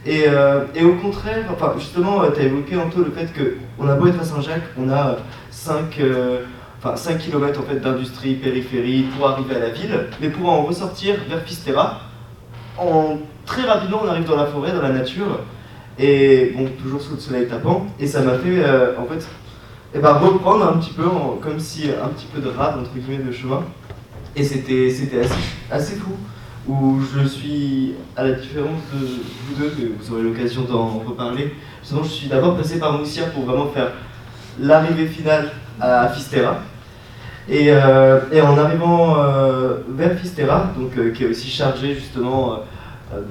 [0.05, 3.95] Et, euh, et au contraire, enfin, justement, tu as évoqué Anto le fait qu'on a
[3.95, 5.17] beau être à Saint-Jacques, on a
[5.51, 6.01] 5,
[6.79, 10.63] enfin, 5 km en fait, d'industrie, périphérie pour arriver à la ville, mais pour en
[10.63, 12.01] ressortir vers Fistera,
[12.79, 15.41] en, très rapidement on arrive dans la forêt, dans la nature,
[16.01, 18.65] et bon, toujours sous le soleil tapant, et ça m'a fait
[18.99, 19.25] en fait
[19.95, 21.05] et ben reprendre un petit peu,
[21.41, 23.63] comme si un petit peu de rade entre guillemets de chemin.
[24.35, 24.89] Et c'était
[25.21, 25.35] assez,
[25.71, 26.13] assez fou,
[26.67, 31.55] où je suis, à la différence de vous deux, que vous aurez l'occasion d'en reparler,
[31.83, 33.93] justement je suis d'abord passé par Moussia pour vraiment faire
[34.59, 36.61] l'arrivée finale à Fistera.
[37.49, 42.61] Et, euh, et en arrivant euh, vers Fistera, donc, euh, qui est aussi chargé justement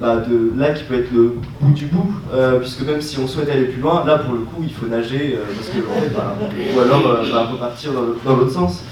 [0.00, 3.26] bah, de là qui peut être le bout du bout, euh, puisque même si on
[3.26, 6.36] souhaite aller plus loin, là pour le coup il faut nager, euh, bah,
[6.74, 8.84] ou alors euh, bah, repartir dans l'autre sens.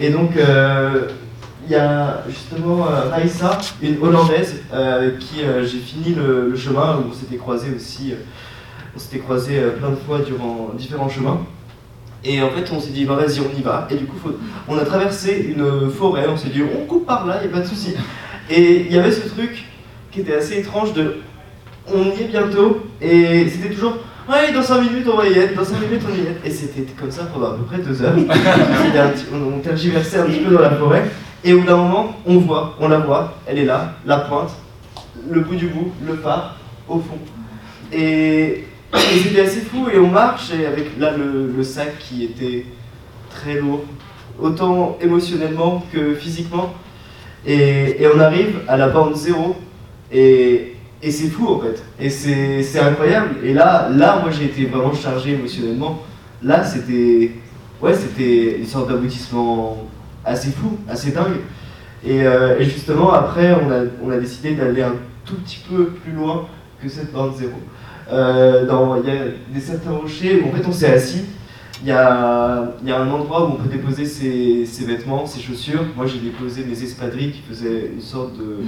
[0.00, 1.08] Et donc euh,
[1.66, 6.54] il y a justement euh, Raissa, une Hollandaise, euh, avec qui euh, j'ai fini le,
[6.56, 8.16] chemin, où on s'était croisés aussi, euh,
[8.94, 11.40] on s'était croisés euh, plein de fois durant différents chemins.
[12.22, 13.86] Et en fait, on s'est dit, vas-y, on y va.
[13.90, 14.16] Et du coup,
[14.66, 17.56] on a traversé une forêt, on s'est dit, on coupe par là, il n'y a
[17.56, 17.94] pas de souci.
[18.48, 19.66] Et il y avait ce truc
[20.14, 21.16] qui était assez étrange de,
[21.92, 23.94] on y est bientôt, et c'était toujours,
[24.28, 26.48] ouais, dans 5 minutes, on va y être, dans 5 minutes, on y est.
[26.48, 28.14] Et c'était comme ça pendant à peu près deux heures.
[29.34, 31.10] On, tergiversait un petit peu dans la forêt,
[31.42, 34.50] et au bout d'un moment, on voit, on la voit, elle est là, la pointe,
[35.28, 36.58] le bout du bout, le phare,
[36.88, 37.18] au fond.
[37.92, 38.64] Et,
[38.94, 42.66] et c'était assez fou, et on marche, et avec là le, le sac qui était
[43.30, 43.82] très lourd,
[44.40, 46.72] autant émotionnellement que physiquement.
[47.46, 49.56] Et, et on arrive à la bande zéro,
[50.12, 51.82] et, et c'est fou en fait.
[52.00, 53.36] Et c'est incroyable.
[53.44, 56.02] Et là, là moi j'ai été vraiment chargé émotionnellement.
[56.42, 57.32] Là, c'était
[57.80, 59.88] ouais, une sorte d'aboutissement
[60.24, 61.40] assez fou, assez dingue.
[62.06, 65.86] Et, euh, et justement, après, on a, on a décidé d'aller un tout petit peu
[65.86, 66.46] plus loin
[66.82, 67.52] que cette bande zéro.
[68.12, 68.66] Euh,
[69.02, 69.22] Il y a
[69.54, 71.24] des certains rochers où en fait on s'est assis.
[71.84, 75.42] Il y a, y a un endroit où on peut déposer ses, ses vêtements, ses
[75.42, 75.84] chaussures.
[75.94, 78.60] Moi j'ai déposé mes espadrilles qui faisaient une sorte de,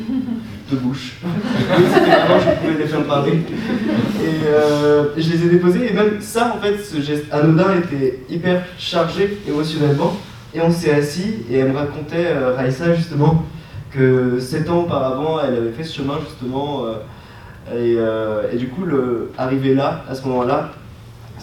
[0.71, 1.17] de bouche.
[1.25, 3.33] C'était vraiment, je pouvais les faire parler.
[4.23, 8.21] Et euh, je les ai déposés et même ça en fait, ce geste anodin était
[8.29, 10.15] hyper chargé émotionnellement.
[10.55, 13.47] Et on s'est assis et elle me racontait, euh, Raissa justement,
[13.93, 16.85] que sept ans auparavant elle avait fait ce chemin justement.
[16.85, 16.97] euh,
[17.73, 20.71] et, euh, et du coup, le, arriver là, à ce moment-là,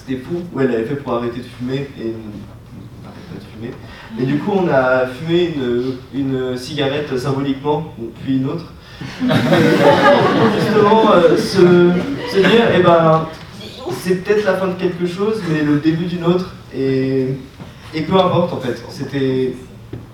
[0.05, 0.41] c'était fou.
[0.53, 3.73] où elle avait fait pour arrêter de fumer et on n'arrête pas de fumer.
[4.19, 7.93] Et du coup, on a fumé une, une cigarette symboliquement,
[8.23, 8.73] puis une autre.
[9.19, 9.27] pour
[10.59, 11.91] justement euh, se,
[12.31, 13.27] se dire, eh ben,
[13.91, 16.53] c'est peut-être la fin de quelque chose, mais le début d'une autre.
[16.75, 17.27] Et,
[17.93, 18.81] et peu importe en fait.
[18.89, 19.55] C'était,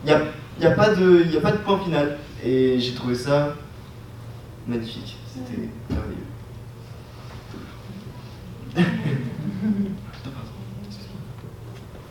[0.04, 0.22] il n'y a,
[0.62, 2.18] y a pas de, y a pas de point final.
[2.44, 3.56] Et j'ai trouvé ça
[4.68, 5.18] magnifique.
[5.34, 6.18] C'était merveilleux.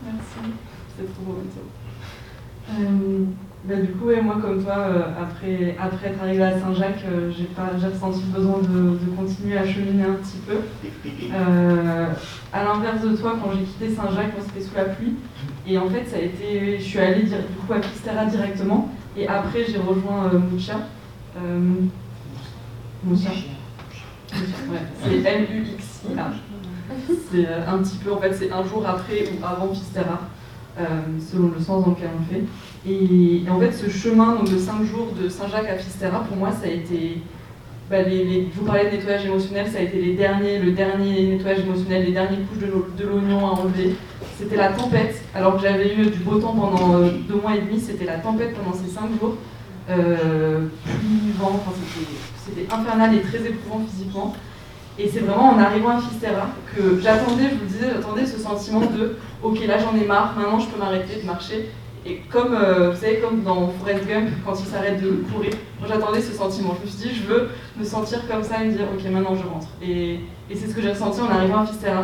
[0.03, 0.53] Merci,
[0.97, 1.37] c'est trop beau.
[2.71, 3.23] Euh,
[3.65, 7.31] bah, du coup, ouais, moi comme toi, euh, après, après être arrivée à Saint-Jacques, euh,
[7.35, 10.57] j'ai pas- j'ai ressenti le besoin de, de continuer à cheminer un petit peu.
[12.53, 15.15] À l'inverse de toi, quand j'ai quitté Saint-Jacques, moi c'était sous la pluie.
[15.67, 18.89] Et en fait, ça a été, je suis allée dire- du coup à Pistera directement.
[19.17, 20.77] Et après, j'ai rejoint Mucha.
[24.31, 26.31] Ouais, c'est M-U-X-I-A.
[27.31, 30.21] C'est euh, un petit peu, en fait, c'est un jour après ou avant Fistera,
[30.79, 30.83] euh,
[31.31, 32.45] selon le sens dans lequel on le fait.
[32.89, 36.67] Et, en fait, ce chemin de 5 jours de Saint-Jacques à Fistera, pour moi, ça
[36.67, 37.21] a été.
[37.89, 41.59] bah, je vous parlais de nettoyage émotionnel, ça a été les derniers, le dernier nettoyage
[41.59, 43.95] émotionnel, les dernières couches de l'o- de l'oignon à enlever.
[44.39, 47.61] C'était la tempête, alors que j'avais eu du beau temps pendant euh, deux mois et
[47.61, 49.35] demi, c'était la tempête pendant ces 5 jours.
[49.89, 51.71] Euh, pluie, vent, enfin,
[52.45, 54.33] c'était infernal et très éprouvant physiquement.
[54.99, 58.37] Et c'est vraiment en arrivant à Fistera que j'attendais, je vous le disais, j'attendais ce
[58.37, 61.69] sentiment de ok là j'en ai marre, maintenant je peux m'arrêter de marcher.
[62.05, 65.51] Et comme euh, vous savez, comme dans Forrest Gump, quand il s'arrête de courir,
[65.87, 66.75] j'attendais ce sentiment.
[66.79, 69.35] Je me suis dit, je veux me sentir comme ça et me dire ok maintenant
[69.35, 69.67] je rentre.
[69.81, 70.19] Et,
[70.53, 72.03] c'est ce que j'ai ressenti en arrivant à Fistera.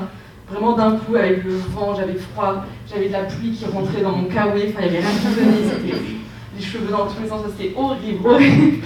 [0.50, 4.12] Vraiment d'un coup, avec le vent, j'avais froid, j'avais de la pluie qui rentrait dans
[4.12, 6.25] mon kawaii, enfin il y avait rien qui venait,
[6.56, 8.30] les cheveux dans tous les sens, ça, c'était horrible.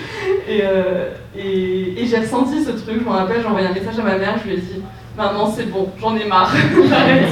[0.47, 4.01] Et, euh, et, j'ai ressenti ce truc, je me rappelle, j'ai envoyé un message à
[4.01, 4.81] ma mère, je lui ai dit
[5.15, 6.51] Maman, c'est bon, j'en ai marre,
[6.89, 7.27] j'arrête.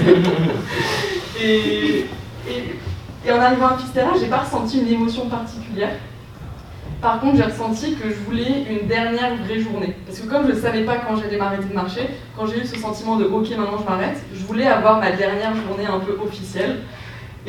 [1.41, 2.05] et,
[3.31, 5.95] en arrivant à Fistera, j'ai pas ressenti une émotion particulière.
[7.01, 9.95] Par contre, j'ai ressenti que je voulais une dernière vraie journée.
[10.05, 12.65] Parce que comme je ne savais pas quand j'allais m'arrêter de marcher, quand j'ai eu
[12.65, 16.17] ce sentiment de ok, maintenant je m'arrête, je voulais avoir ma dernière journée un peu
[16.23, 16.81] officielle.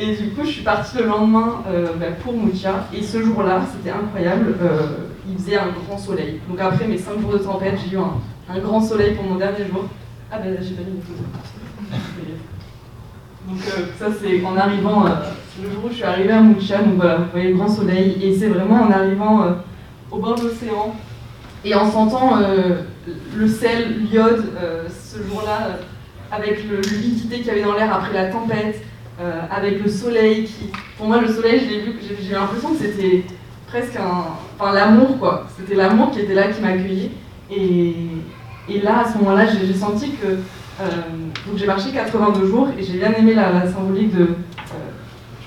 [0.01, 2.87] Et du coup, je suis partie le lendemain euh, bah, pour Moutia.
[2.93, 4.55] Et ce jour-là, c'était incroyable.
[4.61, 4.87] euh,
[5.29, 6.39] il faisait un grand soleil.
[6.49, 9.67] Donc après mes 5 jours de tempête, j'ai eu un, grand soleil pour mon dernier
[9.69, 9.83] jour.
[10.31, 11.25] Ah ben j'ai pas mis mes photos.
[13.47, 16.95] Donc euh, ça c'est en arrivant, le jour où je suis arrivée à Moutia, donc
[16.95, 18.17] voilà, vous voyez le grand soleil.
[18.23, 19.45] Et c'est vraiment en arrivant
[20.11, 20.95] au bord de l'océan
[21.65, 22.37] et en sentant
[23.35, 24.45] le sel, l'iode,
[24.89, 25.77] ce jour-là,
[26.31, 28.81] avec le- l'humidité qu'il y avait dans l'air après la tempête,
[29.21, 30.69] euh, avec le soleil qui.
[30.97, 33.23] Pour moi, le soleil, j'ai eu l'impression que c'était
[33.67, 34.25] presque un.
[34.57, 35.45] Enfin, l'amour, quoi.
[35.57, 37.11] C'était l'amour qui était là, qui m'accueillait.
[37.51, 37.95] Et,
[38.69, 40.27] et là, à ce moment-là, j'ai senti que.
[40.27, 40.85] euh,
[41.47, 44.23] donc, j'ai marché 82 jours et j'ai bien aimé la, symbolique de.
[44.23, 44.27] euh,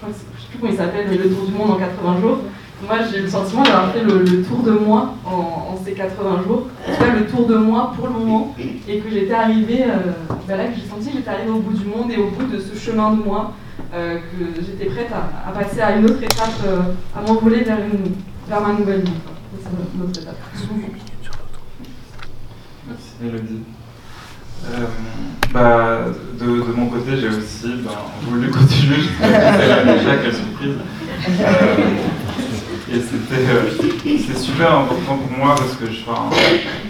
[0.02, 2.38] je je sais plus fond, il s'appelle Le Tour du Monde en 80 jours.
[2.86, 6.92] Moi, j'ai le sentiment d'avoir fait le, tour de moi en, ces 80 jours, en
[6.92, 8.54] tout cas le tour de moi pour le moment,
[8.88, 10.12] et que j'étais arrivée, euh,
[10.48, 12.44] bah là, que j'ai senti que j'étais arrivée au bout du monde et au bout
[12.44, 13.54] de ce chemin de moi,
[13.94, 16.80] euh, que j'étais prête à, passer à une autre étape, euh,
[17.16, 17.78] à m'envoler vers,
[18.48, 19.12] vers ma nouvelle vie.
[19.62, 19.70] C'est
[20.02, 20.36] une étape.
[22.88, 23.62] Merci Mélodie.
[24.64, 24.86] Euh,
[25.52, 25.98] bah,
[26.38, 26.46] de,
[26.76, 28.96] mon côté, j'ai aussi bah, voulu continuer.
[29.20, 30.76] déjà, quelle surprise.
[32.92, 35.86] Et c'était euh, super important pour moi parce que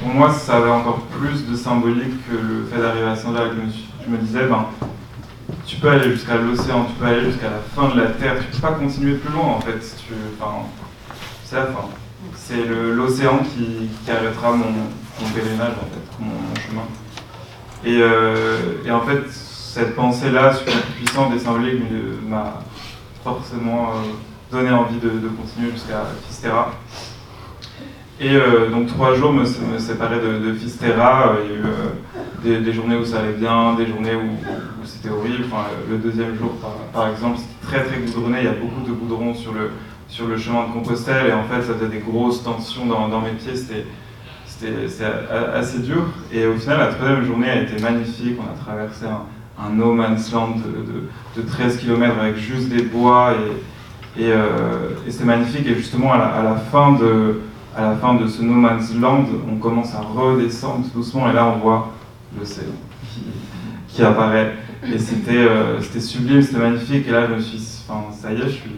[0.01, 3.53] pour moi, ça avait encore plus de symbolique que le fait d'arriver à Saint-Jacques.
[4.05, 4.66] Je me disais, ben,
[5.65, 8.47] tu peux aller jusqu'à l'océan, tu peux aller jusqu'à la fin de la Terre, tu
[8.47, 9.79] peux pas continuer plus loin en fait.
[9.79, 10.15] tu,
[11.45, 11.89] c'est la.
[12.35, 16.83] C'est l'océan qui, qui, arrêtera mon, mon pèlerinage en fait, mon chemin.
[17.87, 21.83] Euh, et, en fait, cette pensée-là, super puissante et symbolique,
[22.29, 22.61] m'a
[23.24, 26.73] forcément euh, donné envie de, continuer jusqu'à Fistera.
[28.20, 31.37] Et euh, donc trois jours me, me séparaient de, de, Fistera.
[31.43, 31.51] Il
[32.51, 35.45] y a eu des, journées où ça allait bien, des journées où, c'était horrible.
[35.47, 36.53] Enfin, le deuxième jour,
[36.93, 38.39] par, exemple, c'était très très goudronné.
[38.41, 39.70] Il y a beaucoup de goudron sur le,
[40.07, 41.29] sur le chemin de Compostelle.
[41.29, 43.57] Et en fait, ça faisait des grosses tensions dans, mes pieds.
[43.57, 43.87] C'était
[44.47, 45.03] c'était
[45.55, 46.05] assez dur.
[46.31, 48.39] Et au final, la troisième journée a été magnifique.
[48.39, 50.57] On a traversé un, no man's land
[51.37, 53.72] de, 13 km avec juste des bois et,
[54.18, 55.66] et, euh, c'était magnifique.
[55.66, 57.40] Et justement, à la, fin de,
[57.76, 61.47] à la fin de ce no man's land, on commence à redescendre doucement et là,
[61.47, 61.93] on voit
[62.39, 62.72] l'océan
[63.89, 64.55] qui, apparaît.
[64.93, 67.06] Et c'était euh, sublime, c'était magnifique.
[67.06, 68.70] Et là, je me suis enfin, ça y est, je suis,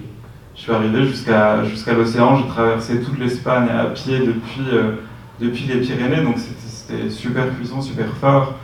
[0.55, 2.36] je suis arrivé jusqu'à jusqu'à l'océan.
[2.36, 4.69] J'ai traversé toute l'Espagne à pied depuis.
[4.73, 4.97] Euh,
[5.40, 8.55] depuis les Pyrénées, donc c'était super puissant, super fort.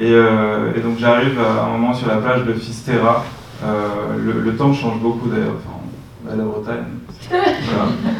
[0.00, 3.24] Euh, et, donc j'arrive à un moment sur la plage de Fisterra.
[3.64, 5.56] Euh, le, temps change beaucoup d'ailleurs,
[6.36, 6.84] la Bretagne,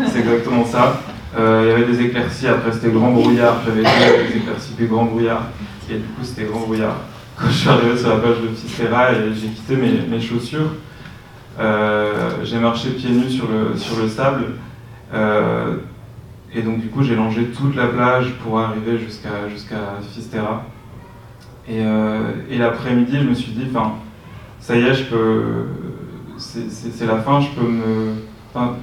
[0.06, 1.00] c'est exactement ça.
[1.38, 5.04] Euh, il y avait des éclaircies, après c'était grand brouillard, j'avais des éclaircies puis grand
[5.04, 5.46] brouillard,
[5.88, 6.96] et du coup c'était grand brouillard.
[7.36, 10.72] Quand je suis arrivé sur la plage de Fisterra et j'ai quitté mes, chaussures,
[12.42, 14.44] j'ai marché pieds nus sur le, sable.
[16.52, 19.78] Et donc du coup j'ai longé toute la plage pour arriver jusqu'à
[20.12, 20.64] Fistera.
[21.68, 23.92] Et, euh, et l'après-midi je me suis dit, enfin,
[24.58, 25.66] ça y est, je peux,
[26.40, 28.14] c'est la fin, je peux me...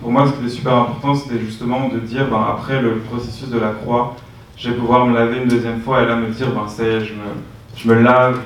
[0.02, 3.50] pour moi ce qui était super important c'était justement de dire, ben, après le processus
[3.50, 4.16] de la croix,
[4.56, 7.04] je vais pouvoir me laver une deuxième fois et là me dire, ben, ça est,
[7.04, 7.20] je me,
[7.76, 8.40] je me lave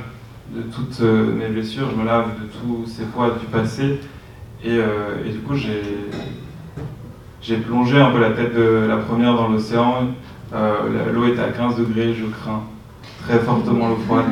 [0.55, 3.99] de toutes euh, mes blessures, je me lave de tous ces poids du passé.
[4.63, 5.81] Et, euh, et du coup j'ai
[7.41, 10.09] j'ai plongé un peu la tête de la première dans l'océan.
[10.53, 12.61] Euh, l'eau était à 15 degrés, je crains
[13.27, 14.26] très fortement l'eau froide.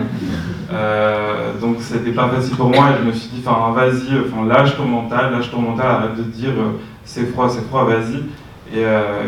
[0.71, 4.45] Euh, donc c'était pas facile pour moi et je me suis dit, enfin vas-y, enfin,
[4.45, 6.71] lâche ton mental, lâche ton mental, arrête de dire euh,
[7.03, 8.23] c'est froid, c'est froid, vas-y.
[8.71, 8.83] Et,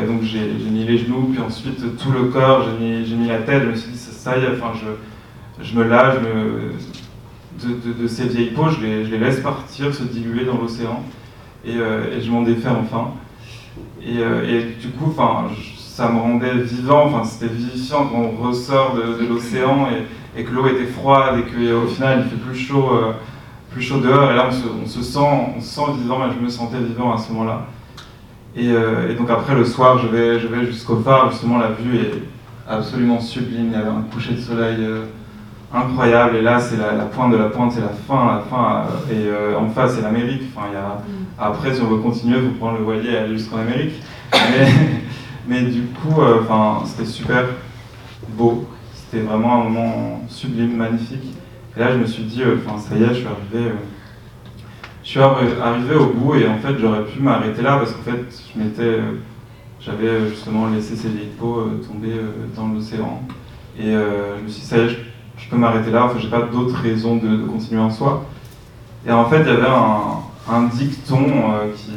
[0.06, 3.64] donc j'ai mis les genoux, puis ensuite tout le corps, j'ai mis, mis, la tête,
[3.64, 6.18] je me suis dit ça, y est, enfin, je, je me lâche
[7.64, 11.02] de, ces vieilles peaux, je les, je les, laisse partir, se diluer dans l'océan
[11.66, 13.14] et, et je m'en défais enfin.
[14.08, 15.12] Euh, et, du coup,
[16.02, 19.88] ça me rendait vivant, enfin, c'était vivifiant quand on ressort de, l'océan
[20.36, 23.11] et, que l'eau était froide et qu'au final il fait plus chaud, euh,
[23.69, 24.32] plus chaud dehors.
[24.32, 24.49] Et là,
[24.84, 27.68] on se, sent, on sent vivant, et je me sentais vivant à ce moment-là.
[28.57, 31.98] Euh, et, donc après, le soir, je vais, je vais jusqu'au phare, justement, la vue
[31.98, 32.23] est
[32.68, 33.68] absolument sublime.
[33.68, 34.84] Il y avait un coucher de soleil
[35.72, 36.38] incroyable.
[36.38, 38.86] Et là, c'est la, pointe de la pointe, c'est la fin, la fin.
[39.11, 40.44] Et en face, c'est l'Amérique.
[40.56, 40.98] Enfin, il y a
[41.38, 44.02] après, si on veut continuer, faut prendre le voilier et aller jusqu'en Amérique.
[44.34, 44.68] Mais,
[45.47, 47.45] du coup, euh, enfin, c'était super
[48.30, 48.68] beau.
[48.93, 51.35] C'était vraiment un moment sublime, magnifique.
[51.76, 53.69] Et là, je me suis dit, euh, enfin, ça y est, je suis arrivé.
[53.69, 53.76] Euh,
[55.03, 58.23] je suis arrivé au bout et en fait, j'aurais pu m'arrêter là parce qu'en fait,
[58.53, 58.99] je m'étais,
[59.80, 62.13] j'avais justement laissé ces vieilles peaux tomber
[62.55, 63.23] dans l'océan.
[63.77, 64.97] Et je me suis dit, ça y est,
[65.38, 66.05] je, peux m'arrêter là.
[66.05, 68.26] Enfin, j'ai pas d'autres raisons de, continuer en soi.
[69.05, 69.68] Et en fait, il y avait
[70.47, 71.26] un, dicton
[71.76, 71.91] qui,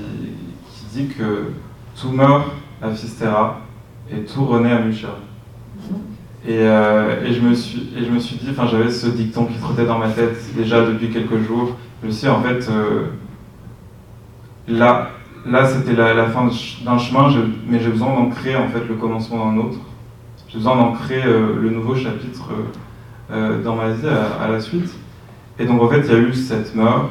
[0.95, 1.51] dit que
[2.01, 2.47] tout meurt
[2.83, 3.61] à Fistera
[4.11, 5.09] et tout renaît à Mucha.
[6.47, 9.47] Et, euh, et, je me suis, et je me suis dit, enfin j'avais ce dicton
[9.47, 11.77] qui trottait dans ma tête déjà depuis quelques jours.
[12.03, 13.07] Je me suis dit, en fait, euh,
[14.69, 15.11] là,
[15.47, 16.49] là c'était la, fin
[16.85, 17.29] d'un chemin,
[17.67, 19.79] mais j'ai besoin d'ancrer en fait le commencement d'un autre.
[20.49, 22.51] J'ai besoin d'ancrer le nouveau chapitre
[23.65, 24.95] dans ma vie à, la suite.
[25.59, 27.09] Et donc en fait, il y a eu cette mort,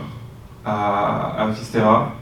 [0.65, 2.13] à, à Fistera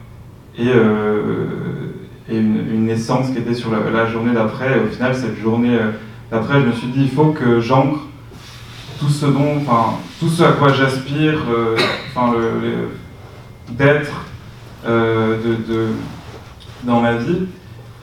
[0.57, 1.90] et, euh,
[2.32, 4.80] et une, naissance qui était sur la, journée d'après.
[4.80, 5.91] Au final, cette journée euh,
[6.32, 7.99] d'après, je me suis dit, il faut que j'ancre
[8.99, 11.76] tout ce dont, enfin, tout ce à quoi j'aspire, euh,
[12.10, 12.34] enfin,
[13.70, 14.26] d'être
[14.86, 15.88] de, de,
[16.84, 17.48] dans ma vie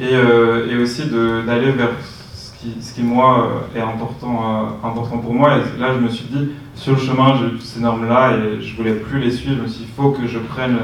[0.01, 1.91] et, et aussi d'aller vers
[2.35, 5.57] ce qui, ce qui, moi, est important, important pour moi.
[5.59, 8.77] Et là, je me suis dit, sur le chemin, j'ai eu ces normes-là et je
[8.77, 9.65] voulais plus les suivre.
[9.67, 10.79] Je il faut que je prenne.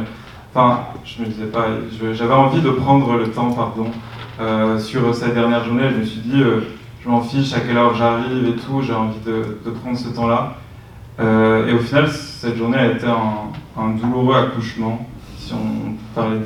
[0.57, 1.67] Enfin, je me disais pas,
[2.13, 3.87] j'avais envie de prendre le temps, pardon,
[4.41, 5.91] euh, sur cette dernière journée.
[5.91, 6.61] Je me suis dit, euh,
[7.03, 10.55] je m'en fiche à quelle heure j'arrive et tout, j'ai envie de, prendre ce temps-là.
[11.19, 15.05] Euh, et au final, cette journée a été un, douloureux accouchement,
[15.37, 16.39] si on parlait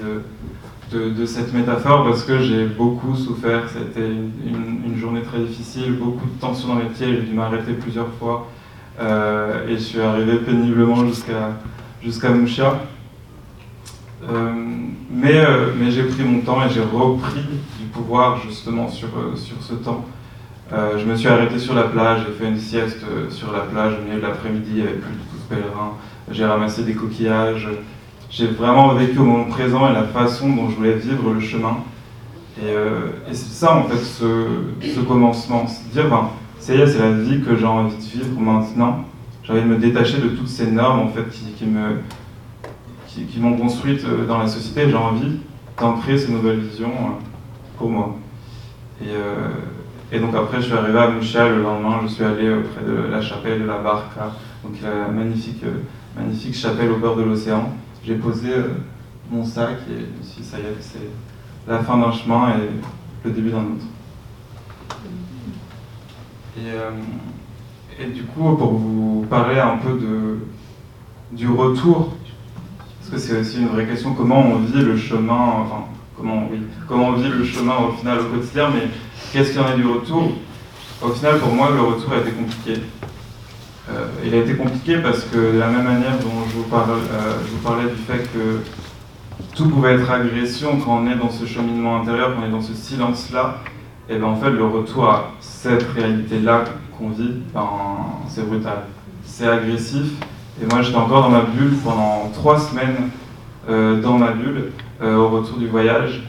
[0.91, 3.65] de, cette métaphore, parce que j'ai beaucoup souffert.
[3.69, 8.09] C'était une, journée très difficile, beaucoup de tension dans mes pieds, j'ai dû m'arrêter plusieurs
[8.19, 8.47] fois.
[8.99, 11.51] Et je suis arrivé péniblement jusqu'à
[12.03, 12.73] jusqu'à Mouchia.
[14.25, 14.53] Euh,
[15.11, 17.41] mais euh, mais j'ai pris mon temps et j'ai repris
[17.79, 20.05] du pouvoir justement sur, sur ce temps.
[20.71, 24.05] je me suis arrêté sur la plage, j'ai fait une sieste sur la plage au
[24.05, 25.95] milieu de l'après-midi, il n'y avait plus de pèlerins.
[26.31, 27.69] J'ai ramassé des coquillages.
[28.31, 31.79] J'ai vraiment vécu au moment présent et la façon dont je voulais vivre le chemin.
[32.61, 34.47] Et, et c'est ça en fait ce,
[34.83, 36.29] ce commencement, c'est dire ben,
[36.59, 39.05] ça y est, c'est la vie que j'ai envie de vivre maintenant.
[39.43, 42.01] J'ai envie de me détacher de toutes ces normes en fait qui, qui me
[43.19, 44.89] qui, qui m'ont construite euh, dans la société.
[44.89, 45.39] J'ai envie
[45.79, 47.23] d'ancrer ces nouvelles visions euh,
[47.77, 48.17] pour moi.
[49.03, 49.49] Et, euh,
[50.13, 52.01] et, donc après, je suis arrivé à Mouchal le lendemain.
[52.03, 54.33] Je suis allé auprès de la chapelle de la Barca,
[54.63, 55.63] donc la magnifique
[56.17, 57.73] magnifique chapelle au bord de l'océan.
[58.05, 58.49] J'ai posé
[59.31, 61.11] mon sac et je me suis dit, ça y est, c'est
[61.69, 62.71] la fin d'un chemin et
[63.25, 63.85] le début d'un autre.
[66.57, 70.39] Et, et, du coup, pour vous parler un peu de,
[71.31, 72.15] du retour,
[73.11, 75.85] parce que c'est aussi une vraie question, comment on vit le chemin, enfin,
[76.17, 76.49] comment,
[76.91, 78.89] on vit le chemin au final au quotidien, mais
[79.33, 80.33] qu'est-ce qu'il y en a du retour?
[81.01, 82.83] Au final, pour moi, le retour a été compliqué.
[83.89, 86.91] Euh, il a été compliqué parce que de la même manière dont je vous, parle,
[86.91, 88.61] euh, je vous parlais du fait que
[89.55, 92.61] tout pouvait être agression quand on est dans ce cheminement intérieur, quand on est dans
[92.61, 93.61] ce silence-là,
[94.11, 96.65] et bien en fait le retour à cette réalité-là
[96.99, 97.69] qu'on vit, ben,
[98.29, 98.83] c'est brutal.
[99.25, 100.13] C'est agressif.
[100.61, 103.11] Et moi j'étais encore dans ma bulle pendant trois semaines
[103.69, 104.73] euh, dans ma bulle
[105.03, 106.23] euh, au retour du voyage.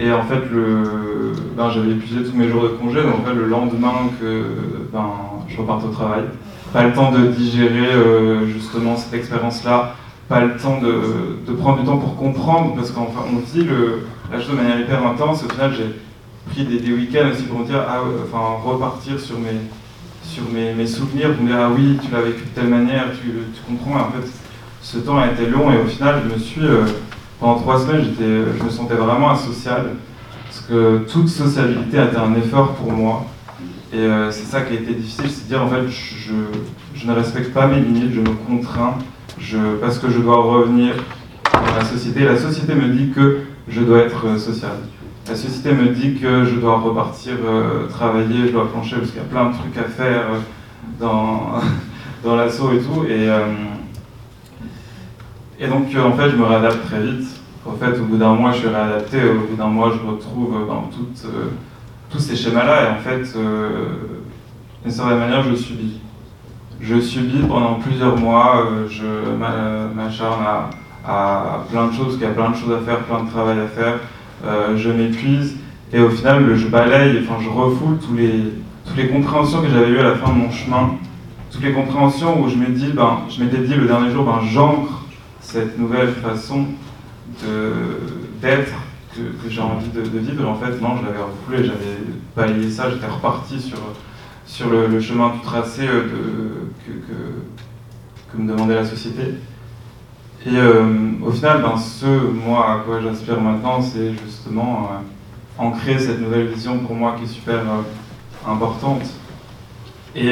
[0.00, 3.34] Et en fait le, ben, j'avais épuisé tous mes jours de congé, donc en fait
[3.34, 4.44] le lendemain que
[4.92, 5.10] ben,
[5.48, 6.24] je reparte au travail,
[6.72, 9.94] pas le temps de digérer euh, justement cette expérience-là,
[10.28, 14.06] pas le temps de, de, prendre du temps pour comprendre, parce qu'enfin on vit le,
[14.32, 15.44] la chose de manière hyper intense.
[15.44, 15.96] Au final j'ai
[16.52, 19.58] pris des, des week-ends aussi pour me dire, ah, enfin, repartir sur mes,
[20.52, 23.30] mes, souvenirs, pour me dire, ah oui, tu l'as vécu de telle manière, tu,
[23.66, 23.98] comprends.
[23.98, 24.30] Et en fait,
[24.82, 26.84] ce temps a été long et au final, je me suis, euh,
[27.38, 29.90] pendant trois semaines, je me sentais vraiment asocial,
[30.44, 33.26] parce que toute sociabilité a été un effort pour moi.
[33.92, 36.32] Et euh, c'est ça qui a été difficile, c'est de dire, en fait, je,
[36.94, 38.94] je, ne respecte pas mes limites, je me contrains,
[39.38, 40.94] je, parce que je dois revenir
[41.52, 42.20] dans la société.
[42.24, 44.76] La société me dit que je dois être euh, social
[45.28, 49.20] la société me dit que je dois repartir euh, travailler, je dois plancher parce qu'il
[49.20, 50.38] y a plein de trucs à faire euh,
[50.98, 51.52] dans,
[52.24, 53.04] dans l'assaut et tout.
[53.04, 53.46] Et, euh,
[55.58, 57.26] et donc, en fait, je me réadapte très vite.
[57.66, 59.18] En fait, au bout d'un mois, je suis réadapté.
[59.22, 61.26] Au bout d'un mois, je retrouve dans toutes,
[62.08, 62.84] tous ces schémas-là.
[62.84, 63.38] Et en fait,
[64.82, 66.00] d'une certaine manière, je subis.
[66.80, 68.66] Je subis pendant plusieurs mois.
[68.88, 69.04] je
[69.94, 70.70] m'acharne à,
[71.06, 73.58] à plein de choses, qu'il y a plein de choses à faire, plein de travail
[73.60, 73.98] à faire.
[74.44, 75.56] Euh, je m'épuise,
[75.92, 78.52] et au final, je balaye, enfin, je refoule tous les,
[78.86, 80.96] toutes les compréhensions que j'avais eues à la fin de mon chemin,
[81.50, 84.40] toutes les compréhensions où je me dis, ben, je m'étais dit le dernier jour, ben,
[84.50, 85.04] j'ancre
[85.40, 86.66] cette nouvelle façon
[88.40, 88.72] d'être
[89.14, 90.48] que, j'ai envie de, vivre.
[90.48, 91.98] En fait, non, je l'avais refoulé, j'avais
[92.36, 93.78] balayé ça, j'étais reparti sur,
[94.46, 96.92] sur le, chemin tout tracé euh, que,
[98.32, 99.34] que me demandait la société.
[100.46, 105.98] Et euh, au final, ben, ce moi à quoi j'aspire maintenant, c'est justement euh, ancrer
[105.98, 109.02] cette nouvelle vision pour moi qui est super euh, importante.
[110.16, 110.30] Et,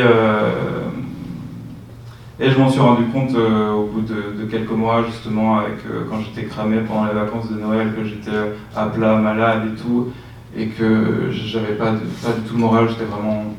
[2.41, 5.77] et je m'en suis rendu compte au bout de, quelques mois, justement, avec,
[6.11, 8.37] quand j'étais cramé pendant les vacances de Noël, que j'étais
[8.75, 10.09] à plat, malade et tout,
[10.57, 13.55] et que j'avais pas, pas du tout le moral, j'étais vraiment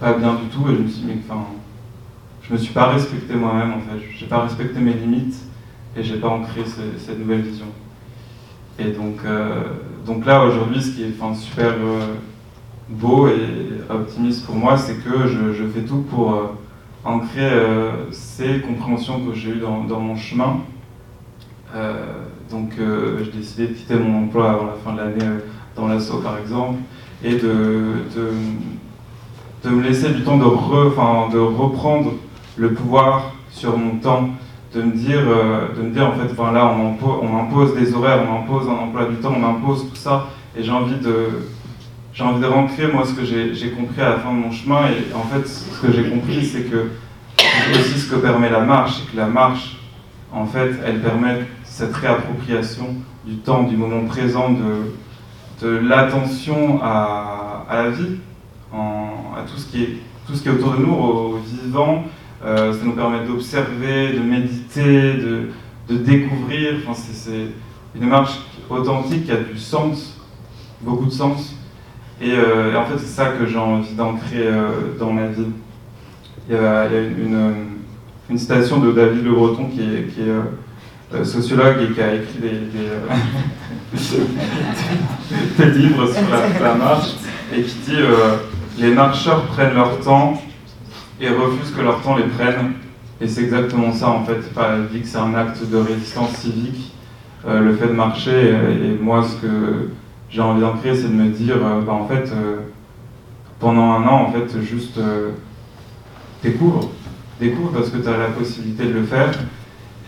[0.00, 1.44] pas bien du tout, et je me suis dit, enfin,
[2.40, 5.51] je me suis pas respecté moi-même en fait, j'ai pas respecté mes limites
[5.96, 7.66] et j'ai pas ancré ce, cette nouvelle vision.
[8.78, 9.62] Et donc, euh,
[10.06, 12.14] donc là, aujourd'hui, ce qui est super euh,
[12.88, 16.46] beau et optimiste pour moi, c'est que je, fais tout pour euh,
[17.04, 17.50] ancrer
[18.10, 20.58] ces compréhensions que j'ai eues dans, mon chemin.
[22.50, 25.40] Donc, j'ai décidé de quitter mon emploi avant la fin de l'année
[25.74, 26.78] dans l'assaut, par exemple,
[27.24, 28.30] et de, de,
[29.64, 32.12] de, me laisser du temps de, re, de reprendre
[32.56, 34.28] le pouvoir sur mon temps
[34.74, 37.74] de me dire, euh, de me dire en fait, enfin, là, on, impo- on impose
[37.74, 40.96] des horaires, on impose un emploi du temps, on impose tout ça, et j'ai envie
[40.96, 41.28] de,
[42.14, 44.86] j'ai envie de rentrer, moi, ce que j'ai compris à la fin de mon chemin,
[44.86, 46.90] et en fait, ce que j'ai compris, c'est que
[47.36, 49.76] c'est aussi ce que permet la marche, c'est que la marche,
[50.32, 52.86] en fait, elle permet cette réappropriation
[53.26, 58.16] du temps, du moment présent, de, de l'attention à, à la vie,
[58.72, 59.96] en- à tout ce, qui est,
[60.26, 62.04] tout ce qui est autour de nous, au vivant.
[62.44, 65.48] Euh, ça nous permet d'observer, de méditer, de,
[65.88, 66.74] de découvrir.
[66.86, 67.48] Enfin, c'est-
[67.94, 68.38] une marche
[68.70, 70.18] authentique qui a du sens,
[70.80, 71.54] beaucoup de sens.
[72.20, 75.48] Et, euh, en fait, c'est ça que j'ai envie d'ancrer euh, dans ma vie.
[76.48, 77.54] Il y a, une,
[78.30, 82.48] une, citation de David Le Breton qui est, euh, sociologue et qui a écrit des,
[85.58, 86.22] des, livres sur
[86.62, 87.10] la, marche
[87.54, 87.96] et qui dit
[88.78, 90.40] Les marcheurs prennent leur temps
[91.22, 92.72] et refusent que leur temps les prenne.
[93.20, 94.52] Et c'est exactement ça en fait.
[94.52, 96.92] Pas- Elle dit que c'est un acte de résistance civique,
[97.46, 98.50] euh, le fait de marcher.
[98.50, 99.90] Et, moi, ce que
[100.28, 102.56] j'ai envie d'ancrer, c'est de me dire euh, bah, en fait, euh,
[103.60, 104.98] pendant un an, en fait, juste
[106.42, 106.90] découvre.
[107.40, 109.30] Découvre parce que tu as la possibilité de le faire.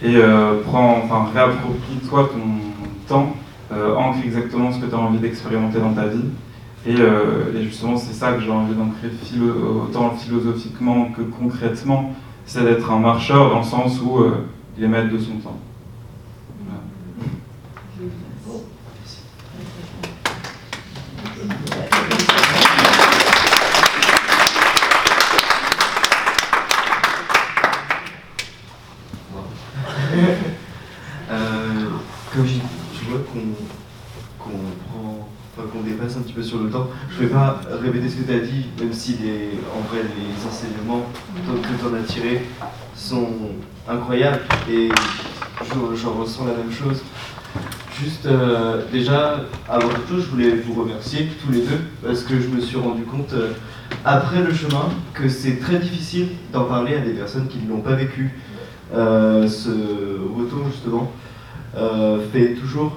[0.03, 0.16] Et
[0.66, 3.36] prends, enfin, réapproprie-toi ton temps,
[3.97, 6.24] ancre exactement ce que tu as envie d'expérimenter dans ta vie.
[6.86, 9.09] Et, euh, et justement, c'est ça que j'ai envie d'ancrer
[9.86, 14.47] autant philosophiquement que concrètement, c'est d'être un marcheur dans le sens où euh,
[14.77, 15.59] il est maître de son temps.
[16.61, 16.81] Voilà.
[31.31, 31.89] Euh,
[32.35, 33.40] comme je, je vois qu'on
[34.39, 36.62] qu'on prend, enfin, qu'on dépasse un petit peu sur le
[37.10, 39.16] je ne vais pas répéter ce que tu as dit, même si
[39.76, 42.42] en vrai les enseignements que tu en as tirés
[42.94, 43.28] sont
[43.88, 44.40] incroyables
[44.70, 44.88] et
[45.62, 47.02] je- j'en ressens la même chose.
[48.02, 52.48] Juste euh, déjà, avant chose, je voulais vous remercier tous les deux parce que je
[52.48, 53.52] me suis rendu compte euh,
[54.05, 57.82] après le chemin que c'est très difficile d'en parler à des personnes qui ne l'ont
[57.82, 58.32] pas vécu.
[58.94, 61.10] Euh, ce retour justement
[62.32, 62.92] fait toujours.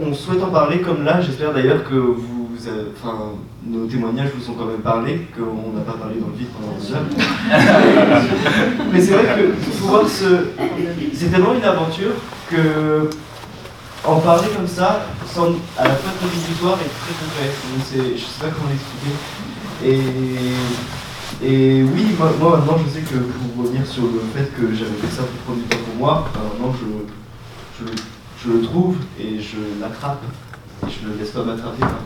[0.00, 1.20] On souhaite en parler comme là.
[1.20, 2.29] J'espère d'ailleurs que vous,
[2.68, 3.32] avez- enfin,
[3.66, 6.72] nos témoignages vous sont quand même parlé, qu'on n'a pas parlé dans le vide pendant
[6.78, 7.04] deux heures.
[8.92, 10.46] Mais c'est vrai que pouvoir se,
[11.14, 12.12] c'est tellement une aventure
[12.50, 13.08] que
[14.04, 17.50] en parler comme ça, sans à la fois très rédhibitoire et très concret.
[18.16, 19.14] Je sais pas comment l'expliquer.
[19.84, 24.74] Et, et oui, moi, moi, maintenant je sais que pour revenir sur le fait que
[24.74, 27.92] j'avais fait ça pour prendre du temps pour moi, ben, maintenant je, je,
[28.44, 30.22] je le trouve et je l'attrape
[30.82, 32.00] je ne le laisse pas m'attraper par.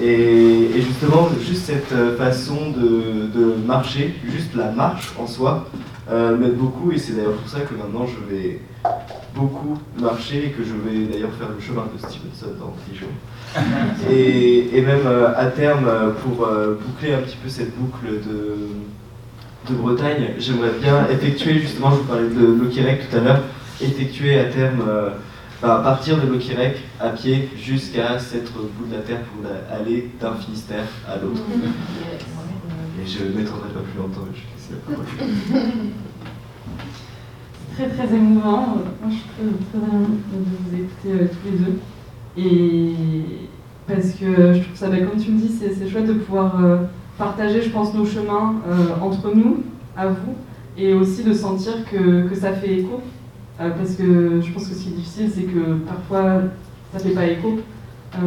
[0.00, 5.68] Et, et justement, juste cette euh, façon de, de marcher, juste la marche en soi,
[6.10, 8.60] euh, m'aide beaucoup et c'est d'ailleurs pour ça que maintenant je vais
[9.36, 13.08] beaucoup marcher et que je vais d'ailleurs faire le chemin de Stevenson dans 10 jours.
[14.10, 15.86] Et, et même euh, à terme,
[16.24, 21.90] pour euh, boucler un petit peu cette boucle de, de Bretagne, j'aimerais bien effectuer, justement,
[21.90, 23.40] je vous parlais de Lokirec tout à l'heure,
[23.80, 24.82] effectuer à terme,
[25.62, 30.34] enfin, partir de Lokirec à pied jusqu'à cette bout de la terre pour aller d'un
[30.34, 31.42] Finistère à l'autre.
[33.02, 35.06] Et je ne m'étendrai pas plus longtemps, je laisse la parole.
[37.74, 38.66] très très émouvant.
[39.02, 41.78] Moi, je suis très, très de vous écouter euh, tous les deux.
[42.36, 42.94] Et
[43.86, 46.64] parce que je trouve ça, bah, comme tu me dis, c'est c'est chouette de pouvoir
[46.64, 46.76] euh,
[47.18, 49.64] partager, je pense, nos chemins euh, entre nous,
[49.96, 50.34] à vous,
[50.78, 53.00] et aussi de sentir que, que ça fait écho.
[53.60, 56.42] Euh, parce que je pense que ce qui est difficile, c'est que parfois,
[56.92, 57.60] ça fait pas écho.
[58.16, 58.18] Euh,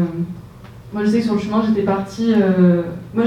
[0.94, 2.34] moi, je sais que sur le chemin, j'étais partie.
[2.34, 2.84] euh,
[3.14, 3.26] moi,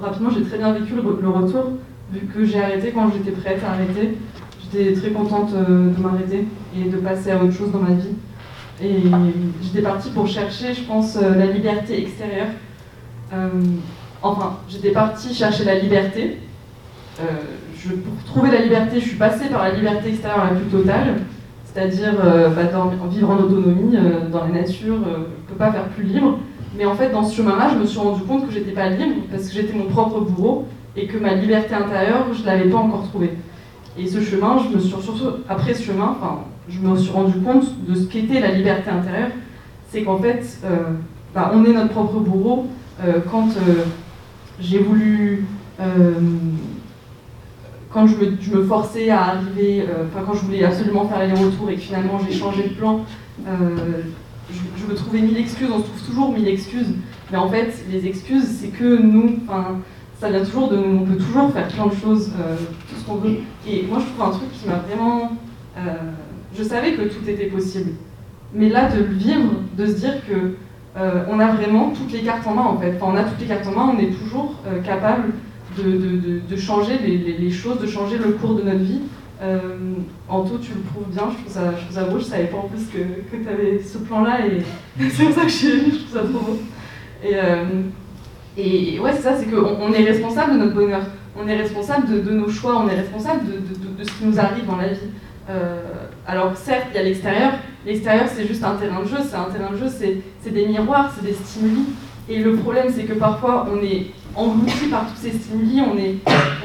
[0.00, 1.72] rapidement, j'ai très bien vécu le, re- le retour,
[2.12, 4.18] vu que j'ai arrêté quand j'étais prête à arrêter.
[4.62, 6.46] J'étais très contente euh, de m'arrêter
[6.76, 8.14] et de passer à autre chose dans ma vie.
[8.82, 9.02] Et
[9.62, 12.48] j'étais partie pour chercher, je pense, la liberté extérieure.
[14.22, 16.38] Enfin, j'étais partie chercher la liberté.
[17.16, 21.14] Pour trouver la liberté, je suis passée par la liberté extérieure la plus totale,
[21.72, 22.62] c'est-à-dire euh, bah,
[23.10, 26.38] vivre en autonomie, euh, dans la nature, euh, je ne peux pas faire plus libre.
[26.76, 29.22] Mais en fait, dans ce chemin-là, je me suis rendu compte que j'étais pas libre
[29.30, 30.66] parce que j'étais mon propre bourreau
[30.96, 33.32] et que ma liberté intérieure, je l'avais pas encore trouvée.
[33.98, 36.16] Et ce chemin, je me suis surtout après ce chemin,
[36.68, 39.30] je me suis rendu compte de ce qu'était la liberté intérieure.
[39.90, 40.60] C'est qu'en fait,
[41.34, 42.68] bah, on est notre propre bourreau.
[43.30, 43.48] Quand
[44.58, 45.44] j'ai voulu,
[47.92, 51.68] quand je me, forçais à arriver, euh, enfin quand je voulais absolument faire les retours
[51.70, 53.04] et que finalement j'ai changé de plan,
[53.46, 54.02] euh,
[54.50, 55.68] je, me trouvais mille excuses.
[55.70, 56.94] On se trouve toujours mille excuses,
[57.30, 59.38] mais en fait, les excuses, c'est que nous,
[60.18, 61.00] ça vient toujours de nous.
[61.00, 62.56] On peut toujours faire plein de choses, euh,
[62.88, 63.38] tout ce qu'on veut.
[63.68, 65.32] Et moi, je trouve un truc qui m'a vraiment
[66.54, 67.92] je savais que tout était possible.
[68.52, 70.54] Mais là, de le vivre, de se dire que
[70.94, 72.94] on a vraiment toutes les cartes en main en fait.
[72.96, 75.32] Enfin, on a toutes les cartes en main, on est toujours capable
[75.76, 79.00] de, changer les, choses, de changer le cours de notre vie.
[79.42, 79.58] Euh,
[80.28, 82.58] Anto, tu le prouves bien, je trouve ça, je trouve ça beau, je savais pas
[82.58, 84.62] en plus que, que tu avais ce plan-là et
[85.10, 86.58] c'est pour ça que je, je, trouve ça trop beau.
[87.24, 87.64] Et, euh,
[88.56, 91.02] et ouais, c'est ça, c'est qu'on on est responsable de notre bonheur,
[91.36, 94.76] on est responsable de, nos choix, on est responsable de, ce qui nous arrive dans
[94.76, 95.10] la vie.
[95.50, 95.80] Euh,
[96.26, 97.52] alors certes, il y a l'extérieur,
[97.84, 101.12] l'extérieur c'est juste un terrain de jeu, c'est un terrain de jeu, c'est des miroirs,
[101.16, 101.86] c'est des stimuli.
[102.28, 106.16] Et le problème c'est que parfois on est englouti par tous ces stimuli, on est,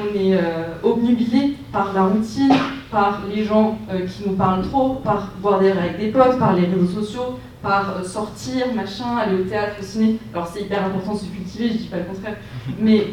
[0.02, 2.54] on est euh, obnubilé par la routine,
[2.92, 6.54] par les gens euh, qui nous parlent trop, par boire des avec des potes, par
[6.54, 10.18] les réseaux sociaux, par euh, sortir, machin, aller au théâtre, au ciné.
[10.34, 12.38] Alors c'est hyper important de se cultiver, je dis pas le contraire,
[12.80, 13.08] mais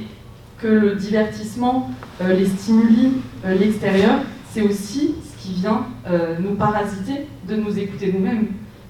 [0.59, 1.91] que le divertissement,
[2.27, 3.15] les stimuli,
[3.45, 5.85] l'extérieur, c'est aussi ce qui vient
[6.41, 8.47] nous parasiter de nous écouter nous-mêmes.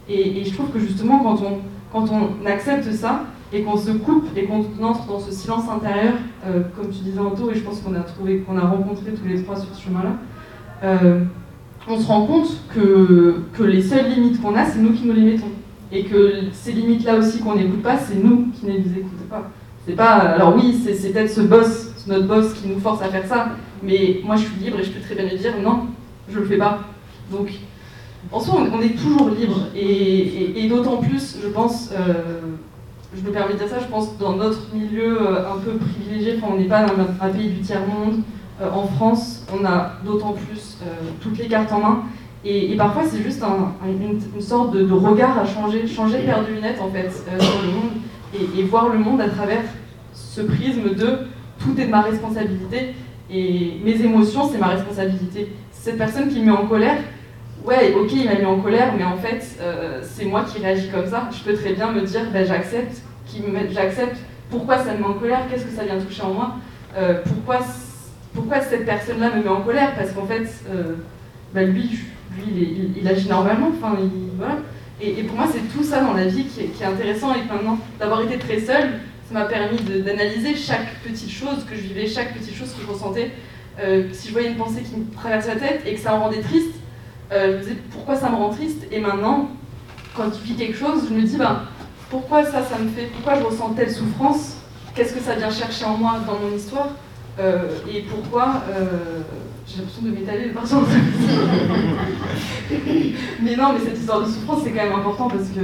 [0.09, 1.59] Et, et, je trouve que justement quand on,
[1.91, 3.25] quand on accepte ça,
[3.55, 6.15] et qu'on se coupe et qu'on entre dans ce silence intérieur,
[6.45, 9.27] euh, comme tu disais Anto, et je pense qu'on a trouvé, qu'on a rencontré tous
[9.27, 10.17] les trois sur ce chemin-là,
[10.83, 11.21] euh,
[11.89, 15.13] on se rend compte que, que les seules limites qu'on a, c'est nous qui nous
[15.13, 15.53] les mettons.
[15.93, 19.51] Et que ces limites-là aussi qu'on n'écoute pas, c'est nous qui ne les écoutons pas.
[19.87, 20.15] C'est pas.
[20.15, 23.51] Alors oui, c'est peut-être ce boss, notre boss qui nous force à faire ça,
[23.83, 25.87] mais moi je suis libre et je peux très bien lui dire non,
[26.29, 26.81] je le fais pas.
[27.31, 27.51] Donc,
[28.33, 29.69] en soi, on, est toujours libre.
[29.77, 32.41] Et, d'autant plus, je pense, euh,
[33.17, 36.37] je me permets de dire ça, je pense dans notre milieu euh, un peu privilégié,
[36.37, 38.21] enfin, on n'est pas dans un, pays du tiers-monde,
[38.61, 40.87] euh, en France, on a d'autant plus euh,
[41.21, 42.03] toutes les cartes en main.
[42.47, 46.79] Et, parfois, c'est juste une, sorte de, regard à changer, changer de paire de lunettes
[46.79, 47.93] en fait sur le monde
[48.59, 49.63] et, voir le monde à travers
[50.13, 51.21] ce prisme de
[51.59, 52.95] tout est de ma responsabilité
[53.31, 55.53] et mes émotions, c'est ma responsabilité.
[55.73, 56.99] Cette personne qui me met en colère,
[57.65, 60.89] ouais, ok, il m'a mis en colère, mais en fait, euh, c'est moi qui réagis
[60.89, 61.29] comme ça.
[61.33, 63.03] Je peux très bien me dire, ben, j'accepte,
[63.71, 64.17] j'accepte.
[64.51, 66.57] Pourquoi ça me met en colère Qu'est-ce que ça vient toucher en moi
[66.97, 67.59] euh, pourquoi,
[68.35, 70.95] pourquoi cette personne-là me met en colère Parce qu'en fait, euh,
[71.53, 71.99] ben, lui,
[72.37, 73.73] lui il, agit normalement.
[73.77, 73.97] Enfin,
[74.37, 74.59] voilà.
[75.01, 77.35] Et, pour moi, c'est tout ça dans la vie qui est, intéressant.
[77.35, 81.81] Et maintenant, d'avoir été très seule, ça m'a permis d'analyser chaque petite chose que je
[81.81, 83.33] vivais, chaque petite chose que je ressentais.
[84.13, 86.43] si je voyais une pensée qui me traverse la tête et que ça me rendait
[86.43, 86.75] triste,
[87.33, 89.49] euh, je me disais pourquoi ça me rend triste et maintenant
[90.15, 91.63] quand tu vis quelque chose je me dis ben,
[92.11, 94.57] pourquoi ça ça me fait pourquoi je ressens telle souffrance
[94.95, 96.91] qu'est-ce que ça vient chercher en moi dans mon histoire
[97.41, 99.23] euh, et pourquoi euh,
[99.67, 100.77] j'ai l'impression de m'étaler de partout
[103.43, 105.61] mais non mais cette histoire de souffrance c'est quand même important parce que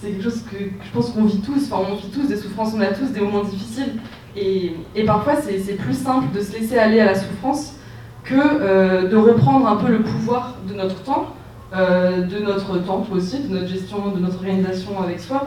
[0.00, 2.72] c'est quelque chose que je pense qu'on vit tous enfin on vit tous des souffrances
[2.74, 4.00] on a tous des moments difficiles.
[4.36, 7.74] Et parfois c'est plus simple de se laisser aller à la souffrance
[8.24, 11.34] que euh, de reprendre un peu le pouvoir de notre temps,
[11.74, 15.46] euh, de notre temps aussi, de notre gestion, de notre organisation avec soi.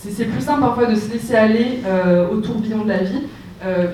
[0.00, 3.22] C'est plus simple parfois de se laisser aller euh, au tourbillon de la vie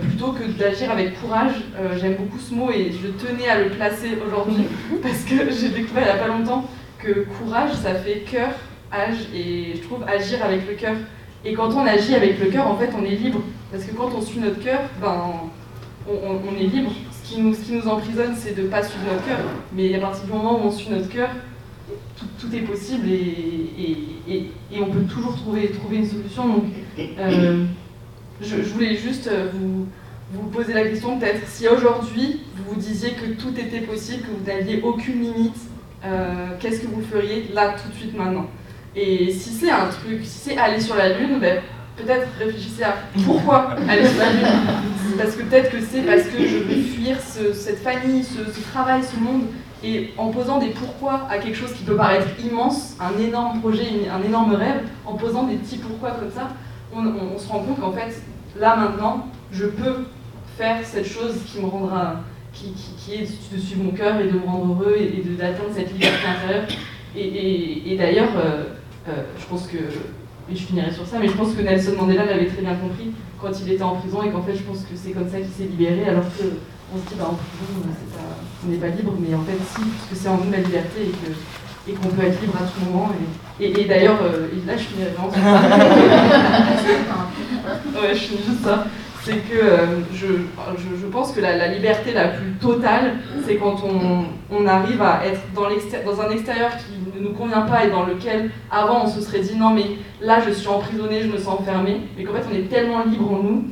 [0.00, 1.52] plutôt que d'agir avec courage.
[2.00, 4.66] J'aime beaucoup ce mot et je tenais à le placer aujourd'hui
[5.02, 6.64] parce que j'ai découvert il n'y a pas longtemps
[6.98, 8.48] que courage, ça fait cœur,
[8.92, 10.96] âge et je trouve agir avec le cœur.
[11.44, 13.42] Et quand on agit avec le cœur, en fait, on est libre.
[13.70, 15.14] Parce que quand on suit notre cœur, ben,
[16.08, 16.90] on est libre
[17.30, 19.38] ce qui nous emprisonne, c'est de ne pas suivre notre cœur.
[19.72, 21.30] Mais à partir du moment où on suit notre cœur,
[22.38, 24.50] tout, est possible et,
[24.80, 26.48] on peut toujours trouver, une solution.
[26.48, 26.64] Donc,
[26.98, 27.64] euh,
[28.40, 29.86] je, voulais juste euh, vous,
[30.32, 34.30] vous poser la question, peut-être, si aujourd'hui vous vous disiez que tout était possible, que
[34.30, 35.56] vous n'aviez aucune limite,
[36.04, 38.46] euh, qu'est-ce que vous feriez là, tout de suite, maintenant?
[38.96, 41.60] Et si c'est un truc, si c'est aller sur la Lune, ben,
[42.02, 42.94] peut-être réfléchissez à
[43.24, 45.16] pourquoi aller la Lune.
[45.16, 49.18] Parce que peut-être que c'est parce que je veux fuir cette famille, ce, travail, ce
[49.18, 49.42] monde.
[49.82, 53.86] Et en posant des pourquoi à quelque chose qui peut paraître immense, un énorme projet,
[54.12, 56.50] un énorme rêve, en posant des petits pourquoi comme ça,
[56.94, 58.20] on, se rend compte qu'en fait,
[58.58, 60.04] là maintenant, je peux
[60.58, 62.16] faire cette chose qui me rendra,
[62.52, 62.74] qui,
[63.14, 66.68] est de suivre mon cœur et de me rendre heureux et, d'atteindre cette liberté intérieure.
[67.16, 68.64] Et, d'ailleurs, euh,
[69.08, 69.78] euh, je pense que
[70.50, 73.12] et je finirai sur ça, mais je pense que Nelson Mandela l'avait très bien compris
[73.40, 75.50] quand il était en prison et qu'en fait je pense que c'est comme ça qu'il
[75.50, 77.82] s'est libéré alors qu'on se dit bah en prison
[78.66, 81.10] on n'est pas libre mais en fait si, puisque c'est en nous la liberté et
[81.10, 81.32] que
[81.88, 83.10] et qu'on peut être libre à tout moment.
[83.58, 85.62] Et, et, d'ailleurs, euh, là je finirai vraiment sur ça.
[88.02, 88.86] ouais, je finis juste ça
[89.22, 93.16] c'est que euh, je, je, pense que la, liberté la plus totale,
[93.46, 95.68] c'est quand on, on, arrive à être dans,
[96.04, 99.40] dans un extérieur qui ne nous convient pas et dans lequel avant on se serait
[99.40, 102.54] dit non mais là je suis emprisonné, je me sens enfermé, mais qu'en fait on
[102.54, 103.64] est tellement libre en nous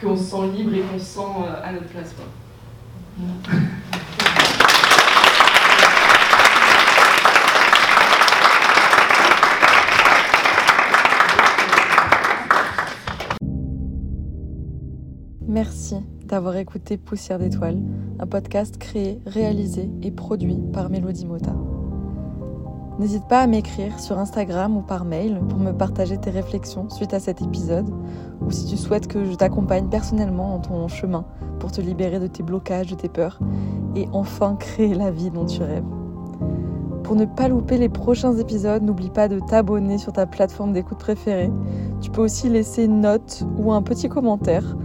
[0.00, 2.14] qu'on se sent libre et qu'on se sent euh, à notre place.
[2.14, 3.54] Quoi.
[15.56, 15.96] Merci
[16.26, 17.80] d'avoir écouté Poussière d'étoiles,
[18.18, 21.54] un podcast créé, réalisé et produit par Mélodie Mota.
[22.98, 27.14] N'hésite pas à m'écrire sur Instagram ou par mail pour me partager tes réflexions suite
[27.14, 27.88] à cet épisode
[28.42, 31.24] ou si tu souhaites que je t'accompagne personnellement dans ton chemin
[31.58, 33.38] pour te libérer de tes blocages, de tes peurs
[33.94, 35.86] et enfin créer la vie dont tu rêves.
[37.02, 40.98] Pour ne pas louper les prochains épisodes, n'oublie pas de t'abonner sur ta plateforme d'écoute
[40.98, 41.50] préférée.
[42.02, 44.76] Tu peux aussi laisser une note ou un petit commentaire.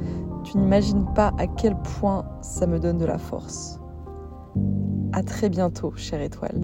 [0.52, 3.80] Tu n'imagines pas à quel point ça me donne de la force.
[5.14, 6.60] À très bientôt, chère étoile.